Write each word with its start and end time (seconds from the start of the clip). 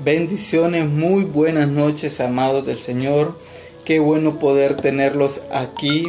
Bendiciones, 0.00 0.88
muy 0.88 1.22
buenas 1.22 1.68
noches, 1.68 2.18
amados 2.20 2.66
del 2.66 2.78
Señor. 2.78 3.38
Qué 3.84 4.00
bueno 4.00 4.40
poder 4.40 4.78
tenerlos 4.78 5.42
aquí 5.52 6.08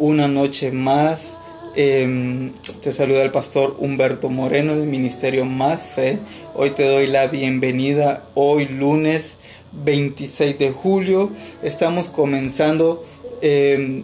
una 0.00 0.26
noche 0.26 0.72
más. 0.72 1.28
Em, 1.76 2.52
te 2.82 2.92
saluda 2.92 3.22
el 3.22 3.30
pastor 3.30 3.76
Humberto 3.78 4.30
Moreno 4.30 4.74
del 4.74 4.88
Ministerio 4.88 5.44
Más 5.44 5.80
Fe. 5.94 6.18
Hoy 6.54 6.70
te 6.70 6.88
doy 6.88 7.06
la 7.06 7.28
bienvenida. 7.28 8.24
Hoy 8.34 8.66
lunes 8.66 9.36
26 9.72 10.58
de 10.58 10.72
julio 10.72 11.30
estamos 11.62 12.06
comenzando 12.06 13.04
em, 13.42 14.02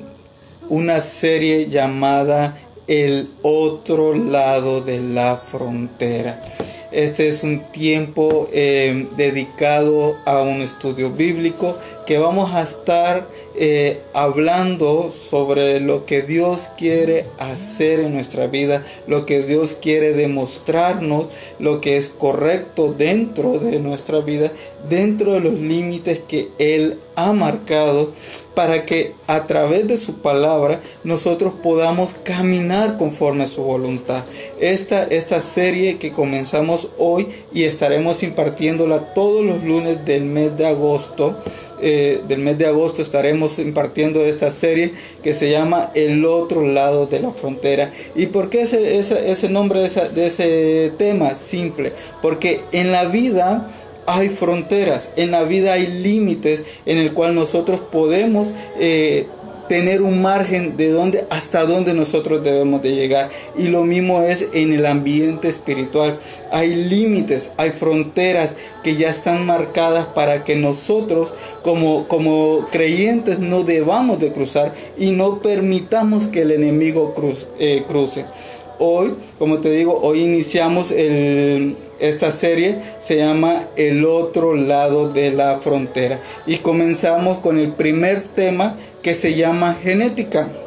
una 0.69 1.01
serie 1.01 1.69
llamada 1.69 2.61
El 2.87 3.31
otro 3.43 4.15
lado 4.15 4.83
de 4.83 5.01
la 5.01 5.39
frontera. 5.39 6.45
Este 6.97 7.29
es 7.29 7.43
un 7.43 7.61
tiempo 7.73 8.49
eh, 8.55 9.07
dedicado 9.19 10.17
a 10.25 10.41
un 10.41 10.63
estudio 10.63 11.11
bíblico 11.11 11.77
que 12.07 12.19
vamos 12.19 12.55
a 12.55 12.63
estar 12.63 13.29
eh, 13.57 14.01
hablando 14.15 15.13
sobre 15.31 15.81
lo 15.81 16.07
que 16.07 16.23
Dios 16.23 16.61
quiere 16.79 17.27
hacer 17.39 18.01
en 18.01 18.15
nuestra 18.15 18.47
vida, 18.47 18.85
lo 19.07 19.27
que 19.27 19.43
Dios 19.43 19.77
quiere 19.81 20.13
demostrarnos, 20.13 21.27
lo 21.59 21.81
que 21.81 21.97
es 21.97 22.09
correcto 22.09 22.95
dentro 22.97 23.59
de 23.59 23.81
nuestra 23.81 24.21
vida, 24.21 24.53
dentro 24.89 25.33
de 25.33 25.41
los 25.41 25.55
límites 25.55 26.21
que 26.29 26.49
Él 26.59 26.99
ha 27.17 27.33
marcado 27.33 28.13
para 28.55 28.87
que 28.87 29.13
a 29.27 29.47
través 29.47 29.87
de 29.87 29.99
su 29.99 30.15
palabra 30.23 30.81
nosotros 31.05 31.53
podamos 31.63 32.15
caminar 32.25 32.97
conforme 32.97 33.45
a 33.45 33.49
su 33.49 33.63
voluntad. 33.63 34.25
Esta, 34.61 35.05
esta 35.05 35.43
serie 35.43 35.99
que 35.99 36.13
comenzamos 36.13 36.89
hoy 36.97 37.29
y 37.53 37.65
estaremos 37.65 38.23
impartiéndola 38.23 39.13
todos 39.13 39.45
los 39.45 39.63
lunes 39.63 40.07
del 40.07 40.25
mes 40.25 40.57
de 40.57 40.67
agosto. 40.67 41.37
Eh, 41.81 42.23
del 42.27 42.39
mes 42.39 42.57
de 42.57 42.67
agosto 42.67 43.03
estaremos 43.03 43.59
impartiendo 43.59 44.25
esta 44.25 44.51
serie 44.51 44.95
que 45.23 45.35
se 45.35 45.51
llama 45.51 45.91
El 45.95 46.25
otro 46.25 46.67
lado 46.67 47.07
de 47.07 47.21
la 47.21 47.33
frontera. 47.33 47.93
¿Y 48.15 48.27
por 48.27 48.49
qué 48.49 48.63
ese, 48.63 48.99
ese, 48.99 49.49
nombre 49.49 49.81
de, 49.81 50.09
de 50.09 50.27
ese 50.27 50.93
tema? 50.97 51.35
Simple, 51.35 51.93
porque 52.23 52.61
en 52.73 52.93
la 52.93 53.05
vida 53.05 53.69
hay 54.07 54.29
fronteras, 54.29 55.09
en 55.17 55.33
la 55.33 55.43
vida 55.43 55.73
hay 55.73 55.87
límites 55.87 56.63
en 56.87 56.99
el 56.99 57.13
cual 57.13 57.35
nosotros 57.35 57.81
podemos 57.91 58.49
eh, 58.79 59.27
tener 59.69 60.03
un 60.03 60.23
margen 60.23 60.77
de 60.77 60.91
dónde 60.91 61.25
hasta 61.31 61.65
dónde 61.65 61.95
nosotros 61.95 62.43
debemos 62.43 62.83
de 62.83 62.95
llegar. 62.95 63.31
Y 63.57 63.69
lo 63.69 63.85
mismo 63.85 64.23
es 64.23 64.47
en 64.53 64.73
el 64.73 64.87
ambiente 64.87 65.49
espiritual. 65.49 66.19
Hay 66.51 66.75
límites, 66.75 67.51
hay 67.57 67.71
fronteras 67.71 68.51
que 68.83 68.97
ya 68.97 69.11
están 69.11 69.47
marcadas 69.47 70.07
para 70.07 70.45
que 70.45 70.57
nosotros 70.57 71.29
como, 71.63 72.07
como 72.09 72.67
creyentes 72.71 73.39
no 73.39 73.63
debamos 73.63 74.21
de 74.21 74.33
cruzar 74.33 74.73
y 74.99 75.11
no 75.11 75.41
permitamos 75.41 76.27
que 76.27 76.43
el 76.43 76.53
enemigo 76.53 77.15
eh, 77.59 77.85
cruce. 77.87 78.25
Hoy, 78.79 79.15
como 79.39 79.59
te 79.59 79.71
digo, 79.71 79.99
hoy 80.03 80.21
iniciamos 80.21 80.93
esta 81.99 82.31
serie 82.31 82.79
se 82.99 83.17
llama 83.17 83.69
El 83.77 84.05
otro 84.05 84.55
lado 84.55 85.09
de 85.09 85.31
la 85.31 85.57
frontera 85.59 86.19
y 86.47 86.59
comenzamos 86.59 87.39
con 87.39 87.59
el 87.59 87.73
primer 87.73 88.21
tema 88.21 88.77
que 89.07 89.15
se 89.15 89.37
llama 89.37 89.79
genética. 89.85 90.66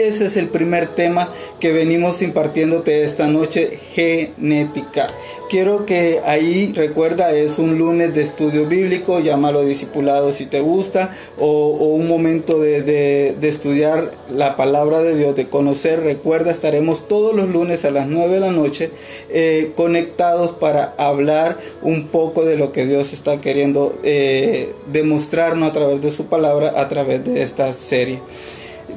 Ese 0.00 0.24
es 0.24 0.38
el 0.38 0.48
primer 0.48 0.94
tema 0.94 1.28
que 1.60 1.74
venimos 1.74 2.22
impartiéndote 2.22 3.04
esta 3.04 3.26
noche, 3.26 3.78
genética. 3.94 5.10
Quiero 5.50 5.84
que 5.84 6.20
ahí 6.24 6.72
recuerda, 6.74 7.32
es 7.32 7.58
un 7.58 7.76
lunes 7.76 8.14
de 8.14 8.22
estudio 8.22 8.64
bíblico, 8.64 9.20
llámalo 9.20 9.62
discipulado 9.62 10.32
si 10.32 10.46
te 10.46 10.60
gusta, 10.60 11.14
o, 11.38 11.68
un 11.68 12.08
momento 12.08 12.58
de, 12.60 13.36
estudiar 13.42 14.12
la 14.30 14.56
palabra 14.56 15.02
de 15.02 15.16
Dios, 15.16 15.36
de 15.36 15.48
conocer. 15.48 16.00
Recuerda, 16.00 16.50
estaremos 16.50 17.06
todos 17.06 17.36
los 17.36 17.50
lunes 17.50 17.84
a 17.84 17.90
las 17.90 18.06
9 18.06 18.32
de 18.32 18.40
la 18.40 18.52
noche 18.52 18.92
eh, 19.28 19.72
conectados 19.76 20.52
para 20.52 20.94
hablar 20.96 21.58
un 21.82 22.06
poco 22.06 22.46
de 22.46 22.56
lo 22.56 22.72
que 22.72 22.86
Dios 22.86 23.12
está 23.12 23.42
queriendo 23.42 23.98
eh, 24.02 24.72
demostrarnos 24.90 25.68
a 25.68 25.74
través 25.74 26.00
de 26.00 26.10
su 26.10 26.24
palabra, 26.24 26.72
a 26.74 26.88
través 26.88 27.22
de 27.22 27.42
esta 27.42 27.74
serie 27.74 28.20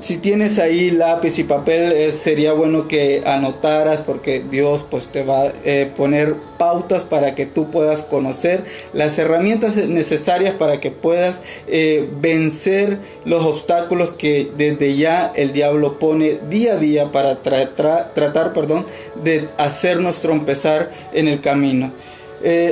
si 0.03 0.17
tienes 0.17 0.59
ahí 0.59 0.91
lápiz 0.91 1.39
y 1.39 1.45
papel, 1.45 1.93
eh, 1.93 2.11
sería 2.11 2.51
bueno 2.51 2.89
que 2.89 3.23
anotaras 3.25 4.01
porque 4.01 4.41
Dios 4.41 4.85
pues 4.89 5.05
te 5.07 5.23
va 5.23 5.43
a 5.43 5.53
eh, 5.63 5.89
poner 5.95 6.35
pautas 6.57 7.03
para 7.03 7.35
que 7.35 7.45
tú 7.45 7.71
puedas 7.71 8.01
conocer 8.01 8.65
las 8.91 9.17
herramientas 9.17 9.77
necesarias 9.77 10.55
para 10.55 10.81
que 10.81 10.91
puedas 10.91 11.37
eh, 11.67 12.09
vencer 12.19 12.99
los 13.23 13.45
obstáculos 13.45 14.11
que 14.17 14.51
desde 14.57 14.97
ya 14.97 15.31
el 15.35 15.53
diablo 15.53 15.99
pone 15.99 16.37
día 16.49 16.73
a 16.73 16.77
día 16.77 17.11
para 17.13 17.37
tratar 17.37 18.51
perdón, 18.51 18.85
de 19.23 19.47
hacernos 19.57 20.17
trompezar 20.17 20.91
en 21.13 21.29
el 21.29 21.39
camino. 21.39 21.93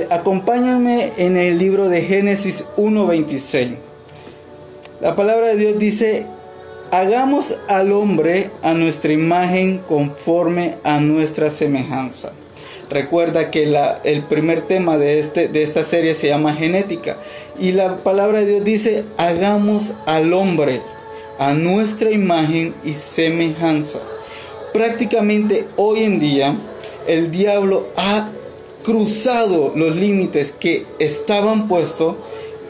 acompáñame 0.09 1.13
en 1.15 1.37
el 1.37 1.57
libro 1.57 1.87
de 1.87 2.01
Génesis 2.01 2.65
1.26. 2.75 3.77
La 4.99 5.15
palabra 5.15 5.47
de 5.47 5.55
Dios 5.55 5.79
dice, 5.79 6.27
Hagamos 6.91 7.55
al 7.69 7.93
hombre 7.93 8.51
a 8.61 8.73
nuestra 8.73 9.13
imagen 9.13 9.77
conforme 9.77 10.75
a 10.83 10.99
nuestra 10.99 11.49
semejanza. 11.49 12.33
Recuerda 12.89 13.49
que 13.49 13.73
el 14.03 14.23
primer 14.23 14.63
tema 14.63 14.97
de, 14.97 15.19
este, 15.19 15.47
de 15.47 15.63
esta 15.63 15.85
serie 15.85 16.15
se 16.15 16.27
llama 16.27 16.53
genética. 16.53 17.15
Y 17.57 17.71
la 17.71 17.95
palabra 17.95 18.41
de 18.41 18.47
Dios 18.47 18.65
dice, 18.65 19.05
hagamos 19.17 19.93
al 20.05 20.33
hombre 20.33 20.81
a 21.39 21.53
nuestra 21.53 22.11
imagen 22.11 22.73
y 22.83 22.91
semejanza. 22.91 23.99
Prácticamente 24.73 25.67
hoy 25.77 26.03
en 26.03 26.19
día 26.19 26.53
el 27.07 27.31
diablo 27.31 27.87
ha 27.95 28.27
cruzado 28.83 29.71
los 29.77 29.95
límites 29.95 30.53
que 30.59 30.85
estaban 30.99 31.69
puestos 31.69 32.17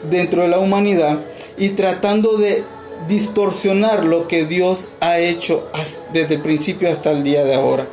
dentro 0.08 0.42
de 0.42 0.48
la 0.48 0.60
humanidad 0.60 1.18
y 1.58 1.70
tratando 1.70 2.36
de 2.36 2.62
distorsionar 3.08 4.04
lo 4.04 4.28
que 4.28 4.44
Dios 4.44 4.78
ha 5.00 5.18
hecho 5.18 5.68
desde 6.12 6.36
el 6.36 6.42
principio 6.42 6.90
hasta 6.90 7.10
el 7.10 7.22
día 7.22 7.44
de 7.44 7.54
ahora. 7.54 7.86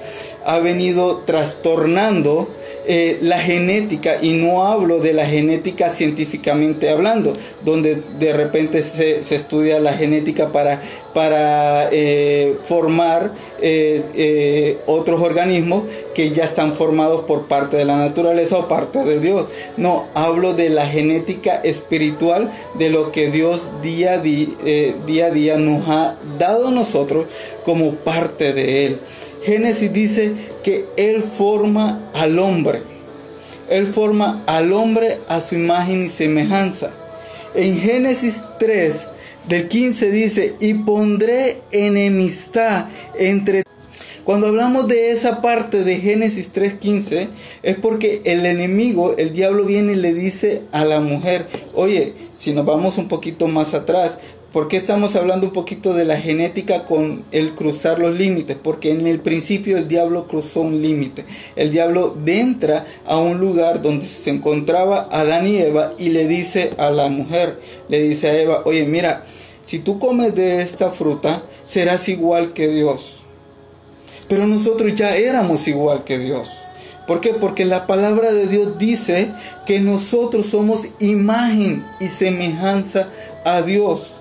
Ha 0.45 0.59
venido 0.59 1.17
trastornando 1.25 2.47
eh, 2.91 3.19
la 3.21 3.37
genética, 3.37 4.17
y 4.19 4.31
no 4.31 4.65
hablo 4.65 4.97
de 4.97 5.13
la 5.13 5.27
genética 5.27 5.91
científicamente 5.91 6.89
hablando, 6.89 7.33
donde 7.63 8.01
de 8.17 8.33
repente 8.33 8.81
se, 8.81 9.19
estudia 9.35 9.79
la 9.79 9.93
genética 9.93 10.47
para, 10.47 10.81
para 11.13 11.89
eh, 11.91 12.55
formar 12.67 13.29
eh, 13.61 14.79
otros 14.87 15.21
organismos 15.21 15.83
que 16.15 16.31
ya 16.31 16.45
están 16.45 16.73
formados 16.73 17.25
por 17.25 17.45
parte 17.45 17.77
de 17.77 17.85
la 17.85 17.95
naturaleza 17.95 18.57
o 18.57 18.67
parte 18.67 19.03
de 19.03 19.19
Dios. 19.19 19.49
No, 19.77 20.07
hablo 20.15 20.55
de 20.55 20.71
la 20.71 20.87
genética 20.87 21.61
espiritual, 21.63 22.49
de 22.79 22.89
lo 22.89 23.11
que 23.11 23.29
Dios 23.29 23.61
día, 23.83 24.17
día 24.17 25.27
a 25.27 25.29
día 25.29 25.57
nos 25.57 25.87
ha 25.87 26.15
dado 26.39 26.69
a 26.69 26.71
nosotros 26.71 27.27
como 27.63 27.91
parte 27.93 28.51
de 28.51 28.87
Él. 28.87 28.99
Génesis 29.49 29.91
dice 29.91 30.33
que 30.63 30.85
Él 30.95 31.23
forma 31.23 32.11
al 32.13 32.37
hombre. 32.37 32.83
Él 33.67 33.87
forma 33.87 34.43
al 34.45 34.71
hombre 34.73 35.17
a 35.27 35.41
su 35.41 35.55
imagen 35.55 36.05
y 36.05 36.09
semejanza. 36.09 36.91
En 37.55 37.79
Génesis 37.79 38.43
3, 38.59 38.93
del 39.47 39.67
15 39.67 40.11
dice, 40.11 40.55
y 40.59 40.75
pondré 40.75 41.61
enemistad 41.71 42.89
entre... 43.17 43.63
Cuando 44.23 44.49
hablamos 44.49 44.87
de 44.87 45.09
esa 45.09 45.41
parte 45.41 45.83
de 45.83 45.97
Génesis 45.97 46.53
3.15, 46.53 47.29
es 47.63 47.77
porque 47.77 48.21
el 48.25 48.45
enemigo, 48.45 49.15
el 49.17 49.33
diablo 49.33 49.65
viene 49.65 49.93
y 49.93 49.95
le 49.95 50.13
dice 50.13 50.61
a 50.71 50.85
la 50.85 50.99
mujer, 50.99 51.47
oye, 51.73 52.13
si 52.37 52.53
nos 52.53 52.67
vamos 52.67 52.99
un 52.99 53.07
poquito 53.07 53.47
más 53.47 53.73
atrás, 53.73 54.19
¿Por 54.51 54.67
qué 54.67 54.77
estamos 54.77 55.15
hablando 55.15 55.45
un 55.45 55.53
poquito 55.53 55.93
de 55.93 56.05
la 56.05 56.17
genética 56.17 56.85
con 56.85 57.21
el 57.31 57.53
cruzar 57.53 57.99
los 57.99 58.17
límites? 58.17 58.57
Porque 58.57 58.89
en 58.89 59.05
el 59.05 59.19
principio 59.19 59.77
el 59.77 59.87
diablo 59.87 60.25
cruzó 60.27 60.61
un 60.61 60.81
límite. 60.81 61.25
El 61.55 61.71
diablo 61.71 62.17
entra 62.25 62.87
a 63.05 63.17
un 63.17 63.37
lugar 63.37 63.83
donde 63.83 64.07
se 64.07 64.31
encontraba 64.31 65.07
Adán 65.11 65.47
y 65.47 65.57
Eva 65.57 65.93
y 65.99 66.09
le 66.09 66.27
dice 66.27 66.73
a 66.79 66.89
la 66.89 67.09
mujer, 67.09 67.59
le 67.89 68.01
dice 68.01 68.27
a 68.27 68.41
Eva, 68.41 68.61
oye 68.65 68.85
mira, 68.85 69.23
si 69.67 69.77
tú 69.77 69.99
comes 69.99 70.33
de 70.33 70.63
esta 70.63 70.89
fruta, 70.89 71.43
serás 71.65 72.09
igual 72.09 72.53
que 72.53 72.69
Dios. 72.69 73.17
Pero 74.27 74.47
nosotros 74.47 74.95
ya 74.95 75.15
éramos 75.15 75.67
igual 75.67 76.03
que 76.03 76.17
Dios. 76.17 76.49
¿Por 77.05 77.21
qué? 77.21 77.35
Porque 77.35 77.65
la 77.65 77.85
palabra 77.85 78.31
de 78.31 78.47
Dios 78.47 78.79
dice 78.79 79.31
que 79.67 79.79
nosotros 79.79 80.47
somos 80.47 80.87
imagen 80.99 81.85
y 81.99 82.07
semejanza 82.07 83.09
a 83.45 83.61
Dios. 83.61 84.18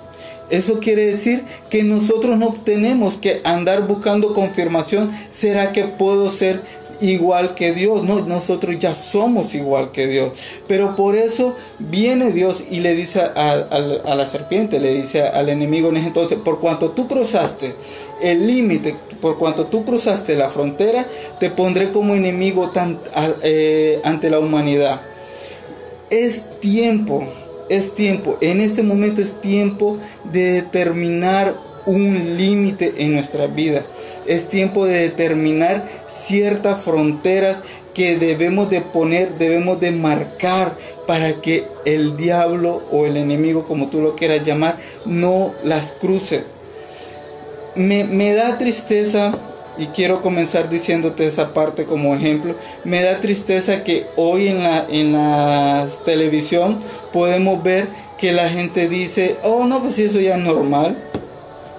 Eso 0.50 0.79
quiere 0.81 1.06
decir 1.06 1.45
que 1.71 1.83
nosotros 1.83 2.39
no 2.39 2.55
tenemos 2.65 3.17
que 3.17 3.41
andar 3.45 3.87
buscando 3.87 4.35
confirmación. 4.35 5.12
¿Será 5.31 5.73
que 5.73 5.85
puedo 5.85 6.31
ser 6.31 6.62
igual 7.00 7.55
que 7.55 7.73
Dios. 7.73 8.03
No, 8.03 8.21
nosotros 8.21 8.79
ya 8.79 8.95
somos 8.95 9.55
igual 9.55 9.93
que 9.93 10.06
Dios. 10.06 10.33
Pero 10.67 10.97
por 10.97 11.17
eso 11.17 11.55
viene 11.79 12.33
Dios 12.33 12.65
y 12.71 12.81
le 12.81 12.95
dice 12.95 13.21
a, 13.21 13.56
la 14.15 14.27
serpiente, 14.27 14.81
le 14.81 14.95
dice 14.95 15.23
al 15.23 15.49
enemigo 15.49 15.89
en 15.89 15.99
entonces, 15.99 16.39
por 16.39 16.61
cuanto 16.61 16.91
tú 16.91 17.06
cruzaste 17.06 17.75
el 18.23 18.47
límite, 18.47 18.97
por 19.21 19.39
cuanto 19.39 19.67
tú 19.67 19.85
cruzaste 19.85 20.37
la 20.37 20.50
frontera, 20.50 21.06
te 21.39 21.50
pondré 21.50 21.93
como 21.93 22.15
enemigo 22.15 22.71
eh, 23.43 24.00
ante 24.05 24.31
la 24.31 24.39
humanidad. 24.39 25.00
Es 26.11 26.47
tiempo, 26.61 27.25
es 27.69 27.94
tiempo, 27.94 28.38
en 28.41 28.61
este 28.61 28.82
momento 28.82 29.20
es 29.20 29.41
tiempo 29.41 29.99
de 30.25 30.53
determinar 30.53 31.55
un 31.87 32.37
límite 32.37 32.94
en 32.99 33.15
nuestra 33.15 33.47
vida. 33.47 33.82
Es 34.26 34.49
tiempo 34.49 34.85
de 34.85 35.00
determinar 35.00 35.88
ciertas 36.26 36.82
fronteras 36.85 37.59
que 37.94 38.19
debemos 38.19 38.70
de 38.70 38.81
poner, 38.81 39.38
debemos 39.38 39.81
de 39.81 39.91
marcar 39.91 40.76
para 41.06 41.41
que 41.41 41.65
el 41.85 42.17
diablo 42.17 42.82
o 42.93 43.06
el 43.06 43.17
enemigo, 43.17 43.65
como 43.65 43.88
tú 43.88 44.03
lo 44.03 44.14
quieras 44.14 44.44
llamar, 44.44 44.76
no 45.06 45.55
las 45.64 45.93
cruce. 45.93 46.44
Me, 47.75 48.05
me 48.05 48.35
da 48.35 48.59
tristeza 48.59 49.35
y 49.78 49.86
quiero 49.86 50.20
comenzar 50.22 50.69
diciéndote 50.69 51.26
esa 51.26 51.54
parte 51.54 51.84
como 51.84 52.14
ejemplo. 52.14 52.54
Me 52.84 53.02
da 53.02 53.20
tristeza 53.20 53.84
que 53.84 54.06
hoy 54.16 54.48
en 54.48 54.62
la, 54.62 54.84
en 54.90 55.12
la 55.12 55.88
televisión 56.04 56.80
podemos 57.12 57.62
ver 57.62 57.86
que 58.19 58.32
la 58.32 58.48
gente 58.48 58.88
dice, 58.88 59.36
oh 59.42 59.64
no, 59.66 59.82
pues 59.82 59.98
eso 59.98 60.20
ya 60.20 60.36
es 60.36 60.42
normal. 60.42 60.98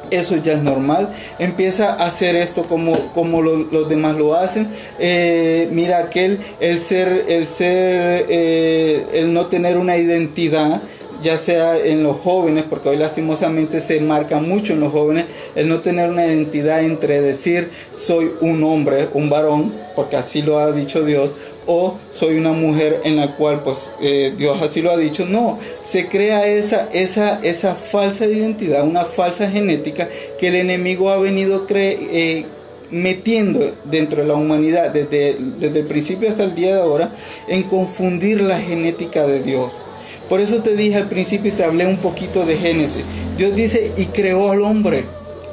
Eso 0.09 0.37
ya 0.37 0.53
es 0.53 0.63
normal. 0.63 1.13
Empieza 1.37 1.93
a 1.93 2.07
hacer 2.07 2.35
esto 2.35 2.63
como, 2.63 2.97
como 3.13 3.43
los 3.43 3.89
demás 3.89 4.15
lo 4.15 4.33
hacen. 4.33 4.67
Eh, 4.97 5.67
mira 5.71 5.99
aquel, 5.99 6.39
el 6.59 6.81
ser, 6.81 7.25
el 7.27 7.47
ser, 7.47 8.25
eh, 8.27 9.05
el 9.13 9.31
no 9.33 9.45
tener 9.47 9.77
una 9.77 9.97
identidad 9.97 10.81
ya 11.24 11.38
sea 11.38 11.77
en 11.77 12.04
los 12.04 12.18
jóvenes, 12.18 12.66
porque 12.69 12.89
hoy 12.89 12.98
lastimosamente 12.98 13.80
se 13.81 14.00
marca 14.00 14.39
mucho 14.39 14.74
en 14.74 14.80
los 14.80 14.92
jóvenes 14.92 15.25
el 15.56 15.68
no 15.68 15.80
tener 15.80 16.10
una 16.10 16.25
identidad 16.25 16.81
entre 16.83 17.21
decir 17.21 17.69
soy 18.06 18.31
un 18.42 18.63
hombre, 18.63 19.10
un 19.13 19.30
varón, 19.30 19.71
porque 19.95 20.16
así 20.16 20.42
lo 20.42 20.60
ha 20.60 20.71
dicho 20.71 21.04
Dios, 21.04 21.31
o 21.68 21.98
soy 22.18 22.38
una 22.38 22.51
mujer 22.54 23.01
en 23.04 23.18
la 23.18 23.36
cual 23.36 23.62
pues 23.63 23.92
eh, 24.01 24.33
Dios 24.36 24.60
así 24.62 24.81
lo 24.81 24.92
ha 24.92 24.98
dicho. 24.98 25.25
No, 25.25 25.60
se 25.86 26.07
crea 26.07 26.48
esa, 26.48 26.89
esa, 26.94 27.39
esa 27.44 27.75
falsa 27.75 28.25
identidad, 28.25 28.83
una 28.88 29.06
falsa 29.06 29.50
genética 29.50 30.10
que 30.39 30.48
el 30.48 30.56
enemigo 30.56 31.12
ha 31.12 31.18
venido 31.18 31.66
eh, 31.69 32.45
metiendo 32.92 33.71
dentro 33.83 34.21
de 34.21 34.27
la 34.27 34.33
humanidad 34.36 34.92
desde, 34.92 35.36
desde 35.60 35.80
el 35.81 35.86
principio 35.86 36.30
hasta 36.30 36.44
el 36.44 36.56
día 36.56 36.75
de 36.75 36.81
ahora 36.81 37.12
en 37.48 37.63
confundir 37.63 38.42
la 38.42 38.60
genética 38.60 39.27
de 39.27 39.44
Dios. 39.44 39.71
Por 40.29 40.41
eso 40.41 40.61
te 40.61 40.75
dije 40.75 40.95
al 40.95 41.09
principio 41.09 41.51
y 41.51 41.55
te 41.55 41.63
hablé 41.63 41.87
un 41.87 41.97
poquito 41.97 42.45
de 42.45 42.55
Génesis. 42.57 43.03
Dios 43.37 43.55
dice, 43.55 43.91
y 43.97 44.05
creó 44.05 44.51
al 44.51 44.61
hombre 44.61 45.03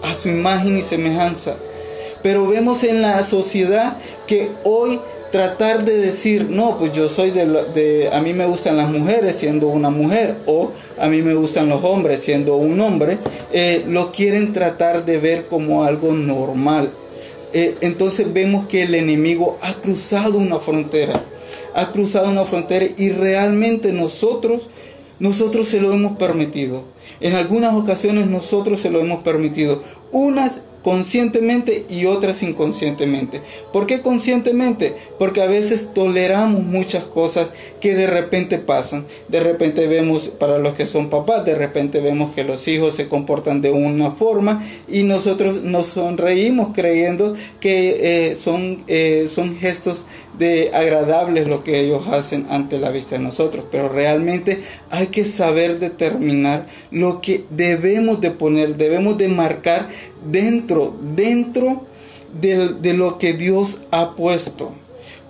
a 0.03 0.15
su 0.15 0.29
imagen 0.29 0.79
y 0.79 0.83
semejanza. 0.83 1.57
Pero 2.23 2.47
vemos 2.47 2.85
en 2.85 3.01
la 3.01 3.25
sociedad 3.27 3.97
que 4.27 4.51
hoy 4.65 5.01
tratar 5.33 5.85
de 5.85 5.99
decir, 5.99 6.49
no, 6.51 6.77
pues 6.79 6.93
yo 6.93 7.09
soy 7.09 7.31
de, 7.31 8.11
a 8.13 8.21
mí 8.21 8.33
me 8.33 8.47
gustan 8.47 8.77
las 8.77 8.91
mujeres 8.91 9.37
siendo 9.37 9.69
una 9.69 9.91
mujer, 9.91 10.37
o 10.47 10.73
a 10.99 11.07
mí 11.09 11.23
me 11.23 11.35
gustan 11.35 11.69
los 11.69 11.83
hombres 11.83 12.21
siendo 12.21 12.57
un 12.57 12.81
hombre, 12.81 13.19
eh, 13.53 13.85
lo 13.89 14.13
quieren 14.13 14.53
tratar 14.53 15.05
de 15.05 15.19
ver 15.19 15.47
como 15.47 15.85
algo 15.85 16.13
normal. 16.13 16.91
Eh, 17.53 17.77
entonces 17.81 18.33
vemos 18.33 18.67
que 18.67 18.83
el 18.83 18.95
enemigo 18.95 19.59
ha 19.63 19.75
cruzado 19.75 20.39
una 20.39 20.59
frontera 20.59 21.21
ha 21.77 21.93
cruzado 21.93 22.31
una 22.31 22.45
frontera 22.45 22.87
y 22.97 23.11
realmente 23.11 23.93
nosotros, 23.93 24.63
nosotros 25.21 25.69
se 25.69 25.81
lo 25.81 25.93
hemos 25.93 26.17
permitido. 26.17 26.85
En 27.21 27.35
algunas 27.35 27.75
ocasiones 27.75 28.27
nosotros 28.27 28.81
se 28.81 28.91
lo 28.91 29.01
hemos 29.01 29.23
permitido. 29.23 29.83
Unas 30.11 30.53
conscientemente 30.87 31.85
y 31.91 32.07
otras 32.07 32.45
inconscientemente. 32.45 33.41
¿Por 33.73 33.89
qué 33.89 34.03
conscientemente? 34.03 34.95
Porque 35.19 35.43
a 35.43 35.47
veces 35.47 35.93
toleramos 35.93 36.63
muchas 36.63 37.03
cosas 37.03 37.51
que 37.81 37.97
de 37.97 38.07
repente 38.07 38.59
pasan. 38.59 39.05
De 39.27 39.41
repente 39.41 39.89
vemos, 39.89 40.29
para 40.29 40.61
los 40.61 40.75
que 40.75 40.87
son 40.87 41.11
papás, 41.11 41.45
de 41.45 41.57
repente 41.57 41.99
vemos 41.99 42.37
que 42.37 42.45
los 42.45 42.69
hijos 42.69 42.95
se 42.95 43.09
comportan 43.09 43.63
de 43.63 43.73
una 43.73 44.13
forma 44.13 44.65
y 44.87 45.03
nosotros 45.03 45.65
nos 45.65 45.89
sonreímos 45.89 46.69
creyendo 46.73 47.35
que 47.59 48.31
eh, 48.31 48.37
son, 48.37 48.85
eh, 48.87 49.29
son 49.35 49.59
gestos 49.59 50.05
de 50.39 50.71
agradables 50.75 51.47
lo 51.47 51.65
que 51.65 51.81
ellos 51.81 52.07
hacen 52.09 52.47
ante 52.51 52.79
la 52.79 52.91
vista 52.91 53.17
de 53.17 53.23
nosotros, 53.23 53.65
pero 53.71 53.89
realmente 53.89 54.63
hay 54.91 55.09
que 55.09 55.25
saber 55.25 55.79
determinar 55.79 56.67
lo 56.91 57.21
que 57.21 57.45
debemos 57.51 58.21
de 58.21 58.31
poner, 58.31 58.77
debemos 58.77 59.19
de 59.19 59.29
marcar 59.29 59.89
dentro, 60.31 60.97
dentro 61.15 61.87
de, 62.41 62.75
de 62.75 62.95
lo 62.95 63.19
que 63.19 63.33
Dios 63.33 63.81
ha 63.91 64.15
puesto. 64.15 64.73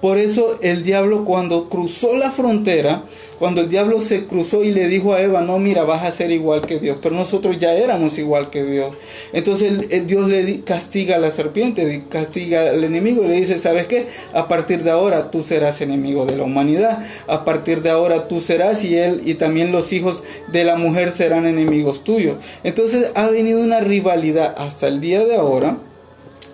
Por 0.00 0.19
eso 0.19 0.58
el 0.60 0.82
diablo 0.82 1.25
cuando 1.25 1.70
cruzó 1.70 2.16
la 2.16 2.31
frontera, 2.31 3.04
cuando 3.38 3.62
el 3.62 3.70
diablo 3.70 4.00
se 4.00 4.26
cruzó 4.26 4.62
y 4.62 4.72
le 4.72 4.88
dijo 4.88 5.14
a 5.14 5.22
Eva, 5.22 5.40
no, 5.40 5.58
mira, 5.58 5.84
vas 5.84 6.04
a 6.04 6.12
ser 6.12 6.31
igual 6.31 6.66
que 6.66 6.78
Dios, 6.78 6.98
pero 7.02 7.14
nosotros 7.14 7.58
ya 7.58 7.72
éramos 7.72 8.19
igual 8.19 8.50
que 8.50 8.62
Dios. 8.62 8.94
Entonces 9.32 9.87
el, 9.90 10.06
Dios 10.06 10.28
le 10.28 10.60
castiga 10.60 11.16
a 11.16 11.19
la 11.19 11.31
serpiente, 11.31 12.04
castiga 12.10 12.70
al 12.70 12.84
enemigo 12.84 13.25
y 13.25 13.28
le 13.28 13.34
dice, 13.34 13.58
¿sabes 13.58 13.87
qué? 13.87 14.06
A 14.34 14.48
partir 14.48 14.82
de 14.82 14.90
ahora 14.90 15.31
tú 15.31 15.43
serás 15.43 15.81
enemigo 15.81 16.26
de 16.26 16.37
la 16.37 16.44
humanidad, 16.44 17.06
a 17.26 17.44
partir 17.44 17.82
de 17.82 17.90
ahora 17.90 18.28
tú 18.28 18.42
serás 18.42 18.84
y 18.84 18.96
él 18.96 19.22
y 19.25 19.34
también 19.34 19.72
los 19.72 19.92
hijos 19.94 20.22
de 20.52 20.64
la 20.64 20.76
mujer 20.76 21.12
serán 21.12 21.46
enemigos 21.46 22.04
tuyos. 22.04 22.37
Entonces 22.64 23.12
ha 23.14 23.28
venido 23.28 23.60
una 23.60 23.81
rivalidad 23.81 24.54
hasta 24.58 24.88
el 24.88 25.00
día 25.00 25.25
de 25.25 25.37
ahora 25.37 25.78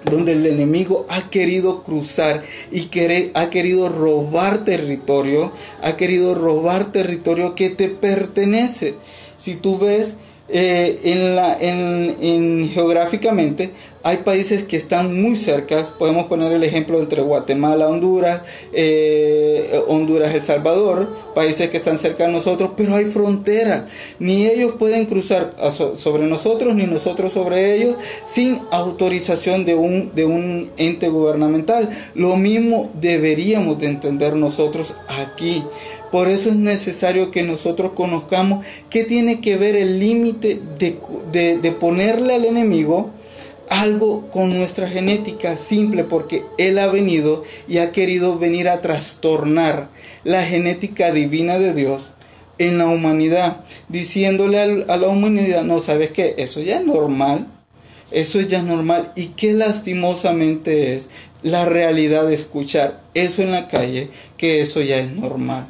donde 0.04 0.32
el 0.32 0.46
enemigo 0.46 1.06
ha 1.08 1.31
querido 1.31 1.82
cruzar 1.82 2.43
y 2.70 2.88
ha 3.34 3.50
querido 3.50 3.88
robar 3.88 4.64
territorio, 4.64 5.52
ha 5.82 5.96
querido 5.96 6.34
robar 6.34 6.93
territorio 6.93 7.54
que 7.54 7.70
te 7.70 7.88
pertenece. 7.88 8.94
Si 9.38 9.54
tú 9.54 9.78
ves 9.78 10.14
eh, 10.54 11.00
en 11.04 11.34
la, 11.34 11.56
en, 11.58 12.70
geográficamente 12.75 13.72
hay 14.02 14.19
países 14.19 14.64
que 14.64 14.76
están 14.76 15.22
muy 15.22 15.37
cerca, 15.37 15.94
podemos 15.99 16.26
poner 16.26 16.52
el 16.52 16.62
ejemplo 16.62 17.00
entre 17.00 17.22
Guatemala, 17.22 17.88
Honduras, 17.88 18.43
eh, 18.72 19.81
Honduras, 19.87 20.34
El 20.34 20.43
Salvador, 20.43 21.08
países 21.34 21.70
que 21.70 21.79
están 21.79 21.98
cerca 21.98 22.26
de 22.26 22.32
nosotros, 22.32 22.72
pero 22.76 22.96
hay 22.96 23.06
fronteras, 23.06 23.84
ni 24.19 24.46
ellos 24.46 24.74
pueden 24.79 25.06
cruzar 25.06 25.55
sobre 25.96 26.26
nosotros, 26.26 26.74
ni 26.74 26.84
nosotros 26.84 27.32
sobre 27.32 27.76
ellos, 27.76 27.96
sin 28.26 28.60
autorización 28.70 29.65
de 29.65 29.76
un, 29.76 30.12
de 30.15 30.24
un 30.26 30.70
ente 30.76 31.08
gubernamental. 31.08 31.88
Lo 32.15 32.36
mismo 32.36 32.91
deberíamos 33.00 33.79
de 33.79 33.86
entender 33.86 34.34
nosotros 34.34 34.94
aquí. 35.08 35.62
Por 36.12 36.28
eso 36.28 36.50
es 36.50 36.56
necesario 36.56 37.31
que 37.31 37.42
nosotros 37.42 37.92
conozcamos 37.92 38.66
qué 38.90 39.04
tiene 39.04 39.40
que 39.40 39.56
ver 39.56 39.76
el 39.76 39.98
límite 39.98 40.60
de, 40.78 41.72
ponerle 41.72 42.34
al 42.34 42.44
enemigo 42.44 43.10
algo 43.70 44.31
con 44.31 44.54
nuestra 44.54 44.90
genética 44.90 45.56
simple 45.56 46.04
porque 46.04 46.44
Él 46.58 46.78
ha 46.78 46.88
venido 46.88 47.44
y 47.66 47.78
ha 47.78 47.92
querido 47.92 48.38
venir 48.38 48.69
a 48.69 48.82
trastornar 48.82 49.88
la 50.22 50.44
genética 50.44 51.12
divina 51.12 51.58
de 51.58 51.72
Dios 51.72 52.02
en 52.58 52.76
la 52.76 52.88
humanidad, 52.88 53.64
diciéndole 53.88 54.60
a 54.60 54.96
la 54.98 55.08
humanidad, 55.08 55.64
no, 55.64 55.81
sabes 55.81 56.10
qué, 56.10 56.34
eso 56.36 56.60
ya 56.60 56.81
es 56.81 56.84
normal, 56.84 57.48
eso 58.10 58.38
ya 58.42 58.58
es 58.58 58.64
normal 58.64 59.12
y 59.16 59.28
qué 59.28 59.54
lastimosamente 59.54 60.94
es 60.94 61.08
la 61.42 61.64
realidad 61.64 62.26
de 62.26 62.34
escuchar 62.34 63.00
eso 63.14 63.40
en 63.40 63.52
la 63.52 63.69
calle, 63.69 64.10
que 64.36 64.60
eso 64.60 64.82
ya 64.82 64.98
es 64.98 65.10
normal. 65.10 65.69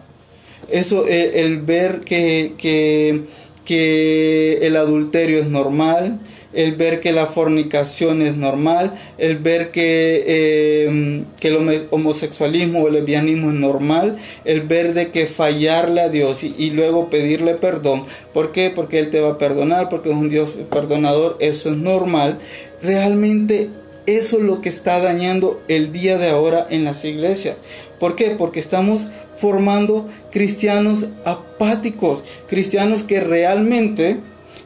Eso, 0.71 1.07
eh, 1.09 1.45
el, 1.45 1.61
ver 1.61 2.01
que, 2.01 2.55
que, 2.59 4.59
el 4.63 4.77
adulterio 4.77 5.41
es 5.41 5.47
normal, 5.47 6.21
el 6.53 6.77
ver 6.77 7.01
que 7.01 7.13
la 7.13 7.27
fornicación 7.27 8.21
es 8.21 8.37
normal, 8.37 8.99
el 9.17 9.39
ver 9.39 9.71
que, 9.71 10.85
em, 10.87 11.25
que 11.41 11.49
el 11.49 11.87
homosexualismo 11.91 12.83
o 12.83 12.89
el 12.89 12.95
lesbianismo 12.95 13.51
es 13.51 13.57
normal, 13.57 14.19
el 14.45 14.61
ver 14.63 14.93
de 14.93 15.11
que 15.11 15.27
fallarle 15.27 16.03
a 16.03 16.09
Dios 16.11 16.45
y, 16.45 16.55
y, 16.59 16.71
luego 16.71 17.09
pedirle 17.09 17.55
perdón. 17.55 18.05
¿Por 18.35 18.53
qué? 18.53 18.71
Porque 18.75 18.99
Él 18.99 19.11
te 19.11 19.21
va 19.21 19.33
a 19.33 19.39
perdonar, 19.39 19.89
porque 19.89 20.11
es 20.11 20.17
un 20.17 20.29
Dios 20.29 20.51
perdonador, 20.71 21.39
eso 21.41 21.71
es 21.71 21.79
normal. 21.79 22.41
Realmente 22.83 23.71
eso 24.07 24.39
es 24.39 24.43
lo 24.43 24.61
que 24.61 24.69
está 24.69 25.01
dañando 25.01 25.63
el 25.69 25.93
día 25.93 26.19
de 26.19 26.29
ahora 26.29 26.67
en 26.71 26.85
las 26.85 27.05
iglesias. 27.05 27.57
¿Por 28.01 28.17
qué? 28.17 28.35
Porque 28.37 28.59
estamos 28.59 29.03
formando 29.37 30.09
cristianos 30.33 31.05
apáticos, 31.25 32.23
cristianos 32.49 33.03
que 33.03 33.21
realmente, 33.21 34.17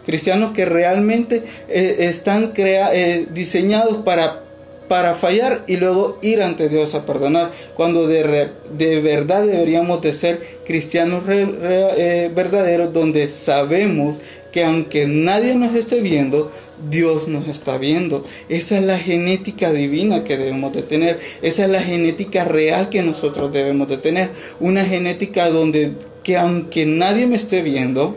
cristianos 0.06 0.52
que 0.52 0.64
realmente 0.64 1.42
eh, 1.68 1.96
están 2.08 2.52
eh, 2.56 3.26
diseñados 3.30 3.98
para 3.98 4.46
para 4.88 5.14
fallar 5.14 5.64
y 5.66 5.76
luego 5.76 6.18
ir 6.22 6.42
ante 6.42 6.68
Dios 6.68 6.94
a 6.94 7.04
perdonar, 7.04 7.50
cuando 7.74 8.06
de, 8.06 8.50
de 8.76 9.00
verdad 9.00 9.44
deberíamos 9.44 10.00
de 10.00 10.12
ser 10.12 10.58
cristianos 10.64 11.24
eh, 11.28 12.30
verdaderos 12.34 12.92
donde 12.92 13.28
sabemos 13.28 14.16
que 14.56 14.64
aunque 14.64 15.06
nadie 15.06 15.54
nos 15.54 15.74
esté 15.74 16.00
viendo, 16.00 16.50
Dios 16.88 17.28
nos 17.28 17.46
está 17.46 17.76
viendo. 17.76 18.24
Esa 18.48 18.78
es 18.78 18.84
la 18.84 18.98
genética 18.98 19.70
divina 19.70 20.24
que 20.24 20.38
debemos 20.38 20.72
de 20.72 20.80
tener. 20.80 21.20
Esa 21.42 21.64
es 21.66 21.70
la 21.70 21.82
genética 21.82 22.42
real 22.44 22.88
que 22.88 23.02
nosotros 23.02 23.52
debemos 23.52 23.86
de 23.86 23.98
tener. 23.98 24.30
Una 24.58 24.86
genética 24.86 25.50
donde 25.50 25.92
que 26.22 26.38
aunque 26.38 26.86
nadie 26.86 27.26
me 27.26 27.36
esté 27.36 27.60
viendo, 27.60 28.16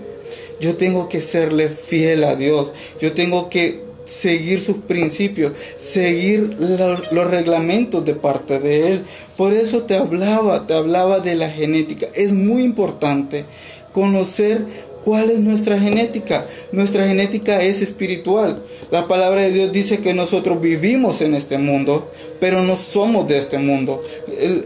yo 0.61 0.77
tengo 0.77 1.09
que 1.09 1.19
serle 1.19 1.67
fiel 1.67 2.23
a 2.23 2.37
Dios. 2.37 2.71
Yo 3.01 3.11
tengo 3.11 3.49
que 3.49 3.81
seguir 4.05 4.61
sus 4.61 4.77
principios, 4.77 5.51
seguir 5.77 6.55
los 6.57 7.27
reglamentos 7.29 8.05
de 8.05 8.13
parte 8.13 8.59
de 8.59 8.93
Él. 8.93 9.01
Por 9.35 9.51
eso 9.51 9.83
te 9.83 9.97
hablaba, 9.97 10.65
te 10.67 10.73
hablaba 10.73 11.19
de 11.19 11.35
la 11.35 11.49
genética. 11.49 12.07
Es 12.13 12.31
muy 12.31 12.63
importante 12.63 13.43
conocer 13.91 14.88
¿Cuál 15.03 15.31
es 15.31 15.39
nuestra 15.39 15.79
genética? 15.79 16.47
Nuestra 16.71 17.07
genética 17.07 17.61
es 17.61 17.81
espiritual. 17.81 18.63
La 18.91 19.07
palabra 19.07 19.43
de 19.43 19.51
Dios 19.51 19.71
dice 19.71 19.99
que 19.99 20.13
nosotros 20.13 20.59
vivimos 20.59 21.21
en 21.21 21.35
este 21.35 21.57
mundo, 21.57 22.11
pero 22.39 22.61
no 22.63 22.75
somos 22.75 23.27
de 23.27 23.37
este 23.37 23.57
mundo. 23.59 24.03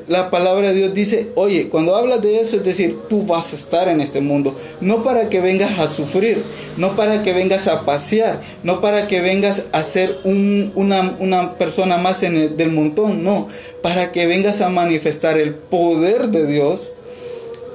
La 0.08 0.32
palabra 0.32 0.70
de 0.70 0.76
Dios 0.76 0.94
dice, 0.94 1.28
oye, 1.36 1.70
cuando 1.70 1.96
hablas 1.96 2.22
de 2.22 2.40
eso, 2.40 2.56
es 2.56 2.64
decir, 2.64 2.98
tú 3.10 3.26
vas 3.26 3.54
a 3.54 3.58
estar 3.58 3.88
en 3.90 4.02
este 4.02 4.22
mundo, 4.22 4.56
no 4.82 5.04
para 5.04 5.30
que 5.30 5.40
vengas 5.40 5.78
a 5.78 5.88
sufrir, 5.88 6.42
no 6.78 6.96
para 6.96 7.22
que 7.22 7.34
vengas 7.34 7.68
a 7.68 7.82
pasear, 7.82 8.42
no 8.64 8.82
para 8.82 9.08
que 9.08 9.22
vengas 9.22 9.64
a 9.72 9.84
ser 9.84 10.18
una, 10.24 11.56
persona 11.58 11.98
más 11.98 12.24
en 12.24 12.38
el, 12.38 12.58
del 12.58 12.72
montón, 12.72 13.24
no, 13.24 13.50
para 13.82 14.12
que 14.12 14.26
vengas 14.26 14.62
a 14.62 14.70
manifestar 14.70 15.38
el 15.38 15.54
poder 15.54 16.30
de 16.30 16.48
Dios 16.48 16.80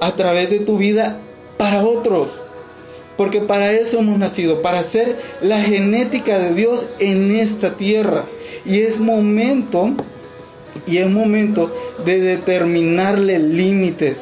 a 0.01 0.11
través 0.13 0.49
de 0.49 0.59
tu 0.59 0.77
vida 0.77 1.19
para 1.57 1.85
otros. 1.85 2.38
Porque 3.19 3.41
para 3.41 3.73
eso 3.73 3.99
hemos 3.99 4.17
nacido, 4.17 4.61
para 4.61 4.81
ser 4.81 5.17
la 5.41 5.61
genética 5.61 6.39
de 6.39 6.53
Dios 6.53 6.85
en 6.99 7.35
esta 7.35 7.75
tierra. 7.75 8.23
Y 8.65 8.79
es 8.79 8.97
momento, 8.97 9.89
y 10.87 10.99
es 10.99 11.09
momento 11.09 11.69
de 12.05 12.21
determinarle 12.21 13.37
límites. 13.39 14.19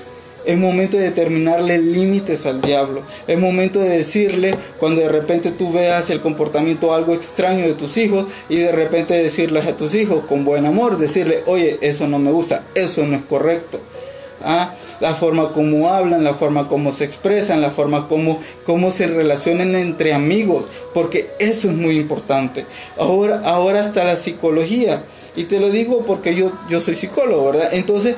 Es 0.48 0.58
momento 0.58 0.98
de 0.98 1.04
determinarle 1.04 1.78
límites 1.78 2.48
al 2.48 2.60
diablo. 2.60 3.04
Es 3.28 3.38
momento 3.38 3.82
de 3.82 4.00
decirle, 4.00 4.56
cuando 4.80 5.02
de 5.02 5.10
repente 5.10 5.52
tú 5.52 5.72
veas 5.72 6.10
el 6.10 6.20
comportamiento 6.20 6.92
algo 6.92 7.14
extraño 7.14 7.68
de 7.68 7.76
tus 7.76 7.98
hijos, 7.98 8.26
y 8.50 8.56
de 8.56 8.72
repente 8.72 9.14
decirles 9.14 9.68
a 9.68 9.78
tus 9.78 9.94
hijos 9.94 10.24
con 10.26 10.44
buen 10.44 10.66
amor, 10.66 10.98
decirle, 10.98 11.44
oye, 11.46 11.78
eso 11.82 12.08
no 12.08 12.18
me 12.18 12.32
gusta, 12.32 12.64
eso 12.74 13.06
no 13.06 13.18
es 13.18 13.24
correcto. 13.30 13.80
¿Ah? 14.44 14.74
la 15.00 15.16
forma 15.16 15.52
como 15.52 15.90
hablan, 15.90 16.24
la 16.24 16.34
forma 16.34 16.68
como 16.68 16.92
se 16.92 17.06
expresan, 17.06 17.62
la 17.62 17.72
forma 17.72 18.08
como, 18.08 18.92
se 18.92 19.08
relacionan 19.08 19.76
entre 19.76 20.14
amigos, 20.14 20.66
porque 20.94 21.30
eso 21.40 21.70
es 21.70 21.76
muy 21.76 21.98
importante. 21.98 22.66
Ahora, 22.98 23.42
ahora 23.46 23.82
está 23.82 24.04
la 24.04 24.18
psicología. 24.18 25.04
Y 25.36 25.44
te 25.44 25.60
lo 25.60 25.70
digo 25.70 26.04
porque 26.04 26.34
yo, 26.34 26.52
yo 26.68 26.82
soy 26.82 26.96
psicólogo, 26.96 27.52
¿verdad? 27.52 27.70
Entonces, 27.72 28.16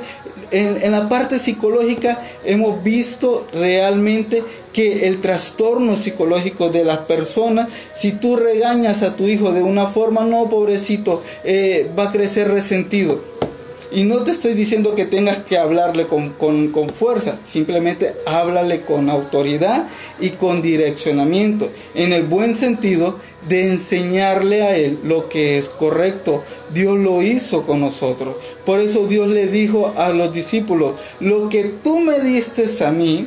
en, 0.51 0.81
en, 0.81 0.93
la 0.93 1.09
parte 1.09 1.37
psicológica 1.37 2.21
hemos 2.45 2.81
visto 2.81 3.45
realmente 3.51 4.41
que 4.71 5.05
el 5.05 5.19
trastorno 5.19 5.97
psicológico 5.97 6.69
de 6.69 6.85
las 6.85 6.99
personas, 6.99 7.67
si 7.93 8.13
tú 8.13 8.37
regañas 8.37 9.03
a 9.03 9.17
tu 9.17 9.27
hijo 9.27 9.51
de 9.51 9.63
una 9.63 9.87
forma, 9.87 10.23
no, 10.23 10.49
pobrecito, 10.49 11.21
eh, 11.43 11.91
va 11.97 12.03
a 12.03 12.11
crecer 12.13 12.47
resentido. 12.47 13.19
Y 13.91 14.03
no 14.03 14.19
te 14.19 14.31
estoy 14.31 14.53
diciendo 14.53 14.93
que 14.93 15.05
tengas 15.05 15.43
que 15.43 15.57
hablarle 15.57 16.05
con, 16.05 16.33
fuerza, 16.91 17.39
simplemente 17.43 18.13
háblale 18.27 18.81
con 18.81 19.09
autoridad 19.09 19.87
y 20.19 20.31
con 20.31 20.61
direccionamiento, 20.61 21.69
en 21.95 22.13
el 22.13 22.23
buen 22.23 22.53
sentido 22.53 23.19
de 23.47 23.67
enseñarle 23.67 24.61
a 24.61 24.75
él 24.75 24.99
lo 25.03 25.27
que 25.27 25.57
es 25.57 25.69
correcto. 25.69 26.43
Dios 26.71 26.99
lo 26.99 27.23
hizo 27.23 27.65
con 27.65 27.81
nosotros. 27.81 28.35
Por 28.63 28.79
eso 28.79 29.07
Dios 29.07 29.27
le 29.27 29.47
dijo 29.47 29.93
a 29.97 30.09
los 30.09 30.33
discípulos, 30.33 30.93
lo 31.19 31.49
que 31.49 31.63
tú 31.83 31.99
me 31.99 32.19
diste 32.19 32.67
a 32.85 32.91
mí, 32.91 33.25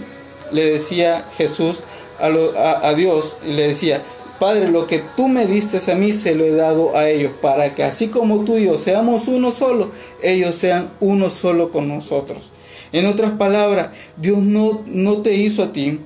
le 0.53 0.71
decía 0.71 1.25
Jesús 1.37 1.79
a, 2.21 2.87
a 2.87 2.95
Dios, 2.95 3.35
y 3.45 3.53
le 3.55 3.69
decía, 3.69 4.03
Padre, 4.43 4.73
lo 4.73 4.89
que 4.89 5.01
tú 5.17 5.29
me 5.29 5.47
diste 5.47 5.79
a 5.93 5.95
mí 5.95 6.13
se 6.13 6.35
lo 6.35 6.45
he 6.45 6.51
dado 6.51 6.97
a 6.97 7.09
ellos, 7.09 7.31
para 7.41 7.77
que 7.77 7.85
así 7.85 8.09
como 8.09 8.45
tú 8.45 8.59
y 8.59 8.65
yo 8.65 8.77
seamos 8.77 9.29
uno 9.29 9.53
solo, 9.53 9.93
ellos 10.21 10.57
sean 10.57 10.91
uno 10.99 11.31
solo 11.31 11.71
con 11.71 11.87
nosotros. 11.87 12.51
En 12.91 13.07
otras 13.07 13.31
palabras, 13.39 13.91
Dios 14.17 14.39
no, 14.39 14.83
no 14.87 15.19
te 15.19 15.37
hizo 15.37 15.63
a 15.63 15.73
ti 15.73 16.01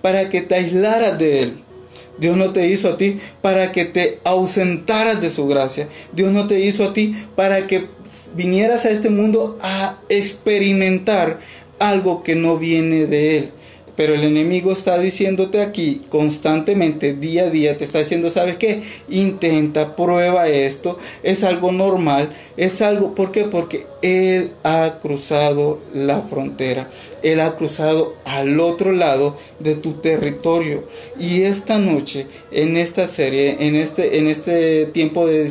para 0.00 0.30
que 0.30 0.40
te 0.40 0.54
aislaras 0.54 1.18
de 1.18 1.42
Él. 1.42 1.58
Dios 2.16 2.34
no 2.38 2.54
te 2.54 2.66
hizo 2.66 2.88
a 2.88 2.96
ti 2.96 3.20
para 3.42 3.72
que 3.72 3.84
te 3.84 4.20
ausentaras 4.24 5.20
de 5.20 5.30
su 5.30 5.46
gracia. 5.46 5.86
Dios 6.14 6.32
no 6.32 6.48
te 6.48 6.60
hizo 6.60 6.84
a 6.84 6.94
ti 6.94 7.14
para 7.36 7.66
que 7.66 7.88
vinieras 8.34 8.86
a 8.86 8.90
este 8.90 9.10
mundo 9.10 9.58
a 9.60 9.98
experimentar 10.08 11.40
algo 11.78 12.22
que 12.22 12.36
no 12.36 12.56
viene 12.56 13.04
de 13.04 13.36
Él. 13.36 13.50
Pero 13.94 14.14
el 14.14 14.24
enemigo 14.24 14.72
está 14.72 14.98
diciéndote 14.98 15.60
aquí 15.60 16.00
constantemente, 16.08 17.12
día 17.12 17.44
a 17.44 17.50
día, 17.50 17.76
te 17.76 17.84
está 17.84 17.98
diciendo, 17.98 18.30
¿sabes 18.30 18.56
qué? 18.56 18.82
Intenta, 19.10 19.96
prueba 19.96 20.48
esto, 20.48 20.98
es 21.22 21.44
algo 21.44 21.72
normal, 21.72 22.34
es 22.56 22.80
algo, 22.80 23.14
¿por 23.14 23.32
qué? 23.32 23.44
Porque 23.44 23.86
Él 24.00 24.52
ha 24.64 24.98
cruzado 25.02 25.80
la 25.92 26.22
frontera, 26.22 26.88
Él 27.22 27.40
ha 27.40 27.54
cruzado 27.54 28.14
al 28.24 28.60
otro 28.60 28.92
lado 28.92 29.36
de 29.58 29.74
tu 29.74 29.94
territorio. 29.94 30.84
Y 31.20 31.42
esta 31.42 31.78
noche, 31.78 32.26
en 32.50 32.78
esta 32.78 33.08
serie, 33.08 33.58
en 33.60 33.76
este, 33.76 34.18
en 34.18 34.28
este 34.28 34.86
tiempo 34.86 35.26
de, 35.26 35.50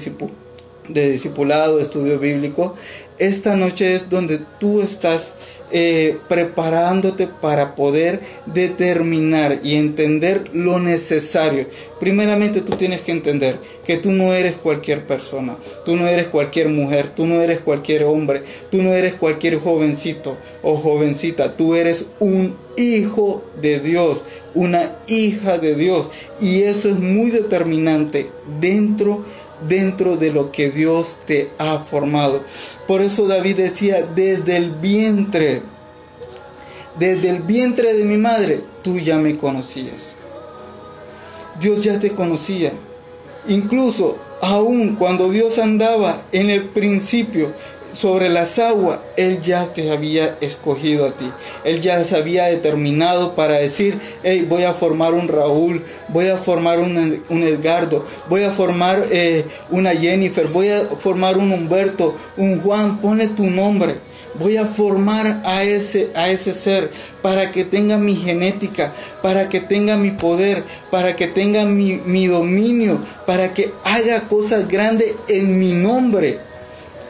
discipulado, 0.89 1.77
de 1.77 1.83
estudio 1.83 2.17
bíblico, 2.17 2.75
esta 3.19 3.55
noche 3.55 3.93
es 3.93 4.10
donde 4.10 4.39
tú 4.60 4.81
estás 4.81 5.33
eh, 5.74 6.18
preparándote 6.28 7.28
para 7.28 7.75
poder 7.75 8.20
determinar 8.46 9.60
y 9.63 9.75
entender 9.75 10.50
lo 10.54 10.80
necesario. 10.80 11.66
Primeramente 12.00 12.62
tú 12.62 12.75
tienes 12.75 13.01
que 13.01 13.12
entender 13.12 13.58
que 13.86 13.98
tú 13.98 14.12
no 14.12 14.34
eres 14.34 14.56
cualquier 14.56 15.06
persona, 15.06 15.56
tú 15.86 15.96
no 15.96 16.08
eres 16.08 16.28
cualquier 16.28 16.70
mujer, 16.70 17.12
tú 17.16 17.25
no 17.25 17.42
eres 17.42 17.60
cualquier 17.60 18.04
hombre, 18.04 18.44
tú 18.70 18.82
no 18.82 18.94
eres 18.94 19.13
cualquier 19.13 19.60
jovencito 19.60 20.38
o 20.62 20.75
jovencita, 20.75 21.56
tú 21.56 21.75
eres 21.75 22.06
un 22.20 22.56
hijo 22.78 23.44
de 23.62 23.80
Dios, 23.80 24.20
una 24.54 24.98
hija 25.08 25.58
de 25.58 25.75
Dios. 25.75 26.10
Y 26.40 26.63
eso 26.63 26.90
es 26.90 27.00
muy 27.00 27.30
determinante 27.32 28.28
dentro 28.60 29.24
dentro 29.68 30.18
de 30.18 30.32
lo 30.32 30.51
que 30.51 30.70
Dios 30.70 31.18
te 31.25 31.51
ha 31.58 31.80
formado. 31.80 32.44
Por 32.91 33.01
eso 33.01 33.25
David 33.25 33.55
decía, 33.55 34.05
desde 34.13 34.57
el 34.57 34.71
vientre, 34.71 35.62
desde 37.00 37.29
el 37.29 37.41
vientre 37.41 37.93
de 37.93 38.03
mi 38.03 38.17
madre, 38.17 38.65
tú 38.81 39.00
ya 39.00 39.17
me 39.17 39.38
conocías. 39.38 40.13
Dios 41.62 41.86
ya 41.86 42.01
te 42.01 42.10
conocía. 42.10 42.74
Incluso 43.48 44.17
aún 44.41 44.98
cuando 44.98 45.29
Dios 45.29 45.57
andaba 45.57 46.24
en 46.33 46.50
el 46.50 46.65
principio 46.65 47.53
sobre 47.93 48.29
las 48.29 48.60
aguas, 48.60 49.00
Él 49.17 49.41
ya 49.41 49.65
te 49.65 49.91
había 49.91 50.38
escogido 50.41 51.05
a 51.05 51.12
ti. 51.12 51.31
Él 51.63 51.81
ya 51.81 52.03
se 52.03 52.15
había 52.15 52.45
determinado 52.45 53.36
para 53.36 53.53
decir, 53.55 54.00
hey, 54.24 54.45
voy 54.48 54.63
a 54.63 54.74
formar 54.74 55.13
un 55.13 55.27
Raúl, 55.27 55.83
voy 56.07 56.27
a 56.27 56.38
formar 56.38 56.79
un, 56.79 57.24
un 57.29 57.43
Edgardo, 57.43 58.05
voy 58.29 58.43
a 58.43 58.51
formar 58.51 59.05
eh, 59.12 59.45
una 59.69 59.91
Jennifer, 59.91 60.48
voy 60.48 60.69
a 60.69 60.83
formar 61.00 61.38
un 61.38 61.51
Humberto, 61.51 62.15
un 62.38 62.62
Juan, 62.62 62.98
pone 63.00 63.27
tu 63.27 63.43
nombre. 63.43 64.12
Voy 64.33 64.55
a 64.55 64.65
formar 64.65 65.41
a 65.43 65.65
ese, 65.65 66.10
a 66.15 66.29
ese 66.29 66.53
ser 66.53 66.89
para 67.21 67.51
que 67.51 67.65
tenga 67.65 67.98
mi 67.98 68.15
genética, 68.15 68.93
para 69.21 69.50
que 69.50 69.60
tenga 69.60 69.98
mi 69.98 70.12
poder, 70.12 70.63
para 70.89 71.17
que 71.17 71.27
tenga 71.27 71.65
mi, 71.65 71.98
mi 72.05 72.27
dominio, 72.27 73.00
para 73.25 73.53
que 73.53 73.74
haga 73.83 74.21
cosas 74.21 74.69
grandes 74.69 75.15
en 75.27 75.60
mi 75.60 75.74
nombre 75.74 76.39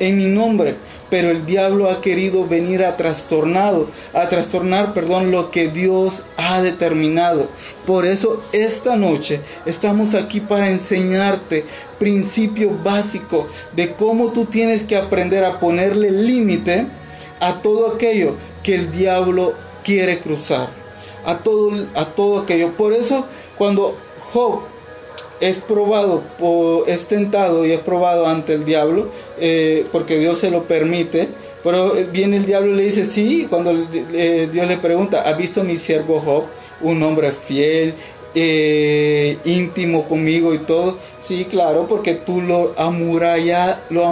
en 0.02 0.18
mi 0.18 0.26
nombre. 0.26 0.76
Pero 1.10 1.30
el 1.30 1.46
diablo 1.46 1.90
ha 1.90 2.02
querido 2.02 2.48
venir 2.48 2.84
a 2.84 2.96
trastornado, 2.98 3.90
a 4.14 4.30
trastornar, 4.30 4.94
perdón, 4.94 5.30
lo 5.30 5.52
que 5.52 5.68
Dios 5.68 6.24
ha 6.38 6.62
determinado. 6.62 7.50
Por 7.86 8.06
eso 8.06 8.42
esta 8.54 8.96
noche 8.96 9.42
estamos 9.66 10.14
aquí 10.16 10.40
para 10.40 10.70
enseñarte 10.70 11.66
principio 12.00 12.72
básico 12.84 13.48
de 13.76 13.92
cómo 13.92 14.32
tú 14.32 14.46
tienes 14.46 14.84
que 14.84 14.96
aprender 14.96 15.44
a 15.44 15.60
ponerle 15.60 16.12
límite 16.12 16.86
a 17.42 17.56
todo 17.62 17.94
aquello 17.94 18.36
que 18.64 18.76
el 18.76 18.92
diablo 18.92 19.54
quiere 19.84 20.20
cruzar. 20.20 20.70
A 21.26 21.38
todo, 21.38 21.86
a 21.94 22.06
todo 22.06 22.40
aquello. 22.40 22.72
Por 22.72 22.94
eso 22.94 23.26
cuando 23.58 23.98
Job 24.34 24.62
es 25.42 25.58
probado, 25.58 26.24
es 26.88 27.06
tentado 27.08 27.66
y 27.66 27.72
es 27.72 27.80
probado 27.80 28.28
ante 28.28 28.54
el 28.54 28.64
diablo, 28.64 29.10
eh, 29.40 29.86
porque 29.92 30.18
Dios 30.18 30.40
se 30.40 30.52
lo 30.52 30.64
permite. 30.64 31.28
Pero 31.64 31.94
viene 32.12 32.38
el 32.38 32.46
diablo 32.46 32.74
y 32.74 32.76
le 32.76 32.84
dice, 32.84 33.06
sí, 33.06 33.46
cuando 33.50 33.74
Dios 33.74 34.68
le 34.68 34.78
pregunta, 34.78 35.24
¿ha 35.28 35.34
visto 35.34 35.64
mi 35.64 35.78
siervo 35.78 36.20
Job? 36.20 36.46
Un 36.82 37.04
hombre 37.04 37.32
fiel, 37.32 37.94
eh, 38.34 39.38
íntimo 39.46 40.08
conmigo 40.08 40.54
y 40.54 40.60
todo. 40.60 40.98
Sí, 41.22 41.46
claro, 41.46 41.86
porque 41.88 42.16
tú 42.16 42.42
lo, 42.42 42.74
amurallas, 42.78 43.78
lo 43.90 44.08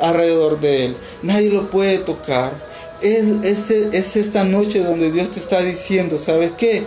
alrededor 0.00 0.60
de 0.60 0.86
él. 0.86 0.96
Nadie 1.22 1.50
lo 1.50 1.70
puede 1.70 1.98
tocar. 1.98 2.52
Es, 3.00 3.24
es, 3.42 3.70
es 3.70 4.16
esta 4.16 4.44
noche 4.44 4.80
donde 4.80 5.10
Dios 5.10 5.30
te 5.30 5.40
está 5.40 5.60
diciendo, 5.60 6.18
¿sabes 6.18 6.52
qué? 6.58 6.84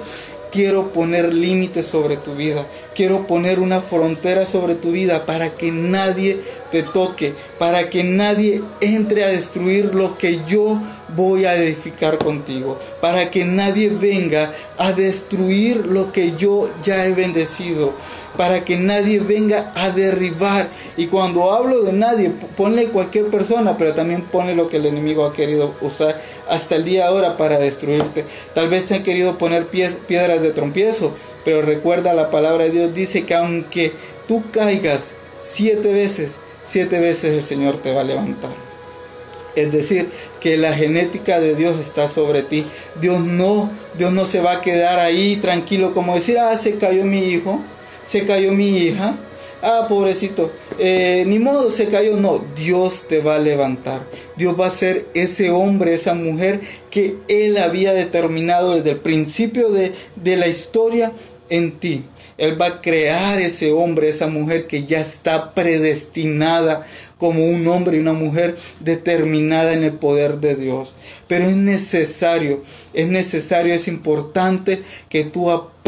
Quiero 0.52 0.90
poner 0.90 1.34
límites 1.34 1.86
sobre 1.86 2.18
tu 2.18 2.34
vida. 2.34 2.66
Quiero 3.00 3.28
poner 3.28 3.62
una 3.62 3.80
frontera 3.80 4.46
sobre 4.46 4.76
tu 4.76 4.92
vida 4.92 5.26
para 5.26 5.52
que 5.52 5.72
nadie 5.72 6.38
te 6.70 6.84
toque, 6.84 7.34
para 7.58 7.90
que 7.90 8.04
nadie 8.04 8.62
entre 8.82 9.24
a 9.24 9.30
destruir 9.30 9.96
lo 9.96 10.18
que 10.18 10.42
yo 10.46 10.82
voy 11.16 11.46
a 11.46 11.56
edificar 11.56 12.18
contigo, 12.18 12.78
para 13.00 13.32
que 13.32 13.46
nadie 13.46 13.88
venga 13.88 14.52
a 14.78 14.92
destruir 14.92 15.86
lo 15.86 16.12
que 16.12 16.36
yo 16.36 16.70
ya 16.84 17.06
he 17.06 17.14
bendecido, 17.14 17.94
para 18.36 18.66
que 18.66 18.76
nadie 18.76 19.20
venga 19.20 19.72
a 19.76 19.90
derribar. 19.92 20.68
Y 20.98 21.08
cuando 21.08 21.54
hablo 21.54 21.84
de 21.84 21.94
nadie, 21.94 22.32
ponle 22.58 22.88
cualquier 22.88 23.28
persona, 23.28 23.78
pero 23.78 23.94
también 23.94 24.24
ponle 24.24 24.56
lo 24.56 24.68
que 24.68 24.76
el 24.76 24.86
enemigo 24.86 25.26
ha 25.26 25.34
querido 25.34 25.74
usar 25.80 26.22
hasta 26.50 26.76
el 26.76 26.84
día 26.84 27.08
ahora 27.08 27.38
para 27.38 27.60
destruirte. 27.60 28.26
Tal 28.54 28.68
vez 28.68 28.86
te 28.86 28.96
han 28.96 29.04
querido 29.04 29.38
poner 29.38 29.68
piedras 29.68 30.42
de 30.42 30.52
trompiezo, 30.52 31.14
pero 31.46 31.62
recuerda 31.62 32.14
la 32.14 32.30
palabra 32.30 32.66
de 32.66 32.72
Dios 32.72 32.94
dice 32.94 33.26
que 33.26 33.36
aunque 33.36 33.94
tú 34.28 34.44
caigas 34.52 35.00
siete 35.42 35.92
veces, 35.92 36.32
siete 36.68 37.00
veces 37.00 37.38
el 37.38 37.44
Señor 37.44 37.78
te 37.78 37.94
va 37.94 38.02
a 38.02 38.06
levantar. 38.06 38.52
Es 39.56 39.72
decir, 39.72 40.10
que 40.40 40.58
la 40.58 40.74
genética 40.74 41.40
de 41.40 41.56
Dios 41.56 41.80
está 41.80 42.10
sobre 42.10 42.44
ti. 42.44 42.66
Dios 43.02 43.20
no, 43.20 43.70
Dios 43.98 44.14
no 44.14 44.26
se 44.26 44.40
va 44.40 44.54
a 44.54 44.62
quedar 44.62 45.00
ahí 45.00 45.38
tranquilo 45.38 45.94
como 45.94 46.16
decir, 46.16 46.38
ah, 46.38 46.56
se 46.56 46.76
cayó 46.76 47.04
mi 47.06 47.30
hijo, 47.30 47.60
se 48.08 48.26
cayó 48.26 48.52
mi 48.52 48.78
hija, 48.78 49.16
ah, 49.62 49.86
pobrecito, 49.90 50.52
eh, 50.80 51.24
ni 51.28 51.40
modo, 51.40 51.72
se 51.72 51.90
cayó. 51.90 52.16
No, 52.16 52.44
Dios 52.56 53.08
te 53.08 53.20
va 53.20 53.36
a 53.36 53.40
levantar. 53.40 54.08
Dios 54.38 54.60
va 54.60 54.68
a 54.68 54.72
ser 54.72 55.08
ese 55.14 55.52
hombre, 55.52 55.94
esa 55.94 56.14
mujer 56.14 56.62
que 56.90 57.16
Él 57.28 57.58
había 57.58 57.94
determinado 57.94 58.76
desde 58.76 58.92
el 58.92 59.00
principio 59.00 59.70
de, 59.70 59.94
de 60.16 60.38
la 60.38 60.48
historia 60.48 61.12
en 61.50 61.80
ti. 61.80 62.04
Él 62.38 62.60
va 62.60 62.68
a 62.68 62.82
crear 62.82 63.42
ese 63.42 63.74
hombre, 63.74 64.10
esa 64.10 64.28
mujer 64.28 64.66
que 64.66 64.86
ya 64.86 65.02
está 65.02 65.54
predestinada 65.54 66.88
como 67.18 67.46
un 67.46 67.68
hombre 67.68 67.98
y 67.98 68.00
una 68.00 68.14
mujer 68.14 68.56
determinada 68.80 69.74
en 69.74 69.84
el 69.84 69.94
poder 69.94 70.40
de 70.40 70.56
Dios. 70.56 70.94
Pero 71.28 71.46
es 71.46 71.56
necesario, 71.56 72.64
es 72.94 73.08
necesario, 73.10 73.74
es 73.74 73.90
importante 73.90 74.84
que 75.10 75.26
tú 75.26 75.52
aprendas 75.52 75.79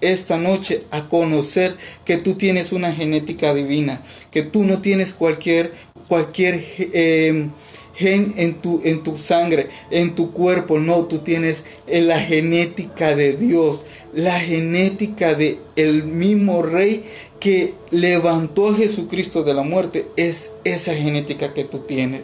esta 0.00 0.38
noche 0.38 0.84
a 0.90 1.08
conocer 1.08 1.74
que 2.04 2.16
tú 2.16 2.34
tienes 2.34 2.72
una 2.72 2.92
genética 2.92 3.54
divina, 3.54 4.02
que 4.30 4.42
tú 4.42 4.64
no 4.64 4.80
tienes 4.80 5.12
cualquier, 5.12 5.72
cualquier 6.08 6.64
eh, 6.78 7.48
gen 7.94 8.34
en 8.36 8.54
tu, 8.54 8.80
en 8.84 9.02
tu 9.02 9.16
sangre, 9.16 9.68
en 9.90 10.14
tu 10.14 10.32
cuerpo, 10.32 10.78
no, 10.78 11.04
tú 11.04 11.18
tienes 11.18 11.64
la 11.86 12.20
genética 12.20 13.14
de 13.16 13.36
Dios 13.36 13.80
la 14.16 14.40
genética 14.40 15.34
de 15.34 15.58
mismo 16.04 16.62
rey 16.62 17.04
que 17.38 17.74
levantó 17.90 18.70
a 18.70 18.74
Jesucristo 18.74 19.42
de 19.42 19.52
la 19.52 19.62
muerte 19.62 20.06
es 20.16 20.52
esa 20.64 20.94
genética 20.94 21.52
que 21.52 21.64
tú 21.64 21.80
tienes. 21.80 22.22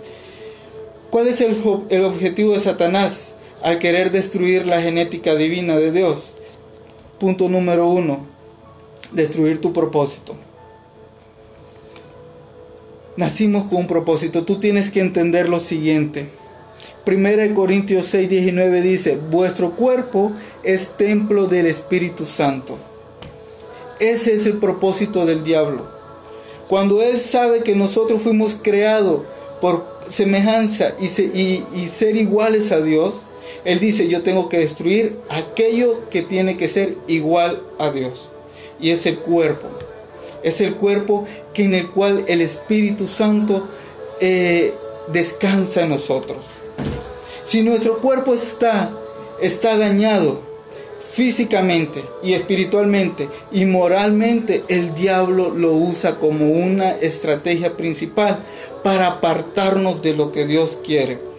¿Cuál 1.11 1.29
es 1.29 1.43
el, 1.43 1.55
el 1.91 2.05
objetivo 2.05 2.55
de 2.55 2.61
Satanás 2.61 3.13
al 3.63 3.79
querer 3.79 4.11
destruir 4.11 4.67
la 4.67 4.81
genética 4.81 5.35
divina 5.35 5.77
de 5.77 5.93
Dios? 5.93 6.17
Punto 7.23 7.49
número 7.49 7.87
uno, 7.87 8.19
destruir 9.13 9.61
tu 9.61 9.73
propósito. 9.73 10.35
Nacimos 13.17 13.69
con 13.69 13.83
un 13.83 13.87
propósito. 13.87 14.43
Tú 14.43 14.59
tienes 14.59 14.91
que 14.91 14.99
entender 14.99 15.49
lo 15.49 15.61
siguiente. 15.61 16.27
Primera 17.05 17.45
de 17.45 17.55
Corintios 17.55 18.07
6, 18.07 18.29
19 18.29 18.83
dice, 18.83 19.21
vuestro 19.31 19.71
cuerpo 19.77 20.33
es 20.65 20.97
templo 20.97 21.47
del 21.47 21.67
Espíritu 21.67 22.27
Santo. 22.27 22.77
Ese 24.01 24.35
es 24.35 24.45
el 24.47 24.55
propósito 24.55 25.25
del 25.25 25.45
diablo. 25.45 25.87
Cuando 26.67 27.03
él 27.03 27.21
sabe 27.21 27.63
que 27.63 27.77
nosotros 27.77 28.21
fuimos 28.21 28.57
creados 28.61 29.23
por 29.61 29.87
semejanza 30.11 30.95
y, 30.99 31.05
y 31.07 31.89
ser 31.97 32.17
iguales 32.17 32.73
a 32.73 32.81
Dios, 32.81 33.15
él 33.65 33.79
dice, 33.79 34.09
yo 34.09 34.23
tengo 34.23 34.49
que 34.49 34.59
destruir 34.59 35.17
aquello 35.29 36.09
que 36.11 36.23
tiene 36.23 36.57
que 36.57 36.69
ser 36.69 36.97
igual 37.07 37.63
a 37.79 37.91
Dios. 37.91 38.29
Y 38.81 38.91
es 38.91 39.07
el 39.07 39.19
cuerpo. 39.19 39.69
Es 40.43 40.61
el 40.61 40.75
cuerpo 40.75 41.27
que 41.55 41.65
en 41.65 41.75
el 41.75 41.89
cual 41.89 42.25
el 42.27 42.41
Espíritu 42.41 43.07
Santo 43.07 43.69
eh, 44.21 44.75
descansa 45.13 45.83
en 45.83 45.91
nosotros. 45.91 46.39
Si 47.47 47.63
nuestro 47.63 47.99
cuerpo 47.99 48.35
está, 48.35 48.91
está 49.41 49.79
dañado 49.79 50.41
físicamente 51.13 52.03
y 52.23 52.33
espiritualmente 52.33 53.29
y 53.53 53.67
moralmente, 53.67 54.65
el 54.69 54.95
diablo 54.95 55.51
lo 55.51 55.73
usa 55.73 56.17
como 56.17 56.51
una 56.51 56.93
estrategia 56.93 57.77
principal 57.77 58.39
para 58.83 59.07
apartarnos 59.07 60.03
de 60.03 60.17
lo 60.17 60.33
que 60.33 60.47
Dios 60.47 60.79
quiere 60.85 61.32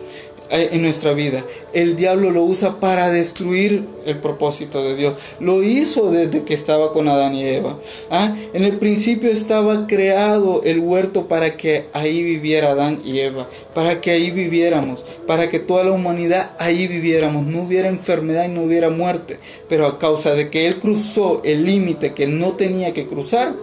en 0.53 0.81
nuestra 0.81 1.13
vida 1.13 1.43
el 1.73 1.95
diablo 1.95 2.29
lo 2.29 2.43
usa 2.43 2.79
para 2.79 3.11
destruir 3.11 3.83
el 4.05 4.19
propósito 4.19 4.83
de 4.83 4.95
Dios. 4.95 5.15
Lo 5.39 5.63
hizo 5.63 6.11
desde 6.11 6.43
que 6.43 6.53
estaba 6.53 6.93
con 6.93 7.07
Adán 7.07 7.35
y 7.35 7.43
Eva. 7.43 7.77
¿Ah? 8.11 8.35
En 8.53 8.63
el 8.63 8.77
principio 8.77 9.31
estaba 9.31 9.87
creado 9.87 10.61
el 10.63 10.79
huerto 10.79 11.27
para 11.27 11.57
que 11.57 11.87
ahí 11.93 12.23
viviera 12.23 12.71
Adán 12.71 13.01
y 13.03 13.19
Eva, 13.19 13.47
para 13.73 14.01
que 14.01 14.11
ahí 14.11 14.29
viviéramos, 14.29 15.03
para 15.25 15.49
que 15.49 15.59
toda 15.59 15.83
la 15.83 15.91
humanidad 15.91 16.51
ahí 16.59 16.87
viviéramos, 16.87 17.45
no 17.45 17.63
hubiera 17.63 17.89
enfermedad 17.89 18.45
y 18.45 18.49
no 18.49 18.63
hubiera 18.63 18.89
muerte. 18.89 19.39
Pero 19.67 19.87
a 19.87 19.97
causa 19.97 20.35
de 20.35 20.49
que 20.49 20.67
Él 20.67 20.75
cruzó 20.75 21.41
el 21.43 21.65
límite 21.65 22.13
que 22.13 22.27
no 22.27 22.51
tenía 22.51 22.93
que 22.93 23.07
cruzar, 23.07 23.53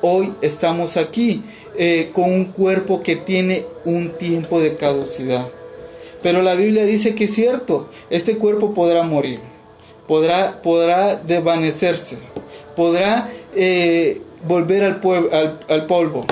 hoy 0.00 0.32
estamos 0.42 0.96
aquí 0.96 1.42
eh, 1.76 2.10
con 2.12 2.32
un 2.32 2.44
cuerpo 2.46 3.02
que 3.02 3.16
tiene 3.16 3.64
un 3.84 4.10
tiempo 4.10 4.60
de 4.60 4.76
caducidad. 4.76 5.48
Pero 6.26 6.42
la 6.42 6.56
Biblia 6.56 6.84
dice 6.84 7.14
que 7.14 7.26
es 7.26 7.34
cierto, 7.34 7.88
este 8.10 8.36
cuerpo 8.36 8.74
podrá 8.74 9.04
morir, 9.04 9.38
podrá, 10.08 10.60
podrá 10.60 11.14
desvanecerse, 11.14 12.18
podrá 12.74 13.30
eh, 13.54 14.22
volver 14.42 14.82
al, 14.82 15.00
al, 15.32 15.60
al 15.68 15.86
polvo, 15.86 16.26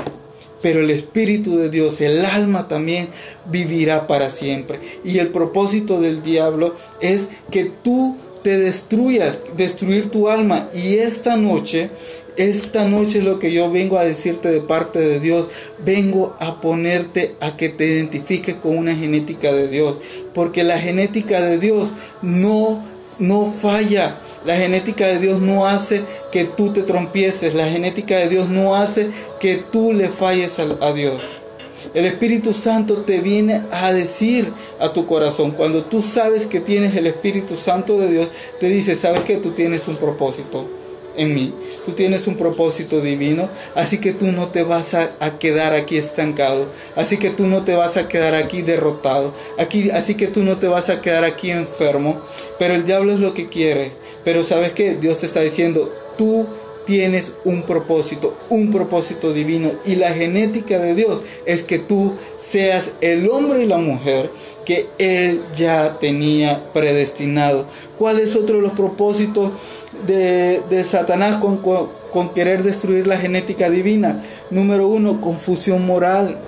pero 0.60 0.80
el 0.80 0.90
Espíritu 0.90 1.58
de 1.58 1.70
Dios, 1.70 2.00
el 2.00 2.24
alma 2.24 2.66
también 2.66 3.06
vivirá 3.46 4.08
para 4.08 4.30
siempre. 4.30 4.80
Y 5.04 5.18
el 5.18 5.28
propósito 5.28 6.00
del 6.00 6.24
diablo 6.24 6.74
es 7.00 7.28
que 7.52 7.70
tú 7.84 8.16
te 8.42 8.58
destruyas, 8.58 9.38
destruir 9.56 10.10
tu 10.10 10.28
alma. 10.28 10.70
Y 10.74 10.94
esta 10.94 11.36
noche 11.36 11.90
esta 12.36 12.88
noche 12.88 13.22
lo 13.22 13.38
que 13.38 13.52
yo 13.52 13.70
vengo 13.70 13.98
a 13.98 14.04
decirte 14.04 14.50
de 14.50 14.60
parte 14.60 14.98
de 14.98 15.20
Dios, 15.20 15.46
vengo 15.84 16.34
a 16.40 16.60
ponerte 16.60 17.36
a 17.40 17.56
que 17.56 17.68
te 17.68 17.86
identifiques 17.86 18.56
con 18.56 18.76
una 18.76 18.94
genética 18.94 19.52
de 19.52 19.68
Dios, 19.68 19.98
porque 20.34 20.64
la 20.64 20.78
genética 20.78 21.40
de 21.40 21.58
Dios 21.58 21.88
no 22.22 22.82
no 23.18 23.52
falla. 23.62 24.16
La 24.44 24.56
genética 24.56 25.06
de 25.06 25.18
Dios 25.18 25.40
no 25.40 25.66
hace 25.66 26.02
que 26.30 26.44
tú 26.44 26.72
te 26.72 26.82
trompieces. 26.82 27.54
La 27.54 27.68
genética 27.68 28.16
de 28.16 28.28
Dios 28.28 28.48
no 28.48 28.74
hace 28.74 29.08
que 29.40 29.56
tú 29.56 29.92
le 29.92 30.08
falles 30.08 30.58
a, 30.58 30.64
a 30.80 30.92
Dios. 30.92 31.22
El 31.94 32.06
Espíritu 32.06 32.52
Santo 32.52 32.96
te 33.06 33.20
viene 33.20 33.62
a 33.70 33.92
decir 33.92 34.52
a 34.80 34.92
tu 34.92 35.06
corazón, 35.06 35.52
cuando 35.52 35.84
tú 35.84 36.02
sabes 36.02 36.46
que 36.46 36.60
tienes 36.60 36.96
el 36.96 37.06
Espíritu 37.06 37.56
Santo 37.56 37.98
de 37.98 38.10
Dios, 38.10 38.28
te 38.58 38.68
dice, 38.68 38.96
sabes 38.96 39.22
que 39.22 39.36
tú 39.36 39.50
tienes 39.50 39.86
un 39.86 39.96
propósito 39.96 40.66
en 41.16 41.34
mí. 41.34 41.54
Tú 41.84 41.92
tienes 41.92 42.26
un 42.26 42.36
propósito 42.36 43.00
divino, 43.00 43.48
así 43.74 43.98
que 43.98 44.12
tú 44.12 44.26
no 44.26 44.48
te 44.48 44.62
vas 44.62 44.94
a, 44.94 45.10
quedar 45.38 45.74
aquí 45.74 45.96
estancado, 45.96 46.66
así 46.96 47.18
que 47.18 47.30
tú 47.30 47.46
no 47.46 47.64
te 47.64 47.74
vas 47.74 47.96
a 47.96 48.08
quedar 48.08 48.34
aquí 48.34 48.62
derrotado, 48.62 49.34
aquí, 49.58 49.90
así 49.90 50.14
que 50.14 50.28
tú 50.28 50.42
no 50.42 50.56
te 50.56 50.66
vas 50.66 50.88
a 50.88 51.02
quedar 51.02 51.24
aquí 51.24 51.50
enfermo, 51.50 52.20
pero 52.58 52.74
el 52.74 52.86
diablo 52.86 53.12
es 53.12 53.20
lo 53.20 53.34
que 53.34 53.48
quiere. 53.48 53.92
Pero 54.24 54.42
sabes 54.42 54.72
que 54.72 54.94
Dios 54.94 55.18
te 55.18 55.26
está 55.26 55.40
diciendo, 55.40 55.92
tú 56.16 56.46
tienes 56.86 57.32
un 57.44 57.62
propósito, 57.62 58.34
un 58.50 58.72
propósito 58.72 59.32
divino 59.32 59.72
y 59.84 59.96
la 59.96 60.12
genética 60.12 60.78
de 60.78 60.94
Dios 60.94 61.20
es 61.46 61.62
que 61.62 61.78
tú 61.78 62.14
seas 62.38 62.90
el 63.00 63.28
hombre 63.30 63.64
y 63.64 63.66
la 63.66 63.78
mujer 63.78 64.30
que 64.64 64.86
Él 64.98 65.40
ya 65.56 65.98
tenía 66.00 66.62
predestinado. 66.72 67.66
¿Cuál 67.98 68.18
es 68.18 68.34
otro 68.34 68.56
de 68.56 68.62
los 68.62 68.72
propósitos? 68.72 69.52
De, 70.06 70.84
Satanás 70.84 71.38
con, 71.38 71.58
con 71.58 72.28
querer 72.34 72.62
destruir 72.62 73.06
la 73.06 73.18
genética 73.18 73.70
divina. 73.70 74.22
Número 74.50 74.88
uno, 74.88 75.20
confusión 75.20 75.86
moral. 75.86 76.38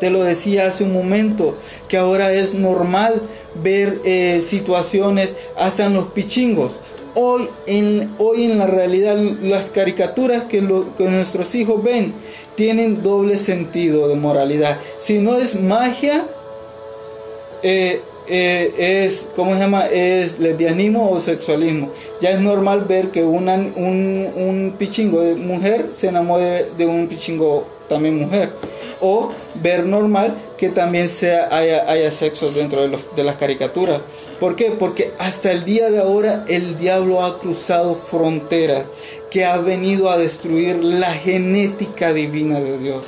Te 0.00 0.10
lo 0.10 0.22
decía 0.22 0.66
hace 0.66 0.84
un 0.84 0.92
momento, 0.92 1.56
que 1.88 1.96
ahora 1.96 2.32
es 2.32 2.54
normal 2.54 3.22
ver 3.62 3.98
eh, 4.04 4.42
situaciones 4.46 5.34
hasta 5.56 5.86
en 5.86 5.94
los 5.94 6.08
pichingos. 6.08 6.72
Hoy 7.14 7.48
en, 7.66 8.12
hoy 8.18 8.44
en 8.44 8.58
la 8.58 8.66
realidad 8.66 9.16
las 9.16 9.66
caricaturas 9.66 10.44
que, 10.44 10.58
que 10.98 11.04
nuestros 11.04 11.54
hijos 11.54 11.82
ven 11.82 12.12
tienen 12.56 13.02
doble 13.02 13.38
sentido 13.38 14.08
de 14.08 14.16
moralidad. 14.16 14.78
Si 15.00 15.18
no 15.18 15.36
es 15.36 15.60
magia, 15.60 16.24
eh, 17.62 18.00
eh, 18.26 18.72
es, 18.78 19.26
¿cómo 19.36 19.54
se 19.54 19.60
llama? 19.60 19.86
Es 19.86 20.38
lesbianismo 20.38 21.10
o 21.10 21.20
sexualismo. 21.20 21.90
Ya 22.20 22.30
es 22.30 22.40
normal 22.40 22.84
ver 22.88 23.08
que 23.08 23.22
una, 23.22 23.54
un, 23.54 24.28
un 24.36 24.74
pichingo 24.78 25.20
de 25.20 25.34
mujer 25.34 25.86
se 25.96 26.08
enamore 26.08 26.66
de 26.76 26.86
un 26.86 27.06
pichingo 27.06 27.66
también 27.88 28.18
mujer. 28.18 28.50
O 29.00 29.30
ver 29.56 29.84
normal 29.84 30.34
que 30.56 30.70
también 30.70 31.08
sea, 31.08 31.48
haya, 31.54 31.90
haya 31.90 32.10
sexo 32.10 32.50
dentro 32.50 32.80
de, 32.82 32.88
los, 32.88 33.14
de 33.14 33.24
las 33.24 33.36
caricaturas. 33.36 34.00
¿Por 34.40 34.56
qué? 34.56 34.70
Porque 34.70 35.12
hasta 35.18 35.52
el 35.52 35.64
día 35.64 35.90
de 35.90 35.98
ahora 35.98 36.44
el 36.48 36.78
diablo 36.78 37.22
ha 37.22 37.38
cruzado 37.38 37.96
fronteras 37.96 38.86
que 39.30 39.44
ha 39.44 39.58
venido 39.58 40.10
a 40.10 40.16
destruir 40.18 40.76
la 40.82 41.12
genética 41.12 42.12
divina 42.12 42.60
de 42.60 42.78
Dios 42.78 43.02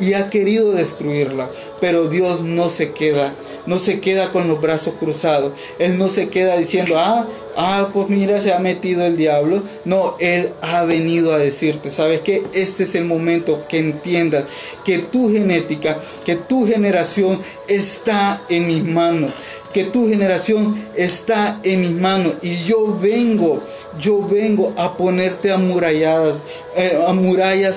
y 0.00 0.14
ha 0.14 0.30
querido 0.30 0.72
destruirla, 0.72 1.48
pero 1.80 2.08
Dios 2.08 2.42
no 2.42 2.70
se 2.70 2.92
queda 2.92 3.32
no 3.70 3.78
se 3.78 4.00
queda 4.00 4.32
con 4.32 4.48
los 4.48 4.60
brazos 4.60 4.94
cruzados. 4.98 5.52
Él 5.78 5.96
no 5.96 6.08
se 6.08 6.28
queda 6.28 6.56
diciendo, 6.56 6.98
ah, 6.98 7.28
ah, 7.56 7.88
pues 7.92 8.08
mira, 8.08 8.42
se 8.42 8.52
ha 8.52 8.58
metido 8.58 9.04
el 9.04 9.16
diablo. 9.16 9.62
No, 9.84 10.16
Él 10.18 10.50
ha 10.60 10.82
venido 10.82 11.32
a 11.32 11.38
decirte, 11.38 11.92
¿sabes 11.92 12.22
qué? 12.22 12.42
Este 12.52 12.82
es 12.82 12.96
el 12.96 13.04
momento 13.04 13.62
que 13.68 13.78
entiendas 13.78 14.46
que 14.84 14.98
tu 14.98 15.32
genética, 15.32 16.00
que 16.26 16.34
tu 16.34 16.66
generación 16.66 17.40
está 17.68 18.42
en 18.48 18.66
mis 18.66 18.84
manos 18.84 19.30
que 19.72 19.84
tu 19.84 20.08
generación 20.08 20.84
está 20.96 21.60
en 21.62 21.82
mis 21.82 21.92
manos 21.92 22.32
y 22.42 22.64
yo 22.64 22.98
vengo, 23.00 23.62
yo 24.00 24.26
vengo 24.26 24.72
a 24.76 24.96
ponerte 24.96 25.52
a 25.52 25.58
murallas, 25.58 26.34
eh, 26.76 26.98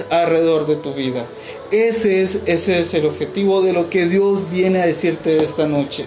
alrededor 0.10 0.65
de 0.65 0.75
tu 0.77 0.91
vida. 0.95 1.23
Ese 1.71 2.21
es, 2.21 2.39
ese 2.45 2.82
es 2.82 2.93
el 2.93 3.06
objetivo 3.06 3.62
de 3.62 3.73
lo 3.73 3.89
que 3.89 4.06
Dios 4.08 4.52
viene 4.52 4.82
a 4.82 4.86
decirte 4.86 5.43
esta 5.43 5.67
noche. 5.67 6.06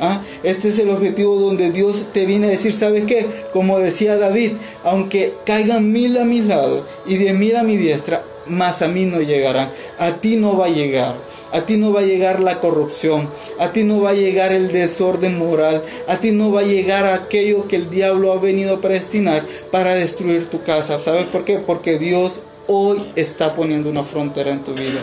¿Ah? 0.00 0.22
Este 0.44 0.68
es 0.68 0.78
el 0.78 0.90
objetivo 0.90 1.36
donde 1.40 1.72
Dios 1.72 1.96
te 2.12 2.24
viene 2.24 2.46
a 2.46 2.50
decir, 2.50 2.72
¿sabes 2.72 3.04
qué? 3.04 3.26
Como 3.52 3.80
decía 3.80 4.16
David, 4.16 4.52
aunque 4.84 5.34
caigan 5.44 5.90
mil 5.90 6.16
a 6.18 6.24
mi 6.24 6.40
lado 6.40 6.86
y 7.04 7.16
de 7.16 7.32
mil 7.32 7.56
a 7.56 7.64
mi 7.64 7.76
diestra, 7.76 8.22
más 8.46 8.80
a 8.80 8.88
mí 8.88 9.06
no 9.06 9.20
llegarán. 9.20 9.70
A 9.98 10.12
ti 10.12 10.36
no 10.36 10.56
va 10.56 10.66
a 10.66 10.70
llegar. 10.70 11.16
A 11.50 11.62
ti 11.62 11.78
no 11.78 11.92
va 11.92 12.00
a 12.00 12.04
llegar 12.04 12.40
la 12.40 12.60
corrupción, 12.60 13.30
a 13.58 13.72
ti 13.72 13.82
no 13.82 14.02
va 14.02 14.10
a 14.10 14.14
llegar 14.14 14.52
el 14.52 14.70
desorden 14.70 15.38
moral, 15.38 15.82
a 16.06 16.18
ti 16.18 16.30
no 16.30 16.52
va 16.52 16.60
a 16.60 16.64
llegar 16.64 17.06
aquello 17.06 17.66
que 17.66 17.76
el 17.76 17.88
diablo 17.88 18.32
ha 18.32 18.38
venido 18.38 18.74
a 18.74 18.80
predestinar 18.82 19.42
para 19.70 19.94
destruir 19.94 20.50
tu 20.50 20.62
casa. 20.62 21.00
¿Sabes 21.02 21.24
por 21.24 21.46
qué? 21.46 21.58
Porque 21.58 21.98
Dios 21.98 22.32
hoy 22.68 23.02
está 23.16 23.54
poniendo 23.54 23.90
una 23.90 24.04
frontera 24.04 24.52
en 24.52 24.60
tu 24.60 24.74
vida. 24.74 25.00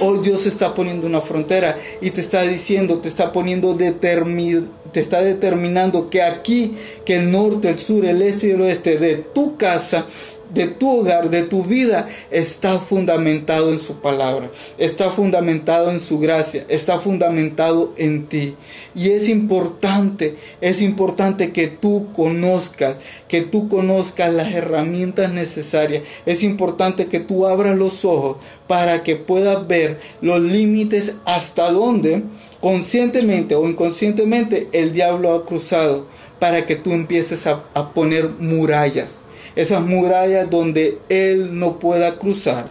Hoy 0.00 0.20
Dios 0.20 0.46
está 0.46 0.74
poniendo 0.74 1.06
una 1.06 1.20
frontera 1.20 1.78
y 2.00 2.10
te 2.10 2.22
está 2.22 2.42
diciendo, 2.42 2.98
te 2.98 3.08
está 3.08 3.30
poniendo 3.30 3.76
te 3.76 5.00
está 5.00 5.20
determinando 5.22 6.08
que 6.08 6.22
aquí, 6.22 6.76
que 7.04 7.16
el 7.16 7.30
norte, 7.30 7.68
el 7.68 7.78
sur, 7.78 8.04
el 8.04 8.22
este 8.22 8.48
y 8.48 8.50
el 8.52 8.62
oeste 8.62 8.98
de 8.98 9.16
tu 9.16 9.56
casa 9.56 10.06
de 10.52 10.66
tu 10.66 11.00
hogar, 11.00 11.30
de 11.30 11.42
tu 11.44 11.64
vida, 11.64 12.08
está 12.30 12.78
fundamentado 12.78 13.72
en 13.72 13.78
su 13.78 14.00
palabra, 14.00 14.50
está 14.78 15.10
fundamentado 15.10 15.90
en 15.90 16.00
su 16.00 16.18
gracia, 16.18 16.64
está 16.68 16.98
fundamentado 16.98 17.94
en 17.96 18.26
ti. 18.26 18.54
Y 18.94 19.10
es 19.10 19.28
importante, 19.28 20.36
es 20.60 20.82
importante 20.82 21.52
que 21.52 21.68
tú 21.68 22.08
conozcas, 22.14 22.96
que 23.28 23.40
tú 23.40 23.68
conozcas 23.68 24.32
las 24.32 24.52
herramientas 24.52 25.32
necesarias. 25.32 26.02
Es 26.26 26.42
importante 26.42 27.06
que 27.06 27.20
tú 27.20 27.46
abras 27.46 27.76
los 27.76 28.04
ojos 28.04 28.36
para 28.66 29.02
que 29.02 29.16
puedas 29.16 29.66
ver 29.66 30.00
los 30.20 30.40
límites 30.40 31.14
hasta 31.24 31.70
donde 31.70 32.22
conscientemente 32.60 33.54
o 33.54 33.66
inconscientemente 33.66 34.68
el 34.72 34.92
diablo 34.92 35.34
ha 35.34 35.46
cruzado 35.46 36.06
para 36.38 36.66
que 36.66 36.76
tú 36.76 36.92
empieces 36.92 37.46
a, 37.46 37.64
a 37.74 37.92
poner 37.92 38.28
murallas 38.38 39.21
esas 39.56 39.82
murallas 39.84 40.50
donde 40.50 40.98
Él 41.08 41.58
no 41.58 41.78
pueda 41.78 42.18
cruzar 42.18 42.66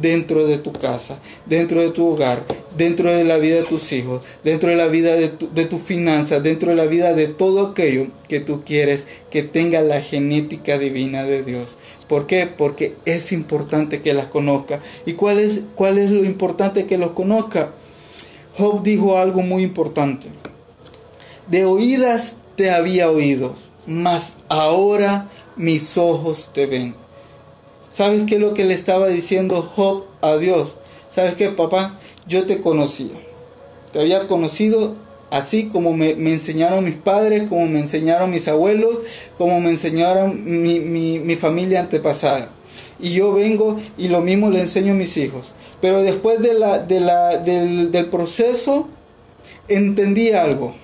dentro 0.00 0.46
de 0.46 0.58
tu 0.58 0.72
casa, 0.72 1.18
dentro 1.46 1.80
de 1.80 1.90
tu 1.90 2.06
hogar, 2.06 2.42
dentro 2.76 3.10
de 3.10 3.24
la 3.24 3.36
vida 3.36 3.56
de 3.56 3.64
tus 3.64 3.92
hijos, 3.92 4.22
dentro 4.42 4.70
de 4.70 4.76
la 4.76 4.86
vida 4.86 5.14
de, 5.16 5.28
tus 5.28 5.82
finanzas, 5.82 6.42
dentro 6.42 6.70
de 6.70 6.76
la 6.76 6.86
vida 6.86 7.12
de 7.12 7.28
todo 7.28 7.66
aquello 7.66 8.06
que 8.28 8.40
tú 8.40 8.62
quieres 8.64 9.04
que 9.30 9.42
tenga 9.42 9.82
la 9.82 10.00
genética 10.00 10.78
divina 10.78 11.24
de 11.24 11.42
Dios. 11.42 11.68
¿Por 12.08 12.26
qué? 12.26 12.46
Porque 12.46 12.94
es 13.04 13.32
importante 13.32 14.02
que 14.02 14.14
las 14.14 14.26
conozca. 14.26 14.80
¿Y 15.06 15.14
cuál 15.14 15.38
es, 15.38 15.60
cuál 15.74 15.98
es 15.98 16.10
lo 16.10 16.24
importante 16.24 16.86
que 16.86 16.98
los 16.98 17.12
conozca? 17.12 17.70
Job 18.58 18.82
dijo 18.82 19.18
algo 19.18 19.42
muy 19.42 19.62
importante. 19.62 20.26
De 21.48 21.64
oídas 21.64 22.36
te 22.56 22.70
había 22.70 23.10
oído, 23.10 23.54
mas 23.86 24.34
ahora 24.48 25.30
mis 25.56 25.96
ojos 25.98 26.50
te 26.52 26.66
ven. 26.66 26.94
¿Sabes 27.92 28.22
qué 28.26 28.36
es 28.36 28.40
lo 28.40 28.54
que 28.54 28.64
le 28.64 28.74
estaba 28.74 29.08
diciendo 29.08 29.70
Job 29.76 30.04
a 30.22 30.36
Dios? 30.36 30.76
¿Sabes 31.10 31.34
qué, 31.34 31.50
papá? 31.50 31.98
Yo 32.26 32.46
te 32.46 32.60
conocía. 32.60 33.12
Te 33.92 34.00
había 34.00 34.26
conocido 34.26 34.94
así 35.30 35.66
como 35.66 35.92
me, 35.92 36.12
enseñaron 36.12 36.84
mis 36.84 36.94
padres, 36.94 37.48
como 37.48 37.66
me 37.66 37.80
enseñaron 37.80 38.30
mis 38.30 38.48
abuelos, 38.48 38.98
como 39.36 39.60
me 39.60 39.70
enseñaron 39.70 40.62
mi, 40.62 41.36
familia 41.36 41.80
antepasada. 41.80 42.50
Y 42.98 43.12
yo 43.12 43.34
vengo 43.34 43.78
y 43.98 44.08
lo 44.08 44.20
mismo 44.20 44.50
le 44.50 44.60
enseño 44.60 44.92
a 44.92 44.96
mis 44.96 45.16
hijos. 45.18 45.44
Pero 45.82 46.02
después 46.02 46.40
del, 46.40 46.62
del 47.92 48.06
proceso, 48.06 48.88
entendí 49.68 50.32
algo. 50.32 50.74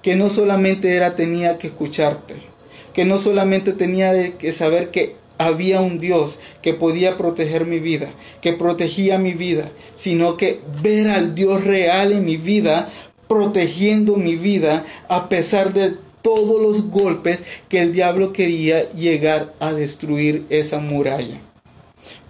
Que 0.00 0.16
no 0.16 0.30
solamente 0.30 0.96
era 0.96 1.14
tenía 1.14 1.58
que 1.58 1.66
escucharte 1.66 2.49
que 2.94 3.04
no 3.04 3.18
solamente 3.18 3.72
tenía 3.72 4.36
que 4.38 4.52
saber 4.52 4.90
que 4.90 5.16
había 5.38 5.80
un 5.80 6.00
Dios 6.00 6.32
que 6.60 6.74
podía 6.74 7.16
proteger 7.16 7.66
mi 7.66 7.78
vida, 7.78 8.10
que 8.42 8.52
protegía 8.52 9.18
mi 9.18 9.32
vida, 9.32 9.70
sino 9.96 10.36
que 10.36 10.60
ver 10.82 11.08
al 11.08 11.34
Dios 11.34 11.64
real 11.64 12.12
en 12.12 12.26
mi 12.26 12.36
vida, 12.36 12.90
protegiendo 13.26 14.16
mi 14.16 14.36
vida 14.36 14.84
a 15.08 15.28
pesar 15.28 15.72
de 15.72 15.94
todos 16.20 16.60
los 16.60 16.90
golpes 16.90 17.38
que 17.68 17.80
el 17.80 17.92
diablo 17.92 18.32
quería 18.32 18.92
llegar 18.92 19.54
a 19.60 19.72
destruir 19.72 20.44
esa 20.50 20.78
muralla. 20.78 21.40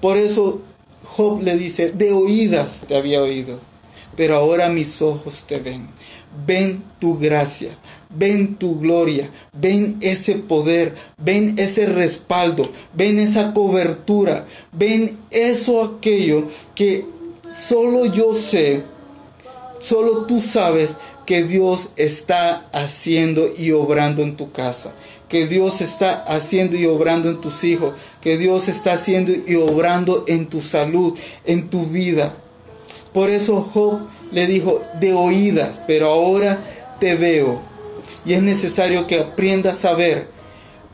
Por 0.01 0.17
eso 0.17 0.63
Job 1.03 1.43
le 1.43 1.57
dice, 1.57 1.91
de 1.91 2.13
oídas 2.13 2.83
te 2.87 2.97
había 2.97 3.23
oído, 3.23 3.59
pero 4.17 4.37
ahora 4.37 4.69
mis 4.69 5.03
ojos 5.03 5.45
te 5.49 5.59
ven. 5.59 5.89
Ven 6.47 6.85
tu 7.01 7.19
gracia, 7.19 7.77
ven 8.11 8.57
tu 8.57 8.79
gloria, 8.79 9.31
ven 9.53 9.99
ese 10.01 10.35
poder, 10.35 10.95
ven 11.17 11.55
ese 11.59 11.87
respaldo, 11.87 12.69
ven 12.93 13.19
esa 13.19 13.55
cobertura, 13.55 14.47
ven 14.73 15.19
eso 15.31 15.83
aquello 15.83 16.49
que 16.75 17.05
solo 17.55 18.07
yo 18.07 18.35
sé, 18.35 18.83
solo 19.79 20.27
tú 20.27 20.41
sabes 20.41 20.91
que 21.25 21.45
Dios 21.45 21.91
está 21.97 22.69
haciendo 22.73 23.51
y 23.57 23.71
obrando 23.71 24.23
en 24.23 24.37
tu 24.37 24.51
casa, 24.51 24.93
que 25.29 25.47
Dios 25.47 25.81
está 25.81 26.25
haciendo 26.25 26.77
y 26.77 26.87
obrando 26.87 27.31
en 27.31 27.41
tus 27.41 27.63
hijos, 27.63 27.95
que 28.21 28.37
Dios 28.37 28.69
está 28.69 28.95
haciendo 28.95 29.33
y 29.47 29.55
obrando 29.55 30.25
en 30.27 30.47
tu 30.47 30.61
salud, 30.61 31.17
en 31.45 31.69
tu 31.69 31.87
vida. 31.87 32.35
Por 33.13 33.31
eso 33.31 33.63
Job 33.73 34.01
le 34.33 34.47
dijo 34.49 34.83
de 34.99 35.13
oídas, 35.13 35.81
pero 35.87 36.09
ahora 36.09 36.59
te 36.99 37.15
veo 37.15 37.70
y 38.25 38.35
es 38.35 38.43
necesario 38.43 39.07
que 39.07 39.21
aprendas 39.21 39.85
a 39.85 39.95
ver, 39.95 40.29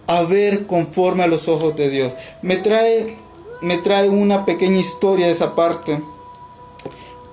a 0.07 0.23
ver 0.23 0.67
conforme 0.67 1.25
a 1.25 1.27
los 1.27 1.49
ojos 1.49 1.77
de 1.77 1.91
Dios. 1.91 2.13
Me 2.43 2.57
trae, 2.57 3.17
me 3.61 3.79
trae 3.79 4.09
una 4.09 4.45
pequeña 4.45 4.79
historia 4.79 5.29
esa 5.29 5.55
parte. 5.55 6.01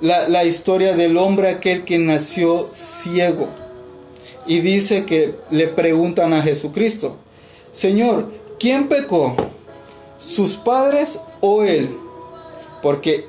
La, 0.02 0.28
la 0.28 0.44
historia 0.44 0.96
del 0.96 1.18
hombre 1.18 1.50
aquel 1.50 1.84
que 1.84 1.98
nació 1.98 2.68
ciego. 3.04 3.48
Y 4.46 4.60
dice 4.60 5.06
que 5.06 5.36
le 5.52 5.68
preguntan 5.68 6.34
a 6.34 6.42
Jesucristo, 6.42 7.18
Señor, 7.72 8.32
¿quién 8.60 8.90
pecó? 8.90 9.36
¿Sus 10.20 10.56
padres 10.56 11.18
o 11.40 11.64
él? 11.64 11.96
Porque 12.82 13.26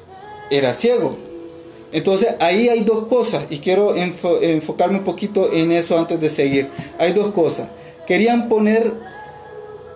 era 0.51 0.73
ciego. 0.73 1.17
Entonces 1.95 2.35
ahí 2.41 2.69
hay 2.69 2.83
dos 2.83 3.07
cosas 3.07 3.45
y 3.51 3.61
quiero 3.61 3.95
enfocarme 3.95 4.99
un 4.99 5.05
poquito 5.05 5.53
en 5.53 5.71
eso 5.71 5.97
antes 5.97 6.21
de 6.21 6.29
seguir. 6.29 6.67
Hay 6.99 7.13
dos 7.13 7.33
cosas. 7.33 7.69
Querían 8.05 8.49
poner 8.49 8.93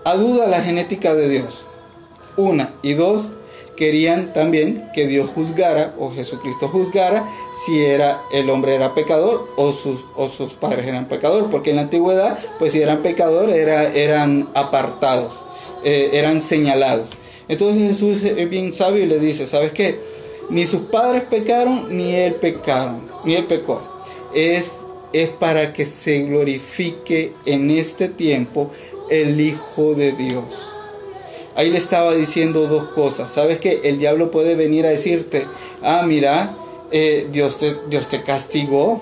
a 0.05 0.15
duda 0.15 0.47
la 0.47 0.63
genética 0.63 1.17
de 1.17 1.29
Dios. 1.29 1.67
Una. 2.37 2.73
Y 2.83 2.95
dos, 2.95 3.23
querían 3.77 4.33
también 4.33 4.89
que 4.95 5.09
Dios 5.09 5.29
juzgara 5.35 5.97
o 5.99 6.13
Jesucristo 6.13 6.69
juzgara 6.69 7.29
si 7.67 7.85
era 7.85 8.21
el 8.33 8.49
hombre 8.49 8.77
era 8.77 8.95
pecador 8.95 9.49
o 9.57 9.73
sus, 9.73 9.99
o 10.15 10.29
sus 10.29 10.53
padres 10.53 10.87
eran 10.87 11.07
pecadores, 11.07 11.49
porque 11.51 11.71
en 11.71 11.77
la 11.77 11.83
antigüedad, 11.83 12.39
pues 12.61 12.75
si 12.75 12.81
eran 12.81 12.99
pecadores 12.99 13.57
era, 13.57 13.93
eran 13.93 14.49
apartados, 14.55 15.33
eh, 15.83 16.11
eran 16.13 16.41
señalados. 16.43 17.09
Entonces 17.49 17.91
Jesús 17.91 18.23
es 18.23 18.49
bien 18.49 18.73
sabio 18.73 19.03
y 19.03 19.07
le 19.07 19.19
dice, 19.19 19.49
¿sabes 19.49 19.73
qué? 19.73 19.99
Ni 20.51 20.67
sus 20.67 20.83
padres 20.83 21.25
pecaron, 21.25 21.97
ni 21.97 22.15
él 22.15 22.35
pecaron, 22.35 23.03
ni 23.25 23.35
él 23.35 23.45
pecó. 23.45 23.83
Es, 24.35 24.65
es 25.13 25.29
para 25.31 25.73
que 25.73 25.85
se 25.85 26.21
glorifique 26.23 27.35
en 27.45 27.71
este 27.71 28.09
tiempo 28.09 28.71
el 29.11 29.41
Hijo 29.41 29.95
de 29.95 30.13
Dios. 30.13 30.45
Ahí 31.55 31.71
le 31.71 31.79
estaba 31.79 32.15
diciendo 32.15 32.67
dos 32.67 32.89
cosas. 32.91 33.33
¿Sabes 33.35 33.59
qué? 33.59 33.81
El 33.85 33.99
diablo 33.99 34.31
puede 34.31 34.55
venir 34.55 34.87
a 34.87 34.91
decirte, 34.91 35.45
ah, 35.83 36.05
mira, 36.07 36.55
eh, 36.91 37.27
Dios, 37.31 37.59
te, 37.59 37.77
Dios 37.89 38.09
te 38.09 38.23
castigó. 38.23 39.01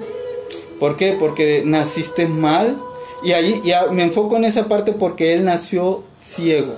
¿Por 0.80 0.96
qué? 0.96 1.16
Porque 1.18 1.62
naciste 1.64 2.26
mal. 2.26 2.78
Y 3.22 3.32
ahí 3.32 3.61
ya 3.64 3.87
me 3.87 4.02
enfoco 4.04 4.37
en 4.37 4.44
esa 4.44 4.68
parte 4.68 4.92
porque 4.92 5.32
él 5.32 5.44
nació 5.44 6.02
ciego. 6.18 6.74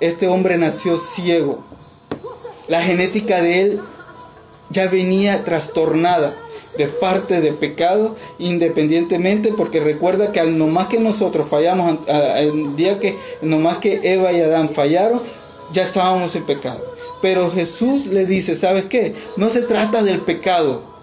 Este 0.00 0.28
hombre 0.28 0.58
nació 0.58 0.98
ciego. 1.14 1.64
La 2.68 2.82
genética 2.82 3.40
de 3.40 3.60
él 3.60 3.80
ya 4.70 4.88
venía 4.88 5.44
trastornada 5.44 6.34
de 6.76 6.86
parte 6.88 7.40
de 7.40 7.52
pecado 7.52 8.16
independientemente 8.38 9.52
porque 9.56 9.80
recuerda 9.80 10.32
que 10.32 10.40
al 10.40 10.58
no 10.58 10.66
más 10.66 10.88
que 10.88 10.98
nosotros 10.98 11.48
fallamos 11.48 12.00
el 12.08 12.76
día 12.76 13.00
que 13.00 13.16
no 13.40 13.58
más 13.58 13.78
que 13.78 14.00
Eva 14.12 14.32
y 14.32 14.40
Adán 14.40 14.70
fallaron 14.70 15.20
ya 15.72 15.82
estábamos 15.84 16.34
en 16.34 16.44
pecado. 16.44 16.84
Pero 17.22 17.50
Jesús 17.50 18.06
le 18.06 18.26
dice 18.26 18.56
sabes 18.56 18.86
qué 18.86 19.14
no 19.36 19.48
se 19.48 19.62
trata 19.62 20.02
del 20.02 20.20
pecado 20.20 20.95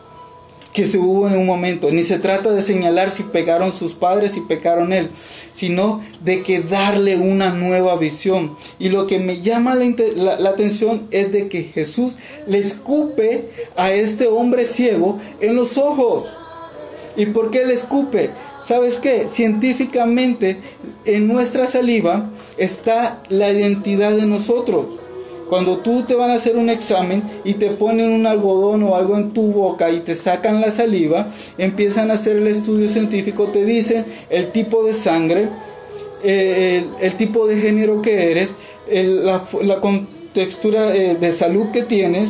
que 0.74 0.88
se 0.88 0.98
hubo 0.98 1.28
en 1.28 1.38
un 1.38 1.46
momento. 1.46 1.92
Ni 1.92 2.04
se 2.04 2.20
trata 2.20 2.52
de 2.52 2.64
señalar 2.64 3.12
si 3.12 3.24
pecaron 3.24 3.72
sus 3.72 3.94
padres, 3.94 4.36
y 4.36 4.42
pecaron 4.42 4.92
él, 4.92 5.12
sino 5.54 6.04
de 6.24 6.42
que 6.42 6.60
darle 6.62 7.18
una 7.18 7.52
nueva 7.52 7.96
visión. 7.96 8.58
Y 8.80 8.90
lo 8.90 9.08
que 9.08 9.20
me 9.20 9.42
llama 9.42 9.76
la, 9.76 10.40
la, 10.40 10.50
atención 10.50 11.08
es 11.12 11.32
de 11.32 11.48
que 11.48 11.64
Jesús 11.64 12.14
le 12.48 12.58
escupe 12.58 13.50
a 13.78 13.92
este 13.94 14.28
hombre 14.28 14.66
ciego 14.66 15.20
en 15.40 15.56
los 15.56 15.78
ojos. 15.78 16.26
¿Y 17.16 17.28
por 17.28 17.52
qué 17.52 17.66
le 17.66 17.76
escupe? 17.76 18.32
¿Sabes 18.68 18.96
qué? 18.96 19.28
Científicamente 19.30 20.58
en 21.06 21.28
nuestra 21.28 21.68
saliva 21.68 22.32
está 22.58 23.22
la 23.30 23.52
identidad 23.52 24.14
de 24.14 24.26
nosotros. 24.26 25.03
Cuando 25.54 25.78
tú 25.78 26.02
te 26.02 26.16
van 26.16 26.32
a 26.32 26.34
hacer 26.34 26.58
un 26.58 26.68
examen 26.68 27.22
y 27.44 27.54
te 27.54 27.70
ponen 27.70 28.10
un 28.10 28.26
algodón 28.26 28.82
o 28.82 28.96
algo 28.96 29.18
en 29.18 29.34
tu 29.34 29.52
boca 29.52 29.92
y 29.92 30.00
te 30.00 30.16
sacan 30.16 30.60
la 30.60 30.72
saliva, 30.72 31.28
empiezan 31.60 32.10
a 32.10 32.16
hacer 32.16 32.38
el 32.38 32.48
estudio 32.48 32.89
científico, 32.89 33.44
te 33.54 33.63
dicen 33.63 34.04
el 34.32 34.52
tipo 34.52 34.84
de 34.84 34.96
sangre, 34.96 35.50
eh, 36.24 36.84
el, 37.00 37.13
tipo 37.18 37.46
de 37.46 37.62
género 37.62 38.02
que 38.02 38.32
eres, 38.32 38.50
la, 38.89 39.80
contextura 39.80 40.92
eh, 40.96 41.18
de 41.22 41.32
salud 41.34 41.68
que 41.72 41.84
tienes 41.84 42.30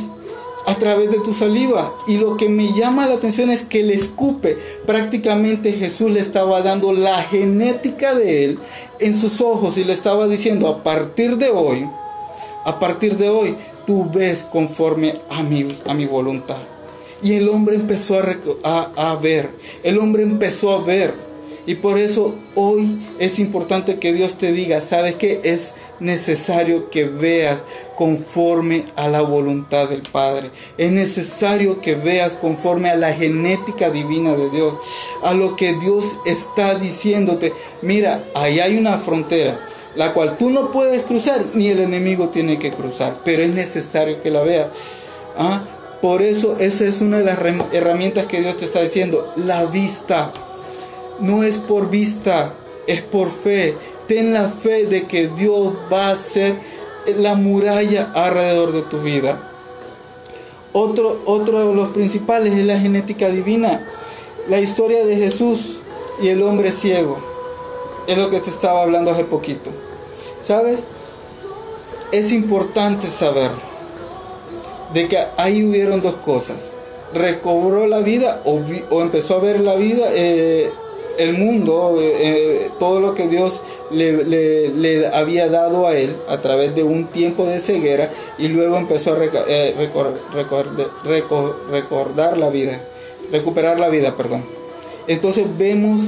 a 0.65 0.75
través 0.75 1.09
de 1.09 1.21
tu 1.21 1.33
saliva. 1.33 1.93
Y 2.09 2.17
lo 2.17 2.35
que 2.35 2.49
me 2.49 2.73
llama 2.73 3.07
la 3.07 3.13
atención 3.13 3.51
es 3.51 3.61
que 3.61 3.83
le 3.83 3.93
escupe. 3.93 4.57
Prácticamente 4.85 5.71
Jesús 5.71 6.11
le 6.11 6.19
estaba 6.19 6.61
dando 6.61 6.91
la 6.91 7.23
genética 7.23 8.15
de 8.15 8.43
él 8.43 8.59
en 8.99 9.15
sus 9.15 9.39
ojos 9.39 9.77
y 9.77 9.85
le 9.85 9.93
estaba 9.93 10.27
diciendo, 10.27 10.67
a 10.67 10.83
partir 10.83 11.37
de 11.37 11.49
hoy, 11.49 11.87
a 12.65 12.79
partir 12.79 13.17
de 13.17 13.29
hoy 13.29 13.55
tú 13.85 14.09
ves 14.11 14.45
conforme 14.51 15.19
a 15.29 15.43
mi, 15.43 15.77
a 15.85 15.93
mi 15.93 16.05
voluntad. 16.05 16.57
Y 17.21 17.33
el 17.33 17.47
hombre 17.49 17.75
empezó 17.75 18.21
a, 18.63 18.91
a, 18.95 19.15
ver, 19.15 19.49
el 19.83 19.97
hombre 19.97 20.23
empezó 20.23 20.73
a 20.73 20.83
ver. 20.83 21.13
Y 21.65 21.75
por 21.75 21.97
eso 21.97 22.35
hoy 22.55 22.97
es 23.19 23.39
importante 23.39 23.97
que 23.97 24.11
Dios 24.11 24.37
te 24.37 24.51
diga, 24.51 24.81
¿sabes 24.81 25.15
qué? 25.15 25.39
Es 25.43 25.71
necesario 26.01 26.89
que 26.89 27.05
veas 27.05 27.63
conforme 27.95 28.87
a 28.97 29.07
la 29.07 29.21
voluntad 29.21 29.87
del 29.87 30.01
Padre. 30.01 30.49
Es 30.77 30.91
necesario 30.91 31.79
que 31.79 31.95
veas 31.95 32.33
conforme 32.33 32.89
a 32.89 32.95
la 32.97 33.13
genética 33.13 33.89
divina 33.89 34.35
de 34.35 34.49
Dios, 34.49 34.73
a 35.23 35.33
lo 35.33 35.55
que 35.55 35.73
Dios 35.73 36.03
está 36.25 36.75
diciéndote. 36.75 37.53
Mira, 37.81 38.25
ahí 38.35 38.59
hay 38.59 38.77
una 38.77 38.97
frontera 38.97 39.57
la 39.95 40.13
cual 40.13 40.37
tú 40.37 40.49
no 40.49 40.71
puedes 40.71 41.03
cruzar, 41.03 41.43
ni 41.53 41.67
el 41.67 41.79
enemigo 41.79 42.29
tiene 42.29 42.57
que 42.57 42.71
cruzar, 42.71 43.19
pero 43.23 43.43
es 43.43 43.53
necesario 43.53 44.21
que 44.21 44.31
la 44.31 44.41
veas. 44.41 44.67
¿Ah? 45.37 45.61
Por 46.01 46.21
eso 46.21 46.57
esa 46.59 46.85
es 46.85 46.99
una 46.99 47.19
de 47.19 47.25
las 47.25 47.39
herramientas 47.71 48.25
que 48.25 48.41
Dios 48.41 48.57
te 48.57 48.65
está 48.65 48.81
diciendo, 48.81 49.31
la 49.37 49.65
vista. 49.65 50.33
No 51.19 51.43
es 51.43 51.55
por 51.55 51.89
vista, 51.89 52.55
es 52.87 53.01
por 53.01 53.31
fe. 53.31 53.75
Ten 54.07 54.33
la 54.33 54.49
fe 54.49 54.85
de 54.85 55.03
que 55.03 55.29
Dios 55.29 55.73
va 55.91 56.09
a 56.09 56.15
ser 56.17 56.55
la 57.17 57.35
muralla 57.35 58.11
alrededor 58.13 58.73
de 58.73 58.81
tu 58.81 58.99
vida. 58.99 59.49
Otro, 60.73 61.21
otro 61.25 61.69
de 61.69 61.75
los 61.75 61.91
principales 61.91 62.53
es 62.53 62.65
la 62.65 62.79
genética 62.79 63.29
divina. 63.29 63.85
La 64.49 64.59
historia 64.59 65.05
de 65.05 65.15
Jesús 65.15 65.77
y 66.21 66.29
el 66.29 66.41
hombre 66.41 66.71
ciego. 66.71 67.17
Es 68.07 68.17
lo 68.17 68.29
que 68.29 68.41
te 68.41 68.49
estaba 68.49 68.81
hablando 68.81 69.11
hace 69.11 69.23
poquito. 69.23 69.69
¿Sabes? 70.45 70.79
Es 72.11 72.31
importante 72.31 73.07
saber 73.09 73.51
de 74.93 75.07
que 75.07 75.17
ahí 75.37 75.63
hubieron 75.65 76.01
dos 76.01 76.15
cosas. 76.15 76.57
Recobró 77.13 77.87
la 77.87 77.99
vida 77.99 78.41
o, 78.45 78.59
empezó 79.01 79.35
a 79.35 79.39
ver 79.39 79.59
la 79.61 79.75
vida, 79.75 80.07
eh, 80.13 80.69
el 81.17 81.37
mundo, 81.37 81.97
eh, 81.99 82.13
eh, 82.19 82.69
todo 82.79 82.99
lo 82.99 83.13
que 83.15 83.27
Dios 83.27 83.53
le, 83.91 85.07
había 85.13 85.47
dado 85.47 85.87
a 85.87 85.95
él 85.95 86.15
a 86.27 86.39
través 86.39 86.75
de 86.75 86.83
un 86.83 87.05
tiempo 87.05 87.45
de 87.45 87.59
ceguera 87.59 88.09
y 88.37 88.47
luego 88.47 88.77
empezó 88.77 89.13
a 89.13 89.19
recordar 91.69 92.37
la 92.37 92.49
vida, 92.49 92.81
recuperar 93.31 93.79
la 93.79 93.89
vida, 93.89 94.17
perdón. 94.17 94.43
Entonces 95.07 95.45
vemos, 95.57 96.01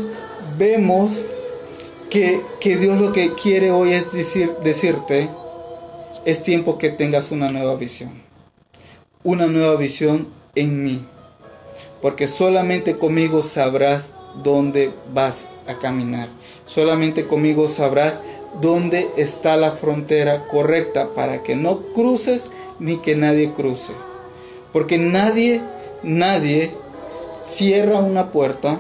vemos 0.58 1.12
que, 2.60 2.78
Dios 2.78 2.99
lo 2.99 3.12
que 3.12 3.34
quiere 3.34 3.71
hoy 3.71 3.91
es 3.93 4.12
decir, 4.13 4.51
decirte, 4.63 5.30
es 6.23 6.43
tiempo 6.43 6.78
que 6.78 6.89
tengas 6.89 7.32
una 7.32 7.51
nueva 7.51 7.75
visión. 7.75 8.12
Una 9.23 9.47
nueva 9.47 9.75
visión 9.75 10.30
en 10.56 10.84
mí. 10.84 11.06
Porque 12.01 12.28
solamente 12.30 12.97
conmigo 12.97 13.43
sabrás 13.43 14.13
dónde 14.43 14.93
vas 15.13 15.47
a 15.67 15.78
caminar. 15.80 16.30
Solamente 16.67 17.28
conmigo 17.28 17.67
sabrás 17.67 18.21
dónde 18.62 19.10
está 19.17 19.58
la 19.58 19.71
frontera 19.71 20.47
correcta 20.47 21.10
para 21.15 21.43
que 21.43 21.58
no 21.58 21.82
cruces 21.93 22.43
ni 22.80 22.97
que 22.97 23.15
nadie 23.15 23.51
cruce. 23.51 23.91
Porque 24.71 24.97
nadie, 24.97 25.62
nadie 26.01 26.71
cierra 27.43 27.99
una 27.99 28.32
puerta 28.32 28.80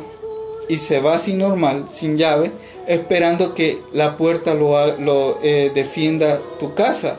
y 0.69 0.77
se 0.77 1.01
va 1.01 1.15
así 1.15 1.33
normal, 1.33 1.87
sin 1.91 2.17
llave, 2.17 2.51
esperando 2.87 3.53
que 3.53 3.81
la 3.93 4.17
puerta 4.17 4.53
lo, 4.53 4.97
lo 4.97 5.39
eh, 5.43 5.71
defienda 5.73 6.39
tu 6.59 6.73
casa. 6.73 7.17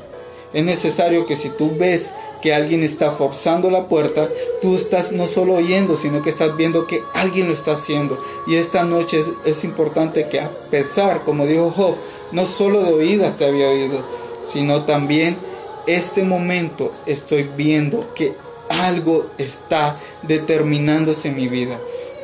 Es 0.53 0.65
necesario 0.65 1.27
que 1.27 1.37
si 1.37 1.49
tú 1.51 1.73
ves 1.77 2.07
que 2.43 2.55
alguien 2.55 2.83
está 2.83 3.13
forzando 3.13 3.71
la 3.71 3.89
puerta, 3.89 4.29
tú 4.63 4.77
estás 4.77 5.13
no 5.13 5.27
solo 5.27 5.55
oyendo, 5.55 5.97
sino 5.97 6.23
que 6.23 6.31
estás 6.31 6.57
viendo 6.57 6.87
que 6.87 7.03
alguien 7.15 7.49
lo 7.49 7.55
está 7.55 7.73
haciendo. 7.73 8.19
Y 8.47 8.57
esta 8.57 8.85
noche 8.85 9.25
es, 9.45 9.65
importante 9.65 10.29
que 10.29 10.41
a 10.41 10.51
pesar, 10.71 11.23
como 11.25 11.47
dijo 11.47 11.73
Job, 11.77 11.97
no 12.33 12.47
solo 12.47 12.83
de 12.83 12.93
oídas 12.93 13.37
te 13.37 13.47
había 13.47 13.69
oído, 13.69 14.01
sino 14.53 14.83
también 14.85 15.37
este 15.87 16.23
momento 16.23 16.93
estoy 17.07 17.49
viendo 17.57 18.15
que 18.15 18.35
algo 18.69 19.27
está 19.39 19.97
determinándose 20.23 21.29
en 21.29 21.37
mi 21.37 21.49
vida 21.49 21.79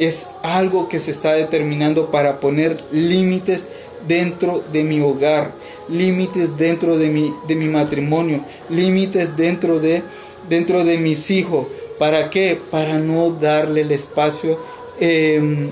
es 0.06 0.26
algo 0.42 0.88
que 0.88 0.98
se 0.98 1.10
está 1.10 1.32
determinando 1.34 2.10
para 2.10 2.40
poner 2.40 2.78
límites 2.92 3.62
dentro 4.06 4.62
de 4.72 4.82
mi 4.82 5.00
hogar, 5.00 5.52
límites 5.88 6.56
dentro 6.56 6.98
de 6.98 7.08
mi, 7.08 7.32
de 7.46 7.54
mi 7.54 7.66
matrimonio, 7.66 8.44
límites 8.68 9.36
dentro 9.36 9.78
de, 9.78 10.02
dentro 10.48 10.84
de 10.84 10.98
mis 10.98 11.30
hijos. 11.30 11.66
¿Para 11.98 12.30
qué? 12.30 12.58
Para 12.70 12.98
no 12.98 13.30
darle 13.30 13.82
el 13.82 13.92
espacio 13.92 14.58
em, 14.98 15.70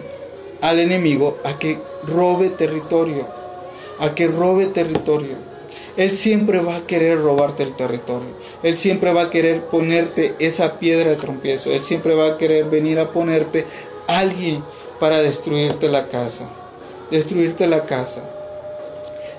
al 0.60 0.78
enemigo 0.78 1.38
a 1.44 1.58
que 1.58 1.78
robe 2.06 2.50
territorio, 2.50 3.26
a 3.98 4.14
que 4.14 4.26
robe 4.26 4.66
territorio. 4.66 5.50
Él 5.96 6.16
siempre 6.16 6.60
va 6.60 6.76
a 6.76 6.86
querer 6.86 7.20
robarte 7.20 7.62
el 7.62 7.74
territorio. 7.74 8.28
Él 8.62 8.78
siempre 8.78 9.12
va 9.12 9.22
a 9.22 9.30
querer 9.30 9.62
ponerte 9.62 10.34
esa 10.38 10.78
piedra 10.78 11.10
de 11.10 11.16
trompiezo. 11.16 11.70
Él 11.70 11.84
siempre 11.84 12.14
va 12.14 12.28
a 12.28 12.38
querer 12.38 12.66
venir 12.66 12.98
a 13.00 13.08
ponerte 13.08 13.66
alguien 14.18 14.62
para 14.98 15.20
destruirte 15.20 15.88
la 15.88 16.08
casa. 16.08 16.48
Destruirte 17.10 17.66
la 17.66 17.84
casa. 17.84 18.22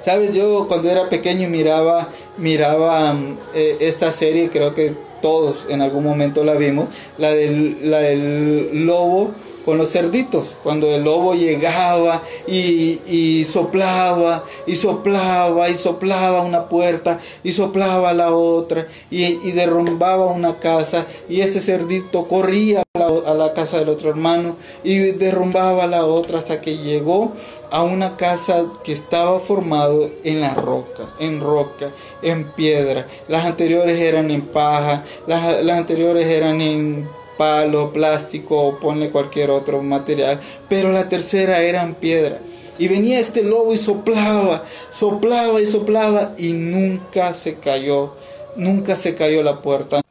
Sabes, 0.04 0.34
yo 0.34 0.68
cuando 0.68 0.90
era 0.90 1.10
pequeño 1.10 1.48
miraba, 1.48 2.10
miraba 2.38 3.16
eh, 3.54 3.78
esta 3.82 4.12
serie, 4.12 4.50
creo 4.50 4.74
que 4.74 4.96
todos 5.22 5.68
en 5.70 5.82
algún 5.82 6.04
momento 6.04 6.44
la 6.44 6.56
vimos, 6.56 6.90
la 7.20 7.32
del, 7.32 7.92
la 7.92 8.00
del 8.00 8.86
lobo 8.86 9.32
con 9.66 9.78
los 9.78 9.92
cerditos, 9.92 10.46
cuando 10.64 10.88
el 10.94 11.04
lobo 11.04 11.34
llegaba 11.34 12.22
y, 12.48 13.46
soplaba, 13.52 14.46
y 14.66 14.76
soplaba, 14.76 15.70
y 15.70 15.76
soplaba 15.76 16.42
una 16.42 16.68
puerta, 16.68 17.20
y 17.44 17.54
soplaba 17.54 18.14
la 18.14 18.34
otra, 18.34 18.88
y, 19.10 19.24
y 19.24 19.52
derrumbaba 19.52 20.26
una 20.26 20.58
casa, 20.60 21.06
y 21.30 21.42
ese 21.42 21.62
cerdito 21.62 22.28
corría 22.28 22.84
a 22.94 23.00
la, 23.00 23.08
a 23.08 23.34
la, 23.34 23.54
casa 23.54 23.80
del 23.80 23.90
otro 23.90 24.10
hermano, 24.10 24.56
y 24.84 24.98
derrumbaba 24.98 25.88
la 25.88 26.06
otra 26.06 26.40
hasta 26.40 26.62
que 26.62 26.78
llegó 26.78 27.32
a 27.72 27.84
una 27.84 28.18
casa 28.18 28.66
que 28.84 28.94
estaba 28.94 29.40
formado 29.40 30.10
en 30.24 30.42
la 30.42 30.54
roca, 30.54 31.04
en 31.20 31.40
roca, 31.40 31.90
en 32.22 32.46
piedra. 32.52 33.08
Las 33.28 33.46
anteriores 33.46 34.00
eran 34.00 34.30
en 34.32 34.42
paja, 34.42 35.04
las, 35.28 35.64
las 35.64 35.78
anteriores 35.78 36.28
eran 36.28 36.62
en 36.62 37.21
palo, 37.38 37.92
plástico 37.92 38.62
o 38.62 38.80
ponle 38.80 39.10
cualquier 39.10 39.50
otro 39.52 39.82
material, 39.82 40.40
pero 40.70 40.92
la 40.92 41.10
tercera 41.10 41.62
era 41.62 41.84
en 41.84 41.96
piedra. 41.96 42.40
Y 42.78 42.88
venía 42.88 43.20
este 43.20 43.44
lobo 43.44 43.74
y 43.74 43.78
soplaba, 43.78 44.64
soplaba 44.98 45.62
y 45.62 45.68
soplaba 45.68 46.34
y 46.38 46.54
nunca 46.54 47.34
se 47.34 47.56
cayó, 47.56 48.16
nunca 48.56 48.96
se 48.96 49.16
cayó 49.16 49.44
la 49.44 49.62
puerta, 49.62 50.02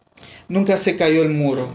nunca 0.49 0.77
se 0.77 0.97
cayó 0.97 1.23
el 1.23 1.31
muro. 1.31 1.69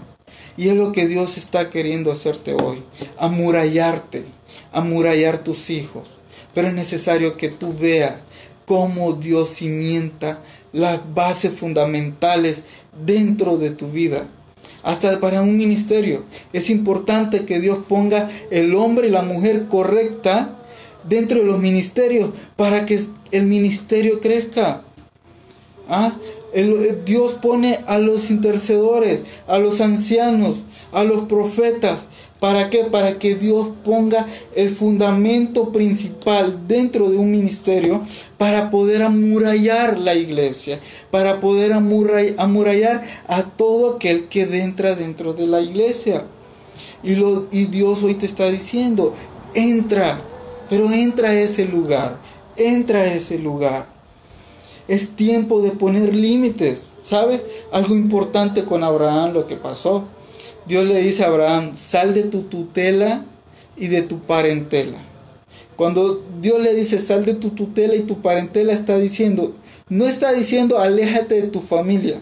Y 0.58 0.69
es 0.69 0.75
lo 0.75 0.91
que 0.93 1.08
Dios 1.08 1.38
está 1.38 1.69
queriendo 1.69 2.12
hacerte 2.12 2.53
hoy, 2.53 2.81
amurallarte, 3.17 4.23
amurallar 4.71 5.39
tus 5.39 5.69
hijos. 5.69 6.08
Pero 6.53 6.69
es 6.69 6.73
necesario 6.73 7.36
que 7.36 7.49
tú 7.49 7.73
veas 7.77 8.15
cómo 8.65 9.13
Dios 9.13 9.49
cimienta 9.55 10.39
las 10.71 11.13
bases 11.13 11.58
fundamentales 11.60 12.58
dentro 13.05 13.58
de 13.58 13.71
tu 13.71 13.88
vida 13.88 14.27
hasta 14.86 15.19
para 15.19 15.41
un 15.41 15.58
ministerio. 15.58 16.24
Es 16.54 16.69
importante 16.69 17.43
que 17.43 17.60
Dios 17.60 17.80
ponga 17.89 18.30
el 18.52 18.76
hombre 18.76 19.08
y 19.08 19.12
la 19.12 19.24
mujer 19.24 19.65
correcta 19.65 20.56
dentro 21.04 21.39
de 21.39 21.45
los 21.45 21.60
ministerios 21.60 22.30
para 22.56 22.86
que 22.86 23.04
el 23.32 23.48
ministerio 23.48 24.21
crezca. 24.21 24.84
¿Ah? 25.89 26.13
Dios 27.06 27.34
pone 27.34 27.80
a 27.88 27.98
los 27.98 28.30
intercedores, 28.30 29.24
a 29.48 29.58
los 29.58 29.82
ancianos, 29.82 30.58
a 30.93 31.04
los 31.04 31.24
profetas, 31.24 32.00
¿Para 32.45 32.69
qué? 32.69 32.84
Para 32.84 33.17
que 33.17 33.34
Dios 33.34 33.69
ponga 33.84 34.27
el 34.55 34.75
fundamento 34.75 35.71
principal 35.71 36.67
dentro 36.67 37.10
de 37.10 37.17
un 37.17 37.31
ministerio 37.31 38.03
para 38.38 38.69
poder 38.69 39.01
amurallar 39.01 39.97
la 39.97 40.13
iglesia, 40.13 40.79
para 41.10 41.41
poder 41.41 41.73
amurallar 41.73 43.03
a 43.27 43.41
todo 43.41 43.95
aquel 43.95 44.27
que 44.27 44.43
entra 44.43 44.93
dentro 44.93 45.34
de 45.34 45.47
la 45.47 45.60
iglesia. 45.60 46.25
Y, 47.01 47.15
Dios 47.65 48.03
hoy 48.03 48.13
te 48.13 48.27
está 48.27 48.47
diciendo, 48.51 49.15
entra, 49.55 50.21
pero 50.69 50.91
entra 50.91 51.29
a 51.29 51.34
ese 51.34 51.65
lugar, 51.65 52.19
entra 52.58 52.99
a 52.99 53.13
ese 53.15 53.39
lugar. 53.39 53.88
Es 54.88 55.15
tiempo 55.15 55.63
de 55.63 55.71
poner 55.71 56.13
límites, 56.13 56.84
¿sabes? 57.01 57.41
Algo 57.71 57.95
importante 57.95 58.65
con 58.65 58.84
Abraham, 58.84 59.34
lo 59.34 59.47
que 59.47 59.55
pasó 59.55 60.03
Dios 60.67 60.88
le 60.88 61.01
dice 61.01 61.23
a 61.23 61.28
Abraham, 61.28 61.73
sal 61.78 62.13
de 62.13 62.23
tu 62.23 62.43
tutela 62.43 63.23
y 63.78 63.88
de 63.88 64.01
tu 64.01 64.19
parentela. 64.19 64.97
Cuando 65.75 66.23
Dios 66.41 66.62
le 66.62 66.73
dice, 66.73 66.99
sal 66.99 67.25
de 67.25 67.36
tu 67.36 67.49
tutela 67.49 67.95
y 67.95 68.04
tu 68.04 68.21
parentela, 68.21 68.73
está 68.73 68.97
diciendo, 68.97 69.54
no 69.89 70.08
está 70.08 70.32
diciendo, 70.34 70.80
aléjate 70.80 71.41
de 71.41 71.47
tu 71.49 71.60
familia, 71.60 72.19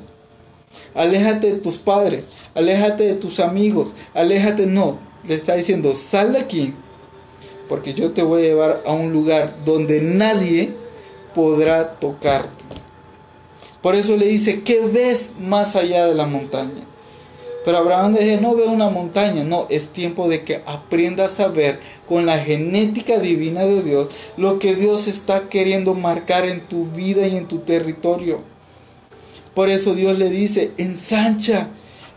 aléjate 0.96 1.54
de 1.54 1.60
tus 1.60 1.76
padres, 1.76 2.26
aléjate 2.56 3.04
de 3.04 3.16
tus 3.16 3.40
amigos, 3.40 3.90
aléjate, 4.14 4.66
no, 4.66 4.98
le 5.28 5.36
está 5.36 5.56
diciendo, 5.56 5.94
sal 5.94 6.34
de 6.34 6.40
aquí, 6.40 6.74
porque 7.70 7.94
yo 7.94 8.12
te 8.12 8.24
voy 8.24 8.42
a 8.42 8.46
llevar 8.46 8.84
a 8.86 8.92
un 8.92 9.14
lugar 9.14 9.56
donde 9.66 10.02
nadie 10.02 10.74
podrá 11.34 11.92
tocarte. 11.94 12.64
Por 13.82 13.96
eso 13.96 14.18
le 14.18 14.26
dice, 14.26 14.62
¿qué 14.64 14.82
ves 14.82 15.32
más 15.40 15.76
allá 15.76 16.08
de 16.08 16.16
la 16.16 16.26
montaña? 16.26 16.93
Pero 17.66 17.78
Abraham 17.78 18.14
dice, 18.16 18.42
no 18.42 18.56
ve 18.56 18.64
una 18.64 18.90
montaña, 18.90 19.44
no, 19.44 19.68
es 19.70 19.90
tiempo 19.90 20.28
de 20.28 20.44
que 20.44 20.62
aprendas 20.66 21.40
a 21.40 21.48
ver 21.48 21.80
con 22.08 22.26
la 22.26 22.40
genética 22.40 23.20
divina 23.20 23.62
de 23.62 23.82
Dios 23.82 24.10
lo 24.36 24.60
que 24.60 24.76
Dios 24.76 25.08
está 25.08 25.48
queriendo 25.50 25.94
marcar 25.94 26.46
en 26.46 26.62
tu 26.62 26.88
vida 26.88 27.26
y 27.28 27.38
en 27.38 27.48
tu 27.48 27.60
territorio. 27.60 28.42
Por 29.54 29.70
eso 29.70 29.94
Dios 29.94 30.18
le 30.18 30.30
dice, 30.30 30.72
ensancha, 30.78 31.70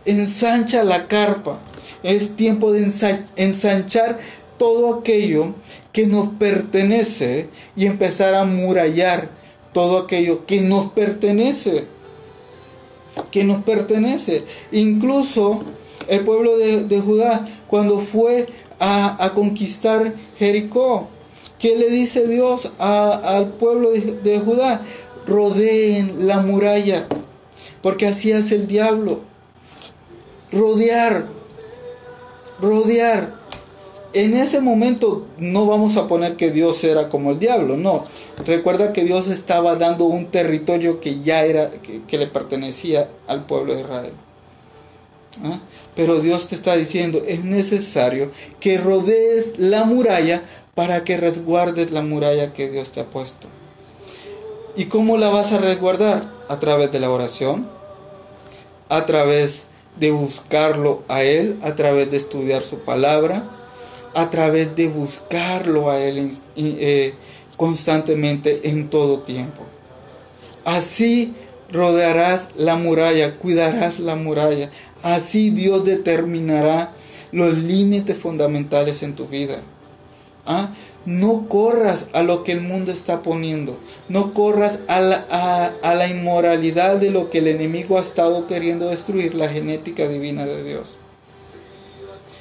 ensancha 0.05 0.83
la 0.83 1.07
carpa. 1.07 1.59
Es 2.03 2.35
tiempo 2.35 2.71
de 2.71 2.91
ensanchar 3.35 4.19
todo 4.57 4.95
aquello 4.95 5.53
que 5.93 6.07
nos 6.07 6.29
pertenece 6.29 7.49
y 7.75 7.85
empezar 7.85 8.33
a 8.33 8.43
murallar 8.43 9.29
todo 9.73 9.99
aquello 9.99 10.45
que 10.45 10.61
nos 10.61 10.91
pertenece 10.91 11.85
que 13.31 13.43
nos 13.43 13.63
pertenece. 13.63 14.43
Incluso 14.71 15.63
el 16.07 16.21
pueblo 16.21 16.57
de, 16.57 16.99
Judá, 16.99 17.47
cuando 17.67 17.99
fue 17.99 18.47
a, 18.79 19.31
conquistar 19.35 20.13
Jericó, 20.37 21.07
¿qué 21.59 21.75
le 21.77 21.89
dice 21.89 22.27
Dios 22.27 22.69
al 22.79 23.49
pueblo 23.53 23.91
de, 23.91 24.19
de 24.23 24.39
Judá? 24.39 24.81
Rodeen 25.25 26.27
la 26.27 26.39
muralla, 26.39 27.05
porque 27.81 28.07
así 28.07 28.31
hace 28.31 28.55
el 28.55 28.67
diablo. 28.67 29.19
Rodear, 30.51 31.25
rodear 32.61 33.36
en 34.19 34.37
ese 34.37 34.61
momento 34.61 35.25
no 35.37 35.65
vamos 35.65 35.97
a 35.97 36.07
poner 36.07 36.37
que 36.37 36.51
Dios 36.51 36.83
era 36.83 37.09
como 37.09 37.31
el 37.31 37.39
diablo, 37.39 37.77
no. 37.77 38.05
Recuerda 38.45 38.93
que 38.93 39.03
Dios 39.03 39.27
estaba 39.27 39.75
dando 39.75 40.05
un 40.05 40.27
territorio 40.27 40.99
que 40.99 41.21
ya 41.21 41.43
era, 41.43 41.71
que, 41.71 42.17
le 42.17 42.27
pertenecía 42.27 43.09
al 43.27 43.45
pueblo 43.45 43.75
de 43.75 43.81
Israel. 43.81 44.13
¿Ah? 45.43 45.59
Pero 45.95 46.19
Dios 46.19 46.47
te 46.47 46.55
está 46.55 46.75
diciendo, 46.75 47.21
es 47.27 47.43
necesario 47.43 48.31
que 48.59 48.77
rodees 48.77 49.59
la 49.59 49.83
muralla 49.83 50.41
para 50.73 51.03
que 51.03 51.17
resguardes 51.17 51.91
la 51.91 52.01
muralla 52.01 52.53
que 52.53 52.69
Dios 52.69 52.91
te 52.91 53.01
ha 53.01 53.05
puesto. 53.05 53.47
¿Y 54.75 54.85
cómo 54.85 55.17
la 55.17 55.29
vas 55.29 55.51
a 55.51 55.57
resguardar? 55.57 56.29
A 56.49 56.59
través 56.59 56.91
de 56.91 56.99
la 56.99 57.09
oración, 57.09 57.67
a 58.89 59.05
través 59.05 59.63
de 59.99 60.11
buscarlo 60.11 61.03
a 61.07 61.23
Él, 61.23 61.57
a 61.63 61.75
través 61.75 62.11
de 62.11 62.17
estudiar 62.17 62.63
su 62.63 62.79
palabra, 62.79 63.56
a 64.13 64.29
través 64.29 64.75
de 64.75 64.87
buscarlo 64.87 65.89
a 65.89 65.99
Él 65.99 66.31
eh, 66.55 67.13
constantemente 67.55 68.69
en 68.69 68.89
todo 68.89 69.19
tiempo. 69.19 69.63
Así 70.65 71.33
rodearás 71.71 72.49
la 72.55 72.75
muralla, 72.75 73.35
cuidarás 73.35 73.99
la 73.99 74.15
muralla. 74.15 74.69
Así 75.03 75.49
Dios 75.49 75.85
determinará 75.85 76.91
los 77.31 77.57
límites 77.57 78.17
fundamentales 78.17 79.03
en 79.03 79.13
tu 79.13 79.27
vida. 79.27 79.59
¿Ah? 80.45 80.69
No 81.05 81.47
corras 81.47 82.07
a 82.13 82.21
lo 82.21 82.43
que 82.43 82.51
el 82.51 82.61
mundo 82.61 82.91
está 82.91 83.21
poniendo. 83.21 83.77
No 84.09 84.33
corras 84.33 84.79
a 84.87 84.99
la, 84.99 85.71
a 85.81 85.95
la 85.95 86.07
inmoralidad 86.07 86.97
de 86.97 87.11
lo 87.11 87.29
que 87.29 87.37
el 87.37 87.47
enemigo 87.47 87.97
ha 87.97 88.01
estado 88.01 88.47
queriendo 88.47 88.89
destruir, 88.89 89.35
la 89.35 89.47
genética 89.47 90.07
divina 90.07 90.45
de 90.45 90.63
Dios. 90.63 90.96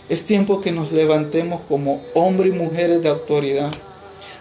Es 0.09 0.25
tiempo 0.25 0.61
que 0.61 0.71
nos 0.71 0.93
levantemos 0.93 1.61
como 1.69 2.01
hombres 2.15 2.55
y 2.55 2.59
mujeres 2.59 3.03
de 3.03 3.09
autoridad, 3.09 3.73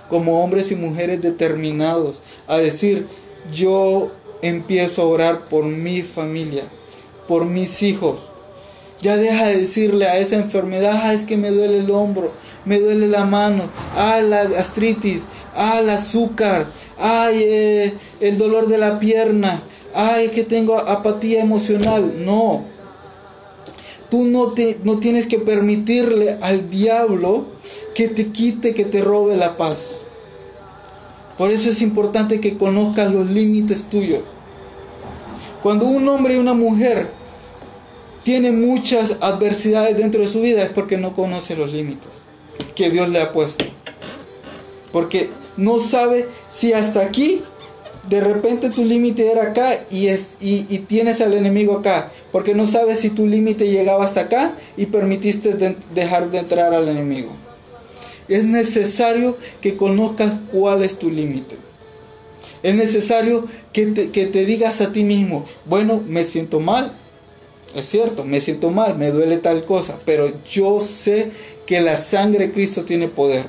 como 0.09 0.43
hombres 0.43 0.71
y 0.71 0.75
mujeres 0.75 1.21
determinados 1.21 2.17
a 2.47 2.57
decir, 2.57 3.07
yo 3.51 4.11
empiezo 4.41 5.01
a 5.01 5.05
orar 5.05 5.39
por 5.49 5.65
mi 5.65 6.03
familia, 6.03 6.63
por 7.27 7.45
mis 7.45 7.81
hijos. 7.81 8.19
Ya 9.01 9.17
deja 9.17 9.47
de 9.47 9.61
decirle 9.61 10.05
a 10.05 10.19
esa 10.19 10.35
enfermedad, 10.35 10.99
ah, 11.03 11.13
es 11.13 11.25
que 11.25 11.37
me 11.37 11.49
duele 11.49 11.79
el 11.79 11.89
hombro, 11.91 12.31
me 12.65 12.79
duele 12.79 13.07
la 13.07 13.25
mano, 13.25 13.63
ah, 13.95 14.19
la 14.21 14.45
gastritis, 14.45 15.21
ah, 15.55 15.79
el 15.79 15.89
azúcar, 15.89 16.67
ay, 16.99 17.39
eh, 17.41 17.93
el 18.19 18.37
dolor 18.37 18.67
de 18.67 18.77
la 18.77 18.99
pierna, 18.99 19.61
ay, 19.93 20.29
que 20.29 20.43
tengo 20.43 20.77
apatía 20.77 21.41
emocional. 21.41 22.13
No, 22.23 22.65
Tú 24.09 24.25
no, 24.25 24.51
te, 24.51 24.77
no 24.83 24.99
tienes 24.99 25.27
que 25.27 25.39
permitirle 25.39 26.37
al 26.41 26.69
diablo 26.69 27.45
que 27.95 28.07
te 28.07 28.27
quite, 28.27 28.73
que 28.73 28.85
te 28.85 29.01
robe 29.01 29.37
la 29.37 29.57
paz. 29.57 29.77
Por 31.37 31.51
eso 31.51 31.69
es 31.69 31.81
importante 31.81 32.39
que 32.39 32.57
conozcas 32.57 33.11
los 33.11 33.29
límites 33.29 33.83
tuyos. 33.89 34.21
Cuando 35.61 35.85
un 35.85 36.07
hombre 36.07 36.35
y 36.35 36.37
una 36.37 36.53
mujer 36.53 37.09
tienen 38.23 38.65
muchas 38.67 39.17
adversidades 39.21 39.97
dentro 39.97 40.21
de 40.21 40.27
su 40.27 40.41
vida 40.41 40.63
es 40.63 40.69
porque 40.69 40.97
no 40.97 41.13
conoce 41.13 41.55
los 41.55 41.71
límites 41.71 42.09
que 42.75 42.89
Dios 42.89 43.09
le 43.09 43.21
ha 43.21 43.31
puesto. 43.31 43.65
Porque 44.91 45.29
no 45.57 45.79
sabe 45.79 46.27
Si 46.49 46.71
hasta 46.71 47.01
aquí, 47.01 47.41
de 48.07 48.21
repente 48.21 48.69
tu 48.69 48.85
límite 48.85 49.29
era 49.29 49.49
acá 49.49 49.79
y, 49.91 50.07
es, 50.07 50.29
y, 50.39 50.63
tienes 50.79 51.19
al 51.21 51.33
enemigo 51.33 51.77
acá, 51.77 52.11
porque 52.35 52.53
no 52.53 52.67
sabes 52.67 52.99
si 52.99 53.11
tu 53.11 53.27
límite 53.27 53.69
llegaba 53.69 54.03
hasta 54.03 54.19
acá 54.19 54.55
y 54.75 54.87
permitiste 54.87 55.55
dejar 55.93 56.31
de 56.31 56.39
entrar 56.39 56.73
al 56.73 56.89
enemigo. 56.89 57.31
Es 58.27 58.43
necesario 58.43 59.37
que 59.61 59.77
conozcas 59.77 60.33
cuál 60.51 60.83
es 60.83 60.99
tu 60.99 61.09
límite. 61.09 61.55
Es 62.61 62.75
necesario 62.75 63.47
que 63.71 63.85
te, 63.85 64.45
digas 64.45 64.81
a 64.81 64.91
ti 64.91 65.05
mismo, 65.05 65.45
bueno, 65.63 66.03
me 66.05 66.25
siento 66.25 66.59
mal, 66.59 66.91
es 67.73 67.85
cierto, 67.85 68.25
me 68.25 68.41
siento 68.41 68.69
mal, 68.69 68.97
me 68.97 69.11
duele 69.11 69.37
tal 69.37 69.63
cosa, 69.63 69.97
pero 70.03 70.29
yo 70.43 70.81
sé 70.81 71.31
que 71.65 71.79
la 71.79 71.95
sangre 71.95 72.47
de 72.47 72.53
Cristo 72.53 72.83
tiene 72.83 73.07
poder. 73.07 73.45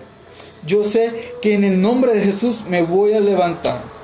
Yo 0.65 0.85
sé 0.85 1.11
que 1.43 1.55
en 1.55 1.65
el 1.65 1.83
nombre 1.83 2.15
de 2.15 2.21
Jesús 2.21 2.59
me 2.71 2.83
voy 2.83 3.15
a 3.15 3.21
levantar. 3.21 3.96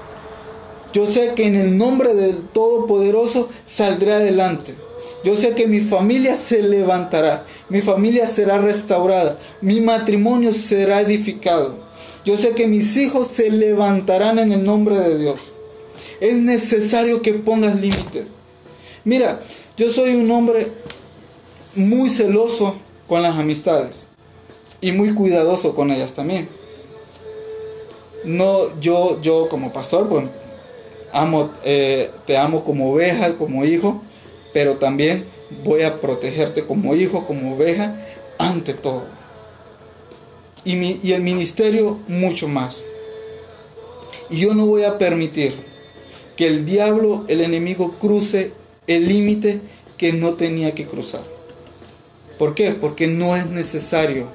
Yo 0.92 1.06
sé 1.06 1.32
que 1.34 1.46
en 1.46 1.56
el 1.56 1.78
nombre 1.78 2.14
del 2.14 2.42
Todopoderoso 2.48 3.48
saldré 3.66 4.12
adelante. 4.12 4.74
Yo 5.24 5.36
sé 5.36 5.54
que 5.54 5.66
mi 5.66 5.80
familia 5.80 6.36
se 6.36 6.62
levantará, 6.62 7.44
mi 7.68 7.80
familia 7.80 8.26
será 8.26 8.58
restaurada, 8.58 9.38
mi 9.60 9.80
matrimonio 9.80 10.52
será 10.52 11.00
edificado. 11.00 11.76
Yo 12.24 12.36
sé 12.36 12.50
que 12.50 12.66
mis 12.66 12.96
hijos 12.96 13.28
se 13.28 13.50
levantarán 13.50 14.38
en 14.38 14.52
el 14.52 14.64
nombre 14.64 14.98
de 14.98 15.18
Dios. 15.18 15.40
Es 16.20 16.34
necesario 16.34 17.22
que 17.22 17.34
pongas 17.34 17.76
límites. 17.76 18.26
Mira, 19.04 19.40
yo 19.76 19.90
soy 19.90 20.14
un 20.14 20.30
hombre 20.30 20.68
muy 21.74 22.10
celoso 22.10 22.76
con 23.08 23.22
las 23.22 23.36
amistades 23.36 24.04
y 24.80 24.92
muy 24.92 25.14
cuidadoso 25.14 25.74
con 25.74 25.90
ellas 25.90 26.14
también. 26.14 26.48
No, 28.24 28.78
yo, 28.80 29.20
yo 29.20 29.48
como 29.48 29.72
pastor, 29.72 30.08
pues 30.08 30.26
amo, 31.12 31.50
eh, 31.64 32.10
te 32.26 32.36
amo 32.36 32.64
como 32.64 32.92
oveja, 32.92 33.34
como 33.34 33.64
hijo, 33.64 34.02
pero 34.52 34.76
también 34.76 35.24
voy 35.64 35.82
a 35.82 36.00
protegerte 36.00 36.64
como 36.64 36.94
hijo, 36.94 37.26
como 37.26 37.54
oveja, 37.54 37.96
ante 38.38 38.74
todo. 38.74 39.04
Y, 40.64 40.74
mi, 40.76 41.00
y 41.02 41.12
el 41.12 41.22
ministerio 41.22 41.98
mucho 42.08 42.48
más. 42.48 42.82
Y 44.30 44.38
yo 44.38 44.54
no 44.54 44.66
voy 44.66 44.84
a 44.84 44.98
permitir 44.98 45.54
que 46.36 46.46
el 46.46 46.64
diablo, 46.64 47.24
el 47.28 47.40
enemigo, 47.42 47.92
cruce 48.00 48.52
el 48.86 49.08
límite 49.08 49.60
que 49.96 50.12
no 50.12 50.34
tenía 50.34 50.74
que 50.74 50.86
cruzar. 50.86 51.22
¿Por 52.38 52.54
qué? 52.54 52.72
Porque 52.72 53.06
no 53.06 53.36
es 53.36 53.46
necesario 53.46 54.26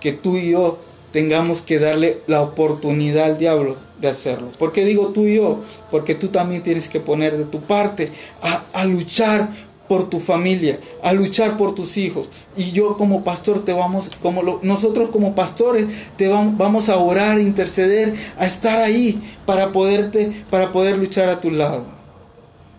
que 0.00 0.12
tú 0.12 0.36
y 0.36 0.50
yo 0.50 0.78
tengamos 1.12 1.60
que 1.60 1.78
darle 1.78 2.20
la 2.26 2.40
oportunidad 2.40 3.26
al 3.26 3.38
diablo 3.38 3.76
de 4.00 4.08
hacerlo. 4.08 4.50
¿Por 4.58 4.72
qué 4.72 4.84
digo 4.84 5.08
tú 5.08 5.26
y 5.26 5.36
yo? 5.36 5.60
Porque 5.90 6.14
tú 6.14 6.28
también 6.28 6.62
tienes 6.62 6.88
que 6.88 7.00
poner 7.00 7.36
de 7.36 7.44
tu 7.44 7.60
parte 7.60 8.10
a, 8.40 8.84
luchar 8.84 9.50
por 9.88 10.08
tu 10.08 10.20
familia, 10.20 10.78
a 11.02 11.12
luchar 11.12 11.56
por 11.56 11.74
tus 11.74 11.96
hijos. 11.96 12.28
Y 12.56 12.72
yo 12.72 12.96
como 12.96 13.22
pastor 13.22 13.64
te 13.64 13.72
vamos, 13.72 14.10
como 14.20 14.58
nosotros 14.62 15.10
como 15.10 15.34
pastores 15.34 15.86
te 16.16 16.28
vamos, 16.28 16.56
vamos 16.56 16.88
a 16.88 16.96
orar, 16.96 17.40
interceder, 17.40 18.14
a 18.38 18.46
estar 18.46 18.82
ahí 18.82 19.22
para 19.46 19.70
poderte, 19.70 20.44
para 20.50 20.72
poder 20.72 20.98
luchar 20.98 21.28
a 21.28 21.40
tu 21.40 21.50
lado. 21.50 21.84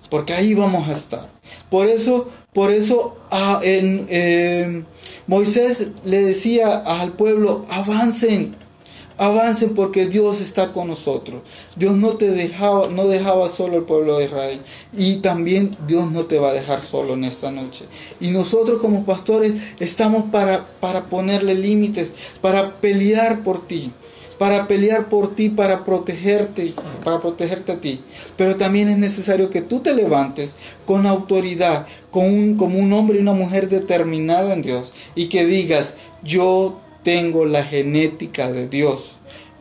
Porque 0.10 0.34
ahí 0.34 0.54
vamos 0.54 0.90
a 0.90 0.94
estar. 0.94 1.30
Por 1.70 1.88
eso, 1.88 2.30
por 2.54 2.72
eso 2.72 3.18
eh, 3.64 4.84
Moisés 5.26 5.88
le 6.06 6.22
decía 6.22 6.78
al 6.78 7.14
pueblo, 7.14 7.66
avancen, 7.70 8.56
avancen 9.18 9.74
porque 9.74 10.06
Dios 10.06 10.40
está 10.40 10.72
con 10.72 10.90
nosotros. 10.90 11.42
Dios 11.76 11.96
no 11.96 12.10
te 12.12 12.30
dejaba, 12.30 12.90
no 12.90 13.08
dejaba 13.08 13.50
solo 13.50 13.78
el 13.78 13.84
pueblo 13.84 14.20
de 14.20 14.26
Israel. 14.26 14.62
Y 14.96 15.18
también 15.18 15.78
Dios 15.88 16.12
no 16.12 16.26
te 16.26 16.38
va 16.38 16.50
a 16.50 16.54
dejar 16.54 16.84
solo 16.84 17.14
en 17.14 17.24
esta 17.24 17.52
noche. 17.52 17.86
Y 18.20 18.30
nosotros 18.30 18.80
como 18.80 19.04
pastores 19.04 19.54
estamos 19.80 20.26
para, 20.32 20.66
para 20.80 21.06
ponerle 21.06 21.56
límites, 21.56 22.10
para 22.42 22.76
pelear 22.76 23.42
por 23.44 23.66
ti 23.66 23.92
para 24.44 24.68
pelear 24.68 25.06
por 25.06 25.36
ti, 25.36 25.48
para 25.48 25.86
protegerte, 25.86 26.74
para 27.02 27.22
protegerte 27.22 27.72
a 27.72 27.80
ti. 27.80 28.02
Pero 28.36 28.58
también 28.58 28.90
es 28.90 28.98
necesario 28.98 29.50
que 29.50 29.62
tú 29.62 29.80
te 29.80 29.96
levantes 29.96 30.50
con 30.86 31.06
autoridad, 31.06 31.88
con 32.12 32.56
como 32.56 32.78
un 32.78 32.92
hombre 32.92 33.20
y 33.20 33.22
una 33.22 33.32
mujer 33.32 33.70
determinada 33.70 34.52
en 34.52 34.62
Dios 34.62 34.92
y 35.16 35.28
que 35.28 35.46
digas, 35.46 35.94
yo 36.24 36.78
tengo 37.06 37.46
la 37.46 37.64
genética 37.64 38.52
de 38.52 38.68
Dios. 38.68 39.14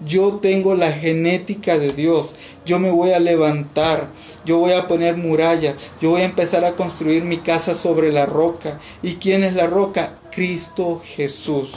Yo 0.05 0.41
tengo 0.43 0.74
la 0.74 0.91
genética 0.91 1.78
de 1.78 1.93
Dios. 1.93 2.30
Yo 2.66 2.80
me 2.80 2.91
voy 2.91 3.12
a 3.12 3.20
levantar. 3.20 4.09
Yo 4.45 4.59
voy 4.59 4.72
a 4.72 4.89
poner 4.89 5.16
muralla. 5.16 5.76
Yo 6.01 6.11
voy 6.11 6.22
a 6.22 6.24
empezar 6.24 6.64
a 6.64 6.72
construir 6.72 7.22
mi 7.22 7.37
casa 7.37 7.74
sobre 7.74 8.11
la 8.11 8.26
roca. 8.26 8.80
¿Y 9.01 9.12
quién 9.14 9.45
es 9.45 9.55
la 9.55 9.68
roca? 9.68 10.18
Cristo 10.33 11.01
Jesús. 11.14 11.70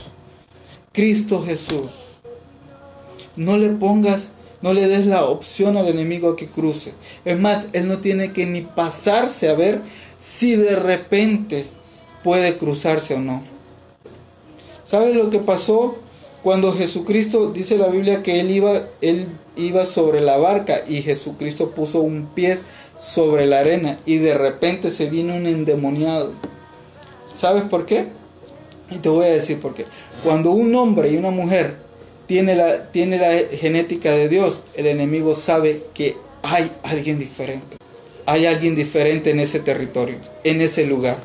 Cristo 0.91 1.43
Jesús. 1.45 2.04
No 3.35 3.57
le 3.57 3.69
pongas, 3.69 4.31
no 4.61 4.73
le 4.73 4.87
des 4.87 5.05
la 5.05 5.25
opción 5.25 5.77
al 5.77 5.87
enemigo 5.87 6.31
a 6.31 6.35
que 6.35 6.47
cruce. 6.47 6.93
Es 7.25 7.39
más, 7.39 7.67
él 7.73 7.87
no 7.87 7.99
tiene 7.99 8.33
que 8.33 8.45
ni 8.45 8.61
pasarse 8.61 9.49
a 9.49 9.55
ver 9.55 9.81
si 10.21 10.55
de 10.55 10.75
repente 10.75 11.67
puede 12.23 12.57
cruzarse 12.57 13.15
o 13.15 13.19
no. 13.19 13.43
¿Sabes 14.85 15.15
lo 15.15 15.29
que 15.29 15.39
pasó 15.39 15.97
cuando 16.43 16.73
Jesucristo 16.73 17.51
dice 17.51 17.77
la 17.77 17.87
Biblia 17.87 18.23
que 18.23 18.39
él 18.39 18.51
iba, 18.51 18.81
él 19.01 19.27
iba 19.55 19.85
sobre 19.85 20.21
la 20.21 20.37
barca 20.37 20.81
y 20.87 21.01
Jesucristo 21.01 21.71
puso 21.71 22.01
un 22.01 22.27
pie 22.33 22.59
sobre 23.03 23.45
la 23.45 23.59
arena 23.59 23.99
y 24.05 24.17
de 24.17 24.35
repente 24.35 24.91
se 24.91 25.09
vino 25.09 25.35
un 25.35 25.47
endemoniado? 25.47 26.33
¿Sabes 27.39 27.63
por 27.63 27.85
qué? 27.85 28.07
Y 28.89 28.97
te 28.97 29.09
voy 29.09 29.25
a 29.25 29.29
decir 29.29 29.59
por 29.59 29.73
qué. 29.73 29.85
Cuando 30.23 30.51
un 30.51 30.73
hombre 30.75 31.11
y 31.11 31.17
una 31.17 31.31
mujer 31.31 31.84
tiene 32.27 32.55
la, 32.55 32.91
tiene 32.91 33.17
la 33.17 33.57
genética 33.57 34.11
de 34.11 34.29
Dios, 34.29 34.63
el 34.75 34.87
enemigo 34.87 35.35
sabe 35.35 35.83
que 35.93 36.15
hay 36.41 36.71
alguien 36.83 37.19
diferente. 37.19 37.77
Hay 38.25 38.45
alguien 38.45 38.75
diferente 38.75 39.31
en 39.31 39.39
ese 39.39 39.59
territorio, 39.59 40.17
en 40.43 40.61
ese 40.61 40.85
lugar. 40.85 41.17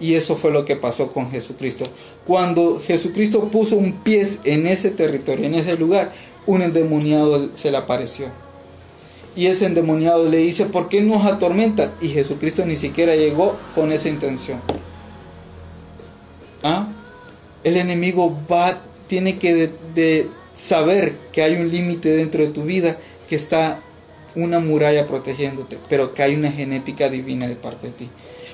Y 0.00 0.14
eso 0.14 0.36
fue 0.36 0.50
lo 0.50 0.64
que 0.64 0.76
pasó 0.76 1.12
con 1.12 1.30
Jesucristo. 1.30 1.86
Cuando 2.26 2.82
Jesucristo 2.86 3.48
puso 3.48 3.76
un 3.76 3.92
pie 3.92 4.26
en 4.44 4.66
ese 4.66 4.90
territorio, 4.90 5.46
en 5.46 5.54
ese 5.54 5.76
lugar, 5.76 6.12
un 6.46 6.62
endemoniado 6.62 7.50
se 7.56 7.70
le 7.70 7.76
apareció. 7.76 8.26
Y 9.36 9.46
ese 9.46 9.66
endemoniado 9.66 10.28
le 10.28 10.38
dice, 10.38 10.66
¿por 10.66 10.88
qué 10.88 11.00
nos 11.00 11.26
atormenta? 11.26 11.92
Y 12.00 12.08
Jesucristo 12.08 12.64
ni 12.64 12.76
siquiera 12.76 13.16
llegó 13.16 13.56
con 13.74 13.92
esa 13.92 14.08
intención. 14.08 14.60
¿Ah? 16.62 16.88
El 17.62 17.76
enemigo 17.76 18.38
va 18.50 18.78
tiene 19.08 19.38
que 19.38 19.70
saber 20.56 21.14
que 21.32 21.42
hay 21.42 21.56
un 21.56 21.70
límite 21.70 22.10
dentro 22.10 22.42
de 22.42 22.50
tu 22.50 22.62
vida, 22.62 22.96
que 23.28 23.36
está 23.36 23.80
una 24.34 24.58
muralla 24.58 25.06
protegiéndote, 25.06 25.78
pero 25.88 26.12
que 26.14 26.22
hay 26.22 26.34
una 26.34 26.50
genética 26.50 27.08
divina 27.08 27.48
de 27.48 27.56
parte 27.56 27.88
de 27.88 27.92
ti. 27.92 28.08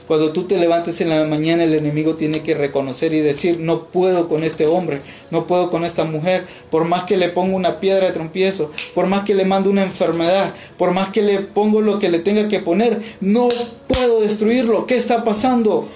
Cuando 0.07 0.33
tú 0.33 0.43
te 0.43 0.59
levantes 0.59 1.01
en 1.01 1.09
la 1.09 1.25
mañana, 1.25 1.63
el 1.63 1.73
enemigo 1.73 2.17
tiene 2.17 2.43
que 2.43 2.55
reconocer 2.55 3.15
y 3.15 3.21
decir, 3.21 3.61
no 3.61 3.85
puedo 3.85 4.29
con 4.29 4.43
este 4.43 4.67
hombre, 4.67 5.03
no 5.31 5.47
puedo 5.47 5.71
con 5.71 5.85
esta 5.85 6.03
mujer, 6.03 6.47
por 6.69 6.85
más 6.85 7.05
que 7.05 7.17
le 7.17 7.29
pongo 7.29 7.55
una 7.55 7.79
piedra 7.79 8.09
de 8.09 8.13
trompiezo, 8.13 8.73
por 8.93 9.07
más 9.07 9.25
que 9.25 9.37
le 9.37 9.45
mando 9.45 9.71
una 9.71 9.85
enfermedad, 9.85 10.53
por 10.77 10.91
más 10.93 11.11
que 11.11 11.23
le 11.23 11.39
pongo 11.39 11.81
lo 11.81 12.01
que 12.01 12.09
le 12.09 12.19
tenga 12.19 12.49
que 12.49 12.59
poner, 12.59 13.01
no 13.21 13.51
puedo 13.87 14.21
destruirlo. 14.23 14.85
¿Qué 14.85 14.97
está 14.97 15.23
pasando? 15.23 15.89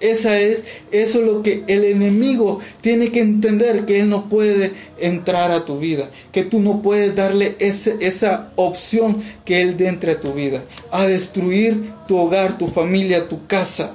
Esa 0.00 0.38
es, 0.40 0.62
eso 0.92 1.18
es 1.20 1.26
lo 1.26 1.42
que 1.42 1.62
el 1.66 1.84
enemigo 1.84 2.60
tiene 2.80 3.12
que 3.12 3.20
entender, 3.20 3.84
que 3.84 4.00
él 4.00 4.08
no 4.08 4.30
puede 4.30 4.72
entrar 4.98 5.50
a 5.50 5.66
tu 5.66 5.78
vida, 5.78 6.08
que 6.32 6.42
tú 6.42 6.60
no 6.60 6.80
puedes 6.80 7.14
darle 7.14 7.54
esa 7.58 8.50
opción 8.56 9.22
que 9.44 9.60
él 9.60 9.76
dé 9.76 9.88
entre 9.88 10.12
a 10.12 10.20
tu 10.20 10.32
vida, 10.32 10.62
a 10.90 11.06
destruir 11.06 11.92
tu 12.08 12.16
hogar, 12.16 12.56
tu 12.56 12.68
familia, 12.68 13.28
tu 13.28 13.46
casa. 13.46 13.92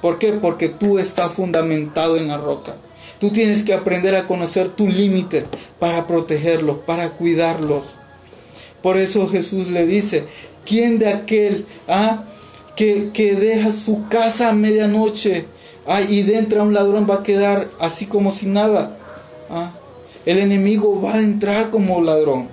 ¿Por 0.00 0.18
qué? 0.18 0.32
Porque 0.32 0.70
tú 0.70 0.98
estás 0.98 1.32
fundamentado 1.32 2.16
en 2.16 2.28
la 2.28 2.38
roca. 2.38 2.76
Tú 3.20 3.30
tienes 3.30 3.64
que 3.64 3.74
aprender 3.74 4.14
a 4.14 4.26
conocer 4.26 4.70
tus 4.70 4.94
límites 4.94 5.44
para 5.78 6.06
protegerlos, 6.06 6.78
para 6.78 7.10
cuidarlos. 7.10 7.84
Por 8.82 8.96
eso 8.96 9.28
Jesús 9.28 9.68
le 9.68 9.86
dice, 9.86 10.24
¿quién 10.64 10.98
de 10.98 11.08
aquel, 11.08 11.66
ah, 11.88 12.24
que, 12.78 13.34
deja 13.34 13.72
su 13.72 14.06
casa 14.08 14.50
a 14.50 14.52
medianoche 14.52 15.46
ah, 15.84 16.00
y 16.00 16.22
dentro 16.22 16.62
un 16.62 16.72
ladrón 16.72 17.08
va 17.10 17.16
a 17.16 17.22
quedar 17.24 17.66
así 17.80 18.06
como 18.06 18.32
sin 18.32 18.52
nada. 18.52 18.96
Ah, 19.50 19.72
el 20.24 20.38
enemigo 20.38 21.02
va 21.02 21.14
a 21.14 21.18
entrar 21.18 21.70
como 21.70 22.00
ladrón 22.00 22.48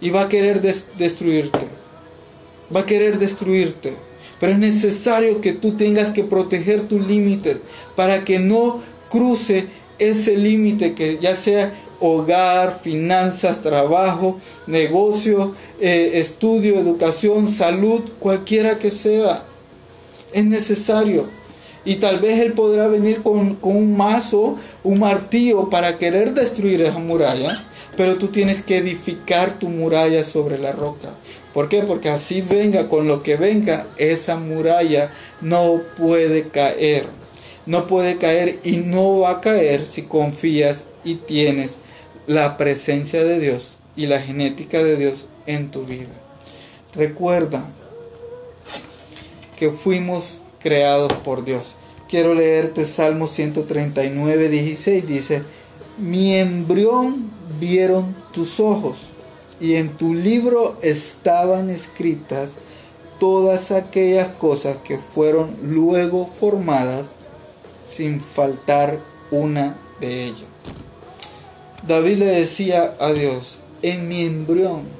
y 0.00 0.08
va 0.08 0.22
a 0.22 0.28
querer 0.30 0.62
destruirte. 0.62 1.58
Va 2.74 2.80
a 2.80 2.86
querer 2.86 3.18
destruirte. 3.18 3.92
Pero 4.40 4.52
es 4.52 4.58
necesario 4.58 5.42
que 5.42 5.52
tú 5.52 5.72
tengas 5.72 6.10
que 6.14 6.24
proteger 6.24 6.88
tus 6.88 7.06
límites 7.06 7.58
para 7.96 8.24
que 8.24 8.38
no 8.38 8.80
cruce 9.10 9.66
ese 9.98 10.38
límite 10.38 10.94
que 10.94 11.18
ya 11.20 11.36
sea 11.36 11.74
hogar, 12.00 12.80
finanzas, 12.82 13.62
trabajo, 13.62 14.38
negocio, 14.66 15.54
eh, 15.80 16.12
estudio, 16.14 16.78
educación, 16.78 17.48
salud, 17.48 18.00
cualquiera 18.18 18.78
que 18.78 18.90
sea. 18.90 19.44
Es 20.32 20.44
necesario. 20.44 21.26
Y 21.84 21.96
tal 21.96 22.18
vez 22.18 22.40
Él 22.40 22.52
podrá 22.52 22.88
venir 22.88 23.22
con, 23.22 23.54
con 23.54 23.76
un 23.76 23.96
mazo, 23.96 24.58
un 24.84 24.98
martillo 24.98 25.70
para 25.70 25.96
querer 25.96 26.34
destruir 26.34 26.82
esa 26.82 26.98
muralla, 26.98 27.64
pero 27.96 28.16
tú 28.16 28.28
tienes 28.28 28.62
que 28.62 28.78
edificar 28.78 29.58
tu 29.58 29.68
muralla 29.68 30.24
sobre 30.24 30.58
la 30.58 30.72
roca. 30.72 31.10
¿Por 31.54 31.68
qué? 31.68 31.82
Porque 31.82 32.10
así 32.10 32.42
venga 32.42 32.88
con 32.88 33.08
lo 33.08 33.22
que 33.22 33.36
venga, 33.36 33.86
esa 33.96 34.36
muralla 34.36 35.10
no 35.40 35.80
puede 35.96 36.48
caer. 36.48 37.06
No 37.66 37.86
puede 37.86 38.16
caer 38.16 38.58
y 38.64 38.76
no 38.76 39.20
va 39.20 39.30
a 39.30 39.40
caer 39.40 39.86
si 39.86 40.02
confías 40.02 40.84
y 41.04 41.16
tienes 41.16 41.72
la 42.26 42.56
presencia 42.56 43.24
de 43.24 43.40
Dios 43.40 43.76
y 43.96 44.06
la 44.06 44.20
genética 44.20 44.82
de 44.82 44.96
Dios 44.96 45.26
en 45.48 45.70
tu 45.70 45.84
vida. 45.84 46.14
Recuerda 46.94 47.64
que 49.58 49.70
fuimos 49.72 50.24
creados 50.60 51.12
por 51.24 51.44
Dios. 51.44 51.72
Quiero 52.08 52.34
leerte 52.34 52.84
Salmo 52.84 53.26
139, 53.26 54.48
16. 54.48 55.06
Dice, 55.06 55.42
mi 55.98 56.36
embrión 56.36 57.30
vieron 57.58 58.14
tus 58.32 58.60
ojos 58.60 58.98
y 59.60 59.74
en 59.74 59.90
tu 59.96 60.14
libro 60.14 60.78
estaban 60.82 61.70
escritas 61.70 62.50
todas 63.18 63.72
aquellas 63.72 64.28
cosas 64.28 64.76
que 64.84 64.98
fueron 64.98 65.56
luego 65.62 66.30
formadas 66.38 67.06
sin 67.90 68.20
faltar 68.20 68.98
una 69.30 69.76
de 70.00 70.26
ellas. 70.26 70.48
David 71.86 72.18
le 72.18 72.26
decía 72.26 72.94
a 73.00 73.12
Dios, 73.12 73.58
en 73.82 74.08
mi 74.08 74.22
embrión 74.22 74.97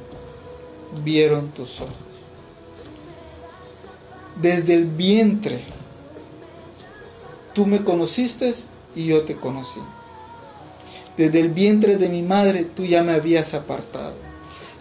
vieron 1.05 1.49
tus 1.49 1.81
ojos. 1.81 1.97
Desde 4.41 4.75
el 4.75 4.87
vientre, 4.87 5.63
tú 7.55 7.67
me 7.67 7.83
conociste 7.83 8.55
y 8.95 9.07
yo 9.07 9.23
te 9.23 9.35
conocí. 9.35 9.81
Desde 11.17 11.41
el 11.41 11.51
vientre 11.51 11.97
de 11.97 12.09
mi 12.09 12.23
madre, 12.23 12.65
tú 12.65 12.85
ya 12.85 13.03
me 13.03 13.13
habías 13.13 13.53
apartado. 13.55 14.15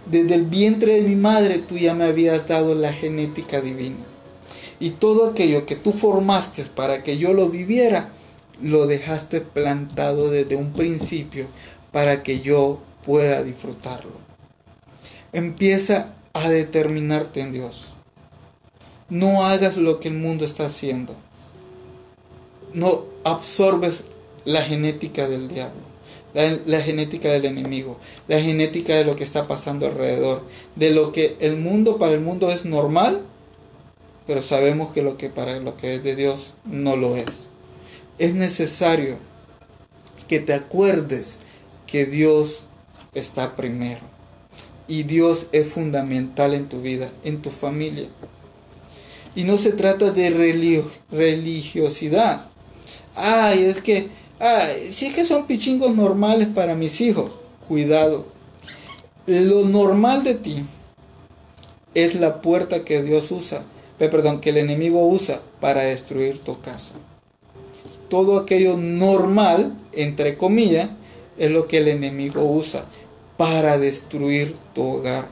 Desde 0.05 0.35
el 0.35 0.45
vientre 0.45 1.01
de 1.01 1.09
mi 1.09 1.15
madre, 1.15 1.57
tú 1.57 1.77
ya 1.77 1.95
me 1.95 2.05
habías 2.05 2.47
dado 2.47 2.75
la 2.75 2.93
genética 2.93 3.59
divina. 3.59 4.05
Y 4.79 4.91
todo 4.91 5.31
aquello 5.31 5.65
que 5.65 5.75
tú 5.75 5.91
formaste 5.91 6.63
para 6.63 7.03
que 7.03 7.17
yo 7.17 7.33
lo 7.33 7.49
viviera, 7.49 8.11
lo 8.61 8.85
dejaste 8.85 9.41
plantado 9.41 10.29
desde 10.29 10.55
un 10.55 10.71
principio 10.73 11.47
para 11.91 12.21
que 12.21 12.41
yo 12.41 12.79
pueda 13.03 13.41
disfrutarlo. 13.43 14.26
Empieza 15.37 16.15
a 16.33 16.49
determinarte 16.49 17.41
en 17.41 17.53
Dios. 17.53 17.85
No 19.07 19.45
hagas 19.45 19.77
lo 19.77 19.99
que 19.99 20.07
el 20.07 20.15
mundo 20.15 20.45
está 20.45 20.65
haciendo. 20.65 21.13
No 22.73 23.03
absorbes 23.23 24.03
la 24.45 24.63
genética 24.63 25.27
del 25.29 25.47
diablo, 25.47 25.83
la, 26.33 26.81
genética 26.81 27.29
del 27.29 27.45
enemigo, 27.45 27.99
la 28.27 28.41
genética 28.41 28.95
de 28.95 29.05
lo 29.05 29.15
que 29.15 29.25
está 29.25 29.47
pasando 29.47 29.85
alrededor, 29.85 30.41
de 30.75 30.89
lo 30.89 31.11
que 31.11 31.37
el 31.39 31.55
mundo 31.55 31.97
para 31.97 32.13
el 32.13 32.21
mundo 32.21 32.49
es 32.49 32.65
normal, 32.65 33.21
pero 34.25 34.41
sabemos 34.41 34.91
que 34.91 35.03
lo 35.03 35.17
que 35.17 35.29
para 35.29 35.59
lo 35.59 35.77
que 35.77 35.93
es 35.93 36.03
de 36.03 36.15
Dios 36.15 36.55
no 36.65 36.95
lo 36.95 37.15
es. 37.15 37.27
Es 38.17 38.33
necesario 38.33 39.17
que 40.27 40.39
te 40.39 40.55
acuerdes 40.55 41.35
que 41.85 42.07
Dios 42.07 42.61
está 43.13 43.55
primero. 43.55 44.16
Y 44.87 45.03
Dios 45.03 45.47
es 45.51 45.67
fundamental 45.67 46.53
en 46.53 46.69
tu 46.69 46.81
vida, 46.81 47.09
en 47.23 47.41
tu 47.41 47.49
familia. 47.49 48.07
Y 49.35 49.43
no 49.43 49.57
se 49.57 49.71
trata 49.71 50.11
de 50.11 50.29
religiosidad. 51.11 52.45
Ay, 53.15 53.65
es 53.65 53.81
que, 53.81 54.09
ay, 54.39 54.91
si 54.91 55.07
es 55.07 55.15
que 55.15 55.25
son 55.25 55.45
pichingos 55.45 55.95
normales 55.95 56.47
para 56.47 56.75
mis 56.75 57.01
hijos. 57.01 57.31
Cuidado. 57.67 58.25
Lo 59.25 59.65
normal 59.65 60.23
de 60.23 60.35
ti 60.35 60.63
es 61.93 62.15
la 62.15 62.41
puerta 62.41 62.85
que 62.85 63.03
Dios 63.03 63.29
usa, 63.31 63.63
perdón, 63.97 64.39
que 64.39 64.51
el 64.51 64.57
enemigo 64.57 65.05
usa 65.05 65.41
para 65.59 65.81
destruir 65.81 66.39
tu 66.39 66.61
casa. 66.61 66.95
Todo 68.09 68.37
aquello 68.37 68.77
normal, 68.77 69.75
entre 69.91 70.37
comillas, 70.37 70.89
es 71.37 71.51
lo 71.51 71.67
que 71.67 71.79
el 71.79 71.89
enemigo 71.89 72.43
usa 72.45 72.85
para 73.37 73.77
destruir 73.77 74.55
tu 74.73 74.83
hogar. 74.83 75.27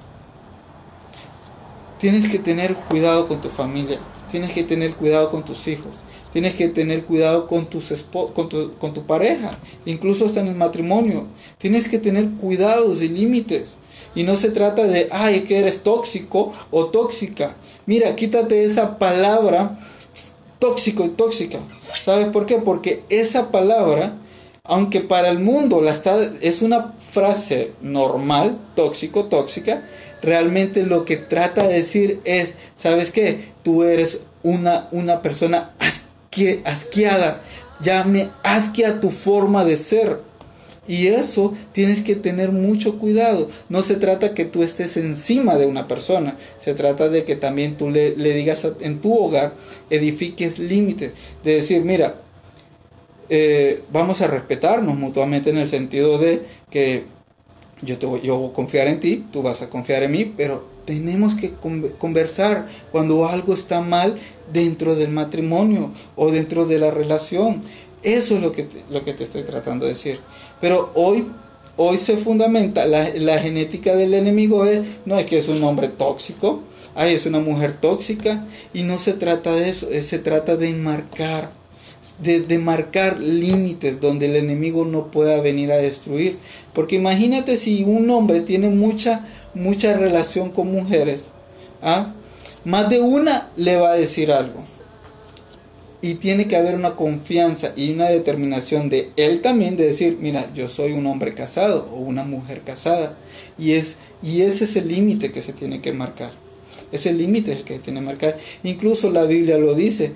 Tienes 2.00 2.30
que 2.30 2.40
tener 2.40 2.76
cuidado 2.76 3.28
con 3.28 3.42
tu 3.42 3.50
familia, 3.50 3.98
tienes 4.32 4.52
que 4.52 4.64
tener 4.64 4.94
cuidado 4.94 5.32
con 5.32 5.44
tus 5.44 5.68
hijos, 5.68 5.92
tienes 6.32 6.56
que 6.56 6.68
tener 6.70 7.04
cuidado 7.06 7.48
con, 7.48 7.66
tus 7.66 7.94
con, 8.12 8.50
tu, 8.50 8.74
con 8.78 8.94
tu 8.94 9.06
pareja, 9.06 9.58
incluso 9.86 10.26
hasta 10.26 10.42
en 10.42 10.48
el 10.48 10.56
matrimonio. 10.56 11.26
Tienes 11.58 11.90
que 11.90 11.98
tener 11.98 12.30
cuidados 12.32 13.02
y 13.02 13.10
límites. 13.10 13.70
Y 14.14 14.24
no 14.24 14.38
se 14.38 14.50
trata 14.50 14.84
de, 14.88 15.10
ay, 15.12 15.42
que 15.42 15.60
eres 15.60 15.84
tóxico 15.84 16.54
o 16.72 16.86
tóxica. 16.86 17.56
Mira, 17.86 18.16
quítate 18.16 18.64
esa 18.64 18.98
palabra 18.98 19.78
tóxico 20.60 21.04
y 21.04 21.10
tóxica. 21.10 21.60
¿Sabes 22.04 22.28
por 22.30 22.46
qué? 22.46 22.58
Porque 22.58 23.04
esa 23.10 23.52
palabra 23.52 24.16
aunque 24.66 25.02
para 25.02 25.30
el 25.30 25.40
mundo 25.40 25.82
la 25.82 25.96
es 26.42 26.62
una 26.62 26.94
frase 27.16 27.72
normal, 27.82 28.60
tóxico, 28.76 29.26
tóxica, 29.26 29.84
realmente 30.22 30.84
lo 30.84 31.06
que 31.06 31.16
trata 31.16 31.64
de 31.64 31.76
decir 31.76 32.20
es, 32.26 32.56
¿sabes 32.76 33.10
qué? 33.10 33.54
Tú 33.64 33.84
eres 33.84 34.20
una, 34.44 34.90
una 34.92 35.22
persona 35.22 35.72
asqueada, 36.66 37.42
ya 37.82 38.04
me 38.04 38.28
asquea 38.44 39.00
tu 39.00 39.12
forma 39.12 39.64
de 39.64 39.78
ser. 39.78 40.20
Y 40.88 41.08
eso 41.08 41.56
tienes 41.72 42.04
que 42.04 42.16
tener 42.16 42.52
mucho 42.52 43.00
cuidado. 43.00 43.50
No 43.70 43.82
se 43.82 43.96
trata 43.96 44.36
que 44.36 44.46
tú 44.46 44.62
estés 44.62 44.98
encima 44.98 45.56
de 45.56 45.66
una 45.66 45.88
persona. 45.88 46.36
Se 46.64 46.76
trata 46.76 47.10
de 47.10 47.24
que 47.24 47.36
también 47.36 47.76
tú 47.76 47.90
le, 47.90 48.16
le 48.16 48.34
digas 48.34 48.68
en 48.82 49.00
tu 49.00 49.18
hogar, 49.18 49.54
edifiques 49.90 50.60
límites. 50.60 51.14
De 51.44 51.56
decir, 51.56 51.82
mira, 51.84 52.18
eh, 53.28 53.82
vamos 53.92 54.22
a 54.22 54.28
respetarnos 54.28 54.96
mutuamente 54.96 55.50
en 55.50 55.58
el 55.58 55.68
sentido 55.68 56.20
de 56.20 56.44
que 56.76 57.06
yo, 57.82 57.98
te, 57.98 58.06
voy 58.06 58.20
a 58.20 58.54
confiar 58.54 58.88
en 58.88 59.00
ti, 59.00 59.26
tú 59.32 59.42
vas 59.42 59.62
a 59.62 59.70
confiar 59.70 60.04
en 60.04 60.12
mí, 60.12 60.34
pero 60.36 60.66
tenemos 60.84 61.36
que 61.36 61.54
conversar 61.98 62.68
cuando 62.92 63.26
algo 63.30 63.54
está 63.54 63.80
mal 63.80 64.18
dentro 64.52 64.94
del 64.94 65.08
matrimonio 65.08 65.92
o 66.18 66.30
dentro 66.30 66.66
de 66.66 66.78
la 66.78 66.92
relación. 66.92 67.64
Eso 68.04 68.36
es 68.36 68.42
lo 68.42 68.52
que 68.52 68.64
te, 68.64 68.84
lo 68.90 69.06
que 69.06 69.14
te 69.14 69.24
estoy 69.24 69.44
tratando 69.44 69.86
de 69.86 69.94
decir. 69.94 70.20
Pero 70.60 70.92
hoy, 70.96 71.30
hoy 71.78 71.98
se 71.98 72.18
fundamenta, 72.18 72.86
la, 72.86 73.10
la 73.16 73.40
genética 73.40 73.96
del 73.96 74.14
enemigo 74.14 74.66
es, 74.66 74.84
no 75.06 75.18
es 75.18 75.28
que 75.28 75.38
es 75.38 75.48
un 75.48 75.64
hombre 75.64 75.88
tóxico, 75.88 76.62
ay, 76.94 77.14
es 77.14 77.26
una 77.26 77.40
mujer 77.40 77.78
tóxica, 77.80 78.46
y 78.74 78.84
no 78.84 78.98
se 78.98 79.14
trata 79.14 79.54
de 79.54 79.70
eso, 79.70 79.88
se 80.06 80.20
trata 80.20 80.58
de 80.58 80.72
enmarcar 80.72 81.52
de, 82.20 82.58
marcar 82.58 83.20
límites 83.20 84.00
donde 84.00 84.28
el 84.28 84.36
enemigo 84.36 84.86
no 84.86 85.08
pueda 85.08 85.40
venir 85.42 85.72
a 85.72 85.78
destruir. 85.78 86.38
Porque 86.74 86.96
imagínate 86.96 87.58
si 87.58 87.84
un 87.84 88.10
hombre 88.10 88.42
tiene 88.42 88.70
mucha, 88.70 89.26
mucha 89.54 89.94
relación 89.98 90.52
con 90.52 90.72
mujeres, 90.72 91.24
¿ah? 91.82 92.14
más 92.64 92.90
de 92.90 93.00
una 93.02 93.50
le 93.56 93.78
va 93.78 93.92
a 93.92 93.98
decir 93.98 94.32
algo. 94.32 94.64
Y 96.02 96.16
tiene 96.16 96.48
que 96.48 96.56
haber 96.56 96.76
una 96.76 96.92
confianza 96.92 97.72
y 97.76 97.92
una 97.92 98.10
determinación 98.10 98.90
de 98.90 99.10
él 99.16 99.42
también 99.42 99.76
de 99.76 99.88
decir, 99.88 100.18
mira, 100.22 100.48
yo 100.54 100.68
soy 100.68 100.92
un 100.92 101.08
hombre 101.08 101.34
casado 101.34 101.90
o 101.92 101.98
una 101.98 102.24
mujer 102.24 102.62
casada. 102.62 103.18
Y, 103.58 103.72
es, 103.72 103.96
y 104.22 104.42
ese 104.42 104.66
es 104.66 104.76
el 104.76 104.88
límite 104.88 105.32
que 105.32 105.42
se 105.42 105.54
tiene 105.54 105.82
que 105.82 105.94
marcar. 105.94 106.32
Ese 106.92 107.12
límite 107.12 107.54
es 107.54 107.60
el 107.60 107.64
que 107.64 107.80
tiene 107.80 108.02
que 108.02 108.06
marcar. 108.06 108.38
Incluso 108.64 109.10
la 109.10 109.24
Biblia 109.24 109.58
lo 109.58 109.74
dice. 109.74 110.12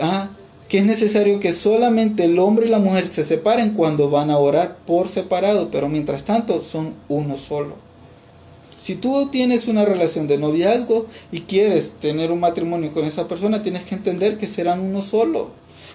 Ah, 0.00 0.30
que 0.74 0.80
es 0.80 0.86
necesario 0.86 1.38
que 1.38 1.52
solamente 1.52 2.24
el 2.24 2.36
hombre 2.36 2.66
y 2.66 2.68
la 2.68 2.80
mujer 2.80 3.06
se 3.06 3.22
separen 3.22 3.74
cuando 3.74 4.10
van 4.10 4.28
a 4.28 4.38
orar 4.38 4.78
por 4.84 5.08
separado, 5.08 5.68
pero 5.70 5.88
mientras 5.88 6.24
tanto 6.24 6.64
son 6.64 6.94
uno 7.08 7.38
solo. 7.38 7.76
Si 8.82 8.96
tú 8.96 9.28
tienes 9.30 9.68
una 9.68 9.84
relación 9.84 10.26
de 10.26 10.36
noviazgo 10.36 11.06
y 11.30 11.42
quieres 11.42 11.92
tener 12.00 12.32
un 12.32 12.40
matrimonio 12.40 12.92
con 12.92 13.04
esa 13.04 13.28
persona, 13.28 13.62
tienes 13.62 13.84
que 13.84 13.94
entender 13.94 14.36
que 14.36 14.48
serán 14.48 14.80
uno 14.80 15.02
solo. 15.02 15.52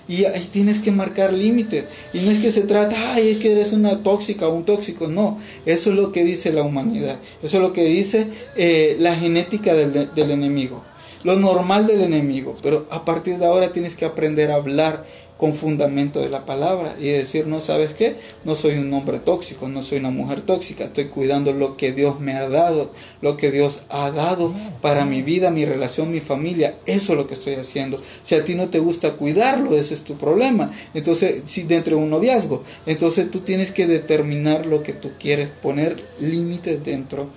Y 0.07 0.23
ahí 0.23 0.47
tienes 0.49 0.79
que 0.79 0.91
marcar 0.91 1.33
límites. 1.33 1.83
Y 2.13 2.19
no 2.19 2.31
es 2.31 2.39
que 2.39 2.49
se 2.49 2.61
trata, 2.61 3.15
ay, 3.15 3.31
es 3.31 3.37
que 3.39 3.51
eres 3.51 3.73
una 3.73 4.01
tóxica 4.01 4.47
o 4.47 4.53
un 4.53 4.63
tóxico. 4.63 5.09
No, 5.09 5.39
eso 5.65 5.89
es 5.89 5.95
lo 5.97 6.13
que 6.13 6.23
dice 6.23 6.53
la 6.53 6.63
humanidad. 6.63 7.17
Eso 7.43 7.57
es 7.57 7.61
lo 7.61 7.73
que 7.73 7.83
dice 7.83 8.27
eh, 8.55 8.95
la 8.97 9.17
genética 9.17 9.73
del, 9.73 10.07
del 10.15 10.31
enemigo 10.31 10.83
lo 11.23 11.35
normal 11.37 11.87
del 11.87 12.01
enemigo, 12.01 12.57
pero 12.61 12.85
a 12.89 13.05
partir 13.05 13.37
de 13.37 13.45
ahora 13.45 13.69
tienes 13.69 13.95
que 13.95 14.05
aprender 14.05 14.51
a 14.51 14.55
hablar 14.55 15.05
con 15.39 15.53
fundamento 15.53 16.19
de 16.19 16.27
la 16.29 16.45
palabra 16.45 16.95
y 16.99 17.07
decir, 17.07 17.47
no 17.47 17.61
sabes 17.61 17.91
qué, 17.91 18.17
no 18.43 18.55
soy 18.55 18.77
un 18.77 18.93
hombre 18.93 19.19
tóxico, 19.19 19.69
no 19.69 19.81
soy 19.81 19.99
una 19.99 20.09
mujer 20.09 20.41
tóxica, 20.41 20.83
estoy 20.83 21.05
cuidando 21.05 21.53
lo 21.53 21.77
que 21.77 21.93
Dios 21.93 22.19
me 22.19 22.33
ha 22.33 22.49
dado, 22.49 22.91
lo 23.21 23.37
que 23.37 23.49
Dios 23.49 23.79
ha 23.87 24.11
dado 24.11 24.53
para 24.81 25.05
mi 25.05 25.21
vida, 25.21 25.49
mi 25.49 25.63
relación, 25.63 26.11
mi 26.11 26.19
familia, 26.19 26.75
eso 26.85 27.13
es 27.13 27.17
lo 27.17 27.25
que 27.25 27.35
estoy 27.35 27.53
haciendo. 27.53 28.01
Si 28.25 28.35
a 28.35 28.43
ti 28.43 28.53
no 28.53 28.67
te 28.67 28.79
gusta 28.79 29.11
cuidarlo, 29.11 29.77
ese 29.77 29.93
es 29.93 30.03
tu 30.03 30.17
problema. 30.17 30.73
Entonces, 30.93 31.43
si 31.47 31.63
dentro 31.63 31.95
de 31.95 32.03
un 32.03 32.09
noviazgo, 32.09 32.65
entonces 32.85 33.31
tú 33.31 33.39
tienes 33.39 33.71
que 33.71 33.87
determinar 33.87 34.65
lo 34.65 34.83
que 34.83 34.91
tú 34.91 35.11
quieres, 35.17 35.47
poner 35.47 36.03
límites 36.19 36.83
dentro 36.83 37.29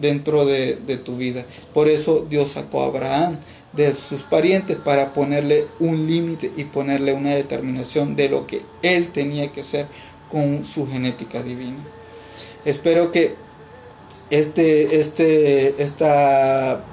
dentro 0.00 0.44
de, 0.44 0.76
tu 1.04 1.16
vida. 1.16 1.44
Por 1.74 1.88
eso 1.88 2.26
Dios 2.28 2.52
sacó 2.52 2.82
a 2.82 2.86
Abraham 2.86 3.38
de 3.72 3.94
sus 3.94 4.22
parientes 4.22 4.78
para 4.78 5.12
ponerle 5.12 5.66
un 5.80 6.06
límite 6.06 6.50
y 6.56 6.64
ponerle 6.64 7.12
una 7.12 7.34
determinación 7.34 8.16
de 8.16 8.28
lo 8.28 8.46
que 8.46 8.62
él 8.82 9.08
tenía 9.08 9.52
que 9.52 9.64
ser 9.64 9.86
con 10.30 10.64
su 10.64 10.86
genética 10.88 11.42
divina. 11.42 11.78
Espero 12.64 13.12
que 13.12 13.34
este, 14.30 15.00
este, 15.00 15.82
esta, 15.82 16.84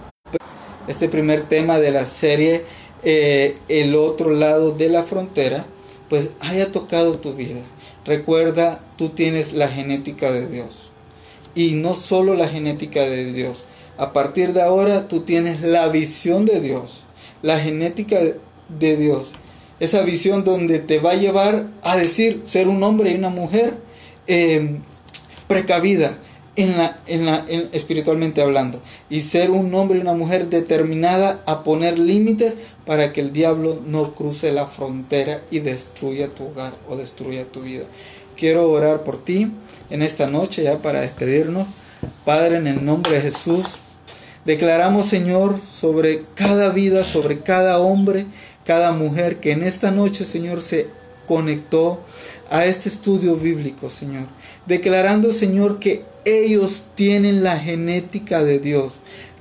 este 0.88 1.10
primer 1.10 1.43
tema 1.43 1.80
de 1.80 1.91
la 1.91 2.06
serie, 2.06 2.64
eh, 3.04 3.58
El 3.68 3.95
otro 3.95 4.32
lado 4.32 4.72
de 4.72 4.89
la 4.89 5.04
frontera, 5.04 5.66
pues 6.10 6.30
haya 6.39 6.72
tocado 6.72 7.16
tu 7.16 7.34
vida. 7.34 7.62
Recuerda, 8.06 8.80
tú 8.97 9.10
tienes 9.10 9.54
la 9.54 9.70
genética 9.70 10.32
de 10.32 10.47
Dios. 10.47 10.82
Y 11.56 11.72
no 11.72 11.95
solo 11.95 12.34
la 12.34 12.47
genética 12.47 13.01
de 13.01 13.32
Dios, 13.32 13.58
a 13.97 14.12
partir 14.12 14.54
de 14.54 14.62
ahora 14.62 15.08
tú 15.08 15.22
tienes 15.22 15.62
la 15.62 15.88
visión 15.88 16.45
de 16.45 16.60
Dios, 16.60 17.01
la 17.41 17.60
genética 17.60 18.20
de 18.70 18.97
Dios. 18.97 19.28
Esa 19.80 20.01
visión 20.01 20.43
donde 20.43 20.80
te 20.80 20.99
va 20.99 21.12
a 21.12 21.16
llevar 21.16 21.66
a 21.82 21.95
decir 21.95 22.43
ser 22.47 22.68
un 22.68 22.82
hombre 22.84 23.12
y 23.12 23.16
una 23.16 23.30
mujer 23.30 23.76
eh, 24.28 24.80
precavida 25.47 26.18
en 26.56 26.78
la, 26.78 26.97
en 27.08 27.26
la, 27.26 27.45
espiritualmente 27.72 28.41
hablando. 28.41 28.82
Y 29.10 29.22
ser 29.22 29.51
un 29.51 29.74
hombre 29.76 29.97
y 29.97 30.01
una 30.01 30.14
mujer 30.14 30.47
determinada 30.47 31.41
a 31.45 31.64
poner 31.64 31.99
límites 31.99 32.54
para 32.86 33.14
que 33.14 33.22
el 33.22 33.34
diablo 33.34 33.80
no 33.86 34.14
cruce 34.14 34.51
la 34.51 34.66
frontera 34.66 35.41
y 35.51 35.60
destruya 35.60 36.30
tu 36.30 36.45
hogar 36.45 36.74
o 36.89 36.95
destruya 36.95 37.45
tu 37.45 37.62
vida. 37.62 37.84
Quiero 38.38 38.70
orar 38.70 39.04
por 39.04 39.24
ti 39.24 39.51
en 39.89 40.01
esta 40.01 40.27
noche 40.27 40.63
ya 40.63 40.77
para 40.77 41.01
despedirnos. 41.01 41.67
Padre, 42.25 42.57
en 42.57 42.67
el 42.67 42.86
nombre 42.86 43.13
de 43.13 43.31
Jesús, 43.31 43.65
Declaramos, 44.45 45.07
Señor, 45.07 45.59
sobre 45.79 46.23
cada 46.36 46.69
vida, 46.69 47.05
sobre 47.05 47.39
cada 47.39 47.79
hombre, 47.79 48.25
cada 48.65 48.91
mujer 48.91 49.38
que 49.38 49.53
en 49.53 49.63
esta 49.63 49.89
noche, 49.89 50.25
Señor, 50.25 50.61
se 50.61 50.88
conectó 51.29 52.01
a 52.49 52.65
este 52.65 52.89
estudio 52.89 53.38
bíblico, 53.38 53.89
Señor. 53.89 54.25
Declarando, 54.65 55.31
Señor, 55.31 55.79
que 55.79 56.03
ellos 56.25 56.84
tienen 56.95 57.41
la 57.43 57.57
genética 57.57 58.43
de 58.43 58.59
Dios. 58.59 58.91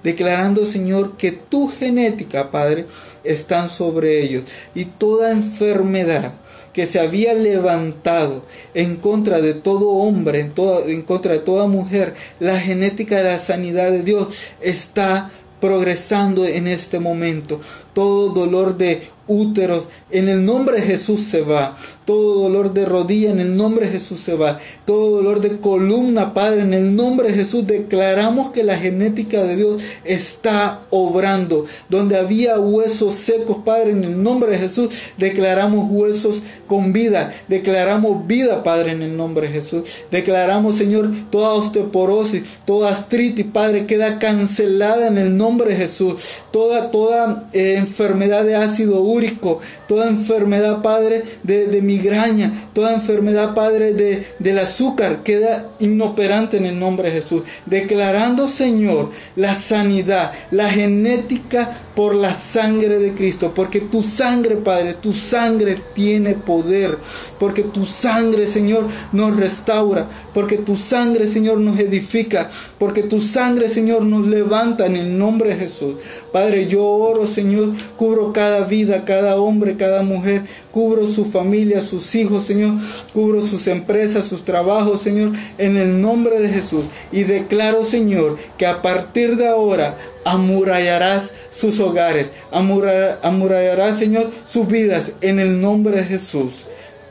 Declarando, 0.05 0.67
Señor, 0.67 1.17
que 1.17 1.33
tu 1.33 1.69
genética, 1.69 2.53
Padre, 2.53 2.87
están 3.25 3.71
sobre 3.71 4.23
ellos. 4.23 4.45
Y 4.73 4.85
toda 4.85 5.33
enfermedad, 5.33 6.33
que 6.73 6.87
se 6.87 7.01
había 7.01 7.35
levantado 7.35 8.45
en 8.75 8.97
contra 8.97 9.41
de 9.41 9.55
todo 9.55 9.89
hombre, 9.91 10.41
en, 10.41 10.53
en 10.89 11.03
contra 11.03 11.33
de 11.33 11.41
toda 11.41 11.67
mujer, 11.67 12.15
la 12.41 12.61
genética 12.61 13.19
de 13.19 13.25
la 13.25 13.39
sanidad 13.39 13.91
de 13.91 14.03
Dios 14.03 14.35
está 14.61 15.31
progresando 15.61 16.45
en 16.45 16.67
este 16.67 16.99
momento. 16.99 17.61
Todo 17.95 18.31
dolor 18.31 18.77
de 18.77 19.09
úteros 19.27 19.85
en 20.11 20.29
el 20.29 20.45
nombre 20.45 20.81
de 20.81 20.87
Jesús 20.87 21.25
se 21.25 21.43
va. 21.43 21.77
Todo 22.05 22.43
dolor 22.43 22.75
de 22.75 22.85
rodilla 22.85 23.31
en 23.31 23.39
el 23.39 23.57
nombre 23.57 23.87
de 23.87 23.93
Jesús 23.93 24.21
se 24.21 24.35
va. 24.35 24.59
Todo 24.85 25.17
dolor 25.17 25.41
de 25.41 25.59
columna, 25.59 26.35
Padre, 26.35 26.63
en 26.63 26.75
el 26.75 26.97
nombre 26.97 27.29
de 27.29 27.35
Jesús 27.35 27.67
declaramos 27.67 28.53
que 28.53 28.65
la 28.65 28.77
genética 28.77 29.43
de 29.45 29.57
Dios 29.57 29.83
está 30.05 30.81
obrando. 30.91 31.67
Donde 31.89 32.19
había 32.19 32.59
huesos 32.59 33.15
secos, 33.15 33.59
Padre, 33.65 33.93
en 33.93 34.05
el 34.05 34.23
nombre 34.23 34.51
de 34.51 34.59
Jesús 34.59 34.91
declaramos 35.17 35.87
huesos 35.91 36.43
con 36.67 36.93
vida. 36.93 37.33
Declaramos 37.47 38.27
vida, 38.27 38.65
Padre, 38.65 38.93
en 38.93 39.03
el 39.03 39.17
nombre 39.17 39.47
de 39.47 39.61
Jesús. 39.61 39.83
Declaramos, 40.11 40.77
Señor, 40.77 41.11
toda 41.31 41.51
osteoporosis, 41.51 42.43
toda 42.67 42.91
artritis, 42.91 43.47
Padre, 43.47 43.87
queda 43.87 44.19
cancelada 44.19 45.07
en 45.07 45.19
el 45.19 45.37
nombre 45.37 45.71
de 45.71 45.77
Jesús. 45.77 46.15
Toda, 46.51 46.91
toda 46.91 47.49
eh, 47.53 47.82
enfermedad 47.83 48.45
de 48.45 48.57
ácido 48.57 49.01
úrico, 49.03 49.61
toda 49.87 50.09
enfermedad, 50.09 50.83
Padre, 50.83 51.25
de, 51.43 51.83
migraña, 51.83 52.69
toda 52.73 52.95
enfermedad, 52.95 53.55
Padre, 53.55 53.93
de, 53.93 54.27
del 54.39 54.59
azúcar, 54.59 55.23
queda 55.23 55.71
inoperante 55.79 56.57
en 56.57 56.67
el 56.67 56.79
nombre 56.79 57.11
de 57.11 57.21
Jesús. 57.21 57.43
Declarando, 57.67 58.49
Señor, 58.49 59.11
la 59.37 59.55
sanidad, 59.55 60.33
la 60.51 60.71
genética 60.71 61.79
por 61.95 62.15
la 62.15 62.33
sangre 62.33 62.99
de 62.99 63.13
Cristo, 63.13 63.53
porque 63.55 63.81
tu 63.81 64.03
sangre, 64.03 64.57
Padre, 64.57 64.95
tu 64.95 65.13
sangre 65.13 65.77
tiene 65.95 66.35
poder, 66.35 66.97
porque 67.39 67.63
tu 67.63 67.85
sangre, 67.85 68.47
Señor, 68.47 68.87
nos 69.13 69.37
restaura, 69.37 70.07
porque 70.33 70.57
tu 70.57 70.77
sangre, 70.77 71.27
Señor, 71.27 71.59
nos 71.59 71.79
edifica, 71.79 72.51
porque 72.79 73.03
tu 73.03 73.21
sangre, 73.21 73.69
Señor, 73.69 74.03
nos 74.03 74.27
levanta 74.27 74.87
en 74.87 74.97
el 74.97 75.19
nombre 75.19 75.51
de 75.51 75.57
Jesús. 75.57 75.97
Padre, 76.33 76.67
yo 76.67 76.85
oro, 76.85 77.27
Señor, 77.27 77.72
cubro 77.97 78.33
cada 78.33 78.65
vida, 78.65 79.05
cada 79.05 79.37
hombre, 79.37 79.77
cada 79.77 80.03
mujer, 80.03 80.43
cubro 80.71 81.07
su 81.07 81.27
familia, 81.27 81.83
sus 81.83 82.15
hijos, 82.15 82.47
Señor, 82.47 82.75
cubro 83.13 83.43
sus 83.43 83.67
empresas, 83.67 84.29
sus 84.29 84.45
trabajos, 84.45 85.03
Señor, 85.03 85.33
en 85.59 85.77
el 85.77 86.01
nombre 86.01 86.41
de 86.41 86.49
Jesús. 86.49 86.85
Y 87.11 87.25
declaro, 87.25 87.85
Señor, 87.85 88.39
que 88.57 88.67
a 88.67 88.83
partir 88.83 89.37
de 89.37 89.49
ahora 89.49 89.97
amurallarás 90.25 91.31
sus 91.55 91.81
hogares, 91.81 92.31
amurallarás, 92.51 93.99
Señor, 93.99 94.31
sus 94.47 94.69
vidas 94.69 95.13
en 95.21 95.39
el 95.39 95.61
nombre 95.61 95.97
de 95.97 96.05
Jesús. 96.05 96.53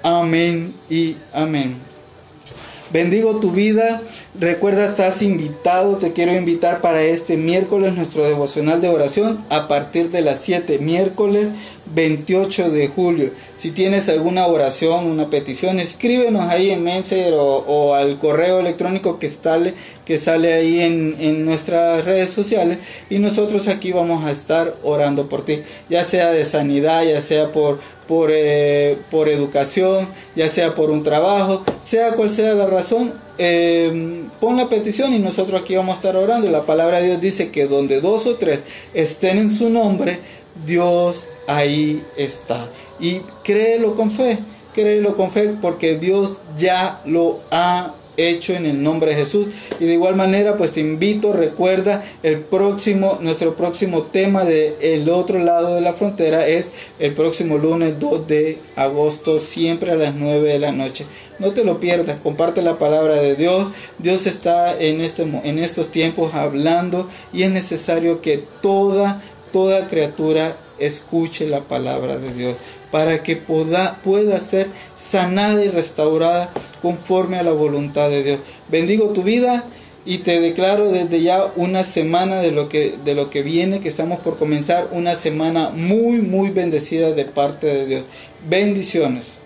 Amén 0.04 0.74
y 0.90 1.16
amén. 1.34 1.76
Bendigo 2.92 3.38
tu 3.38 3.52
vida. 3.52 4.02
Recuerda, 4.40 4.86
estás 4.86 5.22
invitado. 5.22 5.98
Te 5.98 6.14
quiero 6.14 6.34
invitar 6.34 6.80
para 6.80 7.02
este 7.02 7.36
miércoles 7.36 7.94
nuestro 7.94 8.24
devocional 8.24 8.80
de 8.80 8.88
oración 8.88 9.44
a 9.50 9.68
partir 9.68 10.10
de 10.10 10.22
las 10.22 10.40
7, 10.40 10.80
miércoles 10.80 11.50
28 11.94 12.70
de 12.70 12.88
julio. 12.88 13.32
Si 13.60 13.72
tienes 13.72 14.08
alguna 14.08 14.48
oración, 14.48 15.06
una 15.08 15.30
petición, 15.30 15.82
escríbenos 15.82 16.50
ahí 16.50 16.72
en 16.72 16.82
Messenger 16.82 17.34
o, 17.38 17.94
al 17.94 18.18
correo 18.20 18.62
electrónico 18.62 19.20
que 19.20 19.30
sale, 19.30 19.74
que 20.06 20.18
sale 20.18 20.54
ahí 20.54 20.80
en, 20.80 21.18
en, 21.20 21.46
nuestras 21.46 22.06
redes 22.06 22.30
sociales 22.30 22.78
y 23.10 23.20
nosotros 23.20 23.68
aquí 23.68 23.92
vamos 23.92 24.24
a 24.24 24.32
estar 24.32 24.76
orando 24.82 25.28
por 25.28 25.44
ti, 25.44 25.62
ya 25.90 26.06
sea 26.06 26.32
de 26.32 26.46
sanidad, 26.46 27.04
ya 27.04 27.22
sea 27.22 27.52
por, 27.52 27.80
por, 28.08 28.30
eh, 28.34 28.98
por 29.12 29.28
educación, 29.28 30.08
ya 30.36 30.50
sea 30.50 30.74
por 30.74 30.90
un 30.90 31.04
trabajo, 31.04 31.64
sea 31.86 32.14
cual 32.14 32.30
sea 32.30 32.54
la 32.54 32.68
razón, 32.68 33.14
eh, 33.44 34.24
pon 34.40 34.56
la 34.56 34.70
petición 34.70 35.16
y 35.16 35.20
nosotros 35.20 35.62
aquí 35.62 35.76
vamos 35.76 35.94
a 35.94 35.96
estar 35.96 36.16
orando. 36.16 36.48
La 36.52 36.62
palabra 36.62 37.00
de 37.00 37.08
Dios 37.08 37.22
dice 37.22 37.50
que 37.50 37.66
donde 37.66 38.00
dos 38.00 38.28
o 38.28 38.36
tres 38.36 38.60
estén 38.94 39.40
en 39.40 39.52
su 39.52 39.72
nombre, 39.72 40.20
Dios 40.64 41.16
ahí 41.48 42.04
está. 42.18 42.70
Y 43.00 43.22
créelo 43.44 43.96
con 43.96 44.12
fe, 44.12 44.38
créelo 44.76 45.16
con 45.16 45.32
fe 45.32 45.56
porque 45.60 45.98
Dios 45.98 46.38
ya 46.56 47.02
lo 47.06 47.40
ha 47.50 47.96
hecho 48.18 48.54
en 48.54 48.66
el 48.66 48.82
nombre 48.82 49.12
de 49.12 49.24
Jesús. 49.24 49.48
Y 49.80 49.86
de 49.86 49.94
igual 49.94 50.16
manera, 50.16 50.58
pues 50.58 50.72
te 50.72 50.80
invito, 50.80 51.34
recuerda, 51.34 52.04
el 52.24 52.40
próximo, 52.40 53.18
nuestro 53.22 53.56
próximo 53.56 54.04
tema 54.04 54.44
de 54.44 54.78
el 54.82 55.10
otro 55.10 55.40
lado 55.40 55.76
de 55.76 55.82
la 55.82 55.94
frontera 55.94 56.48
es 56.48 56.68
el 57.00 57.14
próximo 57.14 57.58
lunes 57.58 58.00
2 58.00 58.28
de 58.28 58.60
agosto, 58.76 59.40
siempre 59.40 59.92
a 59.92 59.96
las 59.96 60.16
9 60.16 60.54
de 60.54 60.60
la 60.60 60.72
noche. 60.72 61.06
No 61.40 61.52
te 61.52 61.64
lo 61.64 61.80
pierdas, 61.80 62.20
comparte 62.22 62.62
la 62.62 62.78
palabra 62.78 63.16
de 63.16 63.36
Dios. 63.36 63.68
Dios 63.98 64.28
está 64.28 64.80
en, 64.80 65.02
este, 65.02 65.24
en 65.24 65.60
estos 65.60 65.90
tiempos 65.90 66.34
hablando 66.34 67.10
y 67.34 67.44
es 67.44 67.52
necesario 67.52 68.22
que 68.22 68.44
toda, 68.62 69.22
toda 69.52 69.88
criatura 69.88 70.56
escuche 70.80 71.48
la 71.48 71.62
palabra 71.62 72.18
de 72.18 72.34
Dios 72.34 72.56
para 72.92 73.24
que 73.24 73.38
pueda, 73.38 74.00
pueda 74.04 74.40
ser 74.40 74.68
sanada 75.12 75.64
y 75.64 75.70
restaurada 75.70 76.50
conforme 76.82 77.38
a 77.38 77.44
la 77.44 77.52
voluntad 77.52 78.10
de 78.10 78.24
Dios. 78.24 78.40
Bendigo 78.70 79.10
tu 79.10 79.24
vida 79.24 79.66
y 80.06 80.20
te 80.20 80.40
declaro 80.40 80.92
desde 80.92 81.22
ya 81.22 81.52
una 81.56 81.84
semana 81.84 82.42
de 82.42 82.52
lo 82.52 82.70
que 82.70 82.96
de 83.04 83.14
lo 83.14 83.30
que 83.30 83.44
viene, 83.44 83.82
que 83.82 83.90
estamos 83.90 84.20
por 84.20 84.38
comenzar 84.38 84.90
una 84.92 85.16
semana 85.16 85.70
muy 85.70 86.18
muy 86.18 86.50
bendecida 86.50 87.12
de 87.12 87.26
parte 87.26 87.68
de 87.68 87.86
Dios. 87.86 88.04
Bendiciones. 88.50 89.41